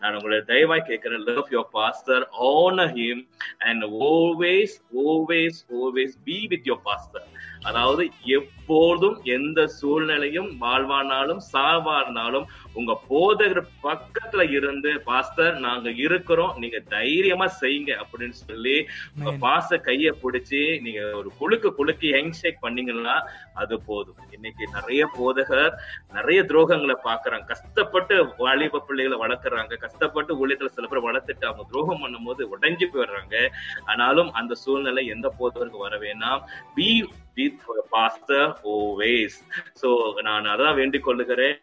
[0.00, 3.22] நான் உங்களை தயவாய் கேட்கிறேன் love your pastor honour him
[3.58, 7.28] and always always always be with your pastor
[7.62, 16.56] அதாவது எப்போதும் எந்த சூழ்நிலையும் வாழ்வானாலும் சாவானாலும் உங்க போதகர் பக்கத்துல இருந்து பாஸ்டர் நாங்க இருக்கிறோம்.
[16.58, 18.02] நீங்க தைரியமா செய்யுங்க.
[18.02, 18.86] அப்படின்னு சொல்லி
[19.18, 19.48] உங்க.
[19.48, 24.16] பாச கைய பிடிச்சி நீங்க ஒரு குலுக்கு குலுக்கி ஹெங் ஷேக் பண்ணீங்கன்னா அது போதும்.
[24.30, 25.72] இன்னைக்கு நிறைய போதகர்
[26.12, 27.44] நிறைய துரோகங்களை பாக்குறாங்க.
[27.44, 29.76] கஷ்டப்பட்டு வாலிப பிள்ளைகளை வளர்க்குறாங்க.
[29.76, 33.48] கஷ்டப்பட்டு ஊழியத்துல சில பேர் வளர்த்துட்டு அவங்க துரோகம் பண்ணும்போது உடைஞ்சு போயிடுறாங்க.
[33.86, 36.40] ஆனாலும் அந்த சூழ்நிலை எந்த போதவருக்கு வர வேணாம்.
[36.74, 37.64] Be with
[37.94, 39.38] pastor always
[39.80, 39.88] so
[40.28, 41.58] நான் அதான் வேண்டிக் கொள்ளுகிறேன்.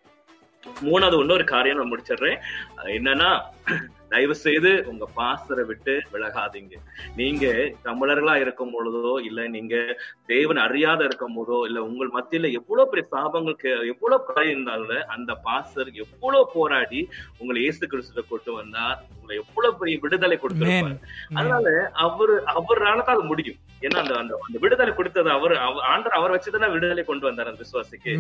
[0.84, 2.40] மூணாவது இன்னொரு காரியம் நான் முடிச்சிடுறேன்.
[2.98, 3.30] என்னன்னா
[4.12, 6.76] தயவு செய்து உங்க பாஸ்டரை விட்டு விலகாதீங்க.
[7.16, 7.46] நீங்க
[7.86, 9.76] தமிழர்களா இருக்கும் பொழுதோ இல்ல நீங்க
[10.26, 15.32] தேவன் அறியாத இருக்கும் போதோ இல்ல உங்கள் மத்தியில எவ்வளவு பெரிய சாபங்கள் கே- எவ்வளவு காரியம் இருந்தாலும் அந்த
[15.44, 17.02] பாஸ்டர் எவ்வளவு போராடி
[17.38, 20.98] உங்களை இயேசு கிறிஸ்துவ கொண்டு வந்தார் உங்களை எவ்வளவு பெரிய விடுதலை கொடுத்திருப்பார்.
[21.38, 21.68] அதனால
[22.06, 23.60] அவரு அவரால தான் முடியும்.
[23.82, 25.54] ஏன்னா அந்த அந்த விடுதலை கொடுத்தது அவர்
[25.90, 28.12] ஆண்டர் அவர் வச்சுதானே விடுதலை கொண்டு வந்தார் அந்த விசுவாசிக்கு.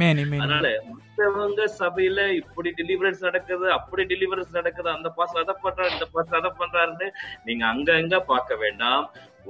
[0.43, 6.36] அதனால மத்தவங்க சபையில இப்படி டெலிவரன்ஸ் நடக்குது அப்படி டெலிவரன்ஸ் நடக்குது அந்த பாஸ் அதை பண்றாரு இந்த பாஸ்
[6.39, 7.07] அதை பண்றாருன்னு
[7.43, 9.01] நீங்க அங்க அங்க பார்க்க வேண்டாம்.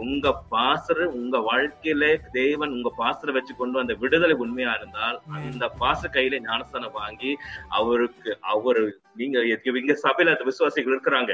[0.03, 2.03] உங்க பாசர் உங்க வாழ்க்கையில
[2.39, 5.17] தேவன் உங்க பாசரை வச்சு கொண்டு வந்த விடுதலை உண்மையா இருந்தால்
[5.47, 7.33] அந்த பாச கையில ஞானஸ்தானம் வாங்கி
[7.79, 8.85] அவருக்கு அவரு
[9.19, 9.41] நீங்க
[9.81, 11.33] இங்க சபையில அந்த விசுவாசிகள் இருக்கிறாங்க.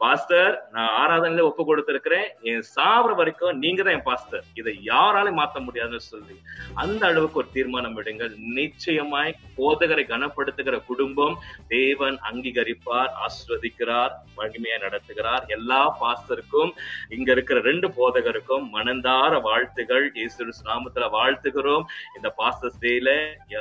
[0.00, 2.26] பாஸ்டர் நான் ஆராதனையில ஒப்பு கொடுத்திருக்கிறேன்.
[2.50, 4.42] என் சாவர வரைக்கும் நீங்க தான் என் பாஸ்டர்.
[4.60, 6.36] இதை யாராலையும் மாத்த முடியாதுன்னு சொல்லி
[6.82, 11.38] அந்த அளவுக்கு ஒரு தீர்மானம் விடுங்கள் நிச்சயமாய் போதகரை கனப்படுத்துகிற குடும்பம்
[11.74, 15.46] தேவன் அங்கீகரிப்பார் ஆஸ்வதிக்கிறார் மகிமையா நடத்துகிறார்.
[15.56, 16.72] எல்லா பாஸ்டருக்கும்
[17.16, 20.06] இங்க இருக்கிற ரெண்டு போதகருக்கும் மனந்தார வாழ்த்துகள்.
[20.14, 21.84] இயேசு நாமத்துல வாழ்த்துகிறோம்.
[22.16, 23.10] இந்த பாஸ்டர்ஸ் டேல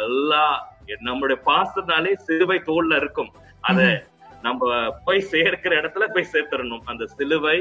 [0.04, 0.46] எல்லா
[1.02, 3.34] நம்முடைய பாஸ்டர்னாலே சிலுவை தோல்ல இருக்கும்.
[3.62, 3.82] அத
[4.42, 4.70] நம்ம
[5.06, 6.86] போய் சேர்க்கிற இடத்துல போய் சேர்த்துடணும்.
[6.86, 7.58] அந்த சிலுவை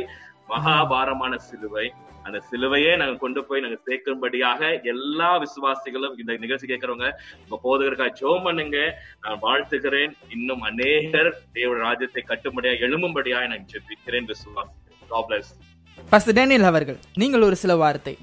[0.52, 1.92] மகாபாரமான சிலுவை.
[2.22, 7.08] அந்த சிலுவையே நாங்க கொண்டு போய் நாங்க சேர்க்கும்படியாக எல்லா விசுவாசிகளும் இந்த நிகழ்ச்சி கேட்கறவங்க
[7.42, 8.78] உங்க போதகருக்காக ஜோம் பண்ணுங்க.
[9.24, 10.12] நான் வாழ்த்துகிறேன்.
[10.36, 14.28] இன்னும் அநேகர் தேவ ராஜ்யத்தை கட்டும்படியா எழும்பும்படியா நான் ஜெபிக்கிறேன்.
[14.32, 15.69] விசுவாசிக்கிறேன்
[16.08, 18.14] God டேனியல் அவர்கள் நீங்கள் ஒரு சில வார்த்தை.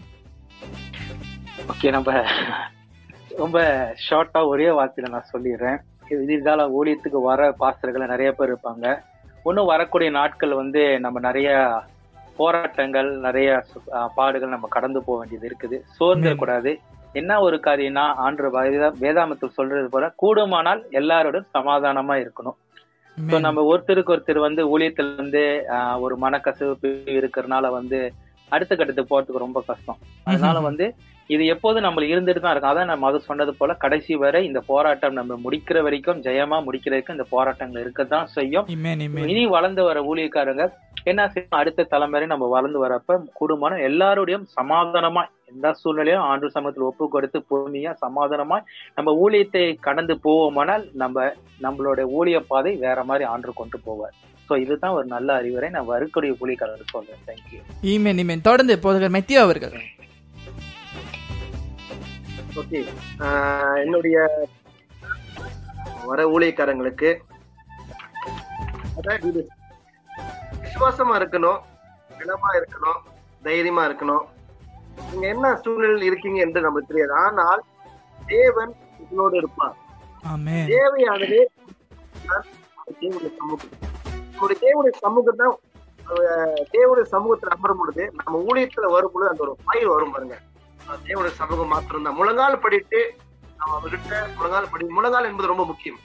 [1.71, 2.11] ஓகே நம்ம
[3.41, 3.59] ரொம்ப
[4.05, 5.79] ஷார்ட்டா ஒரே வார்த்தையில நான் சொல்லிடுறேன்.
[6.23, 8.85] எதிர்கால ஊழியத்துக்கு வர பாஸ்டர்கள் நிறைய பேர் இருப்பாங்க.
[9.47, 11.49] ஒன்றும் வரக்கூடிய நாட்கள் வந்து நம்ம நிறைய
[12.39, 13.49] போராட்டங்கள் நிறைய
[14.19, 15.79] பாடுகள் நம்ம கடந்து போக வேண்டியது இருக்குது.
[15.97, 16.73] சோர்ந்துடக்கூடாது.
[17.19, 18.49] என்ன ஒரு காரியம்னா ஆண்டு
[19.03, 22.57] வேதாமத்தில் சொல்றது போல கூடுமானால் எல்லாரோடும் சமாதானமா இருக்கணும்.
[23.17, 25.41] ஸோ நம்ம ஒருத்தருக்கு ஒருத்தர் வந்து ஊழியத்துல வந்து
[25.75, 27.99] ஆஹ், ஒரு மனக்கசப்பு இருக்கிறதுனால வந்து
[28.51, 29.99] அடுத்த கட்டத்துக்கு போறதுக்கு ரொம்ப கஷ்டம்.
[30.27, 30.85] அதனால வந்து
[31.35, 32.73] இது எப்போதும் நம்ம இருந்துட்டு தான் இருக்கும்.
[32.73, 37.17] அதான் நம்ம அது சொன்னது போல கடைசி வரை இந்த போராட்டம் நம்ம முடிக்கிற வரைக்கும் ஜெயமா முடிக்கிற வரைக்கும்
[37.17, 38.67] இந்த போராட்டங்கள் இருக்கத்தான் செய்யும்.
[39.31, 40.65] இனி வளர்ந்து வர ஊழியக்காரங்க
[41.11, 45.21] என்ன செய்யணும் அடுத்த தலைமுறை நம்ம வளர்ந்து வரப்ப கூடுமான எல்லாரோடையும் சமாதானமா
[45.51, 48.57] எந்த சூழ்நிலையும் ஆண்டு சமயத்தில் ஒப்பு கொடுத்து பொறுமையா சமாதானமா
[48.97, 51.27] நம்ம ஊழியத்தை கடந்து போவோமானால் நம்ம
[51.65, 54.15] நம்மளோட ஊழிய பாதை வேற மாதிரி ஆண்டு கொண்டு போவார்.
[54.47, 55.69] சோ இதுதான் ஒரு நல்ல அறிவுரை.
[55.75, 57.23] நான் வரக்கூடிய ஊழியக்காரர் சொல்றேன்.
[57.29, 57.61] தேங்க்யூ
[57.93, 59.77] இமேன் இமேன் தொடர்ந்து போதகர் மெத்தியோ அவர்கள்.
[62.61, 62.79] ஓகே
[63.83, 64.17] என்னுடைய
[66.09, 67.09] வர ஊழியக்காரங்களுக்கு
[70.63, 71.59] விசுவாசமா இருக்கணும்
[72.19, 72.99] திடமா இருக்கணும்
[73.47, 74.23] தைரியமா இருக்கணும்.
[75.09, 77.13] நீங்க என்ன சூழ்நிலையில் இருக்கீங்க என்று நமக்கு தெரியாது.
[77.25, 77.61] ஆனால்
[78.33, 79.75] தேவன் உங்களோடு இருப்பார்.
[80.71, 81.39] தேவையானது
[83.01, 83.73] தேவனுடைய சமூகம்
[84.33, 85.55] நம்முடைய தேவனுடைய சமூகம் தான்
[86.75, 90.37] தேவனுடைய சமூகத்துல அமரும் பொழுது நம்ம ஊழியத்துல வரும் பொழுது அந்த ஒரு பயிர் வரும் பாருங்க.
[91.07, 92.99] தேவனுடைய சமூகம் மாத்திரம் தான் முழங்கால் படிட்டு
[93.59, 95.99] நம்ம அவர்கிட்ட முழங்கால் படி முழங்கால் என்பது ரொம்ப முக்கியம்.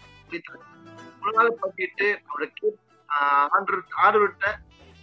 [1.21, 2.67] முழங்கால் படிட்டு அவருக்கு
[3.57, 4.47] ஆண்டு ஆண்டுகிட்ட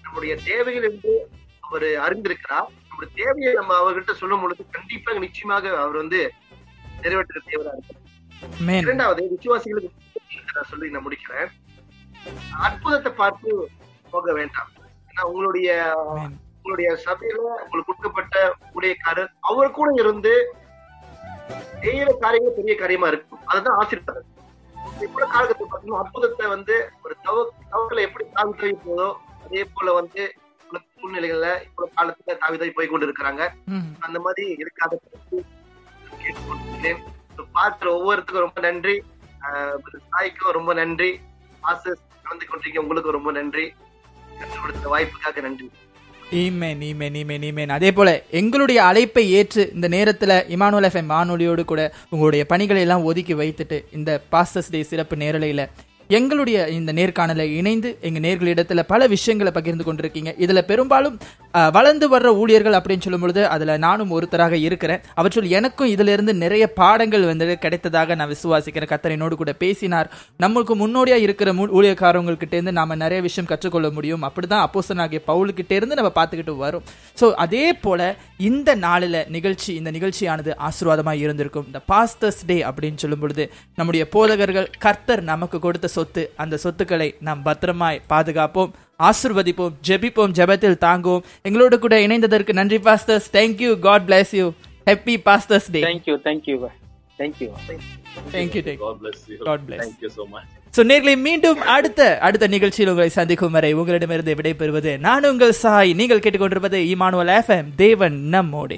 [0.04, 1.14] நம்முடைய தேவைகள் என்று
[1.68, 2.70] அவர் அறிந்திருக்கிறார்.
[2.90, 6.22] நம்முடைய தேவையை நம்ம அவர்கிட்ட சொல்லும் பொழுது கண்டிப்பாக நிச்சயமாக அவர் வந்து
[7.04, 8.06] நிறைவேற்ற தேவையா இருக்கிறார்
[8.86, 11.50] இரண்டாவது விசுவாசிகளுக்கு நான் சொல்லி நான் முடிக்கிறேன்.
[12.66, 13.50] அற்புதத்தை பார்த்து
[14.14, 14.72] போக வேண்டாம்.
[15.10, 15.70] ஏன்னா உங்களுடைய
[16.70, 18.36] உங்களுடைய சபையில உங்களுக்கு கொடுக்கப்பட்ட
[18.76, 20.34] ஊழியக்காரர் அவர் கூட இருந்து
[21.84, 23.40] செய்யற காரியங்கள் பெரிய காரியமா இருக்கும்.
[23.52, 24.28] அதுதான் ஆசீர்வாதம்.
[25.06, 27.38] இப்ப காலகட்டத்தில் பார்த்தீங்கன்னா அற்புதத்தை வந்து ஒரு தவ
[27.72, 29.08] தவக்களை எப்படி தாவி தவி போதோ
[29.46, 30.22] அதே போல வந்து
[31.00, 33.42] சூழ்நிலைகள்ல இப்போ காலத்துல தாவி தவி போய் கொண்டு இருக்கிறாங்க.
[34.06, 34.94] அந்த மாதிரி இருக்காத
[37.58, 38.96] பார்க்கிற ஒவ்வொருத்துக்கும் ரொம்ப நன்றி.
[40.14, 41.12] சாய்க்கும் ரொம்ப நன்றி.
[41.72, 42.84] ஆசஸ் கலந்து கொண்டிருக்கீங்க.
[42.86, 43.68] உங்களுக்கு ரொம்ப நன்றி.
[44.40, 45.66] கற்றுக் கொடுத்த வாய்ப்புக்காக நன்றி.
[46.32, 51.82] ஈமேன் ஈமேன் ஈமேன் ஈமேன் அதே போல எங்களுடைய அழைப்பை ஏற்று இந்த நேரத்தில் இமானுவல் எஃப்எம் வானொலியோடு கூட
[52.10, 55.64] உங்களுடைய பணிகளை எல்லாம் ஒதுக்கி வைத்துட்டு இந்த பாஸ்டர்ஸ் டே சிறப்பு நேரலையில்
[56.12, 60.34] எங்களுடைய இந்த நேர்காணலை இணைந்து எங்க நேர்களிடத்துல பல விஷயங்களை பகிர்ந்து கொண்டிருக்கீங்க.
[60.40, 61.20] இதுல பெரும்பாலும்
[61.52, 65.00] வளர்ந்து வர்ற ஊழியர்கள் அப்படின்னு சொல்லும் பொழுது அதுல நானும் ஒருத்தராக இருக்கிறேன்.
[65.14, 68.90] அவற்றுள் எனக்கும் இதுல இருந்து நிறைய பாடங்கள் வந்து கிடைத்ததாக நான் விசுவாசிக்கிறேன்.
[68.90, 70.12] கத்தரினோடு கூட பேசினார்.
[70.44, 74.24] நம்மளுக்கு முன்னோடியா இருக்கிற மூ- ஊழியக்காரவங்ககிட்ட இருந்து நாம நிறைய விஷயம் கற்றுக்கொள்ள முடியும்.
[74.24, 76.84] அப்படிதான் அப்போஸ்தலனாகிய பவுலுக்கிட்ட இருந்து நம்ம பார்த்துக்கிட்டு வரும்.
[77.22, 81.66] ஸோ அதே போல இந்த நாளில் நிகழ்ச்சி இந்த நிகழ்ச்சியானது ஆசீர்வாதமாக இருந்திருக்கும்.
[81.66, 87.44] இந்த பாஸ்டர்ஸ் டே அப்படின்னு சொல்லும் பொழுது நம்முடைய போதகர்கள் கர்த்தர் நமக்கு கொடுத்த சொத்து அந்த சொத்துக்களை நாம்
[87.48, 88.74] பத்திரமாய் பாதுகாப்போம்
[89.10, 91.24] ஆசிர்வதிப்போம் ஜெபிப்போம் ஜெபத்தில் தாங்குவோம்.
[91.48, 94.48] எங்களோடு கூட இணைந்ததற்கு நன்றி pastors thank you God bless you
[94.88, 96.58] happy pastors day thank you thank you
[97.20, 97.50] thank you
[98.36, 99.38] thank you thank God bless you.
[99.50, 99.82] God bless.
[99.84, 100.48] Thank you so much.
[100.74, 105.92] So நேர்களை மீண்டும் அடுத்த அடுத்த நிகழ்ச்சியில் உங்களை சந்திக்கும் வரை உங்களிடமிருந்து விடைபெறுவது நான் உங்கள் சாய்.
[106.00, 108.78] நீங்கள் கேட்டுக்கொண்டிருப்பது இமானுவல் எஃப்எம் தேவன் நம்மோடு.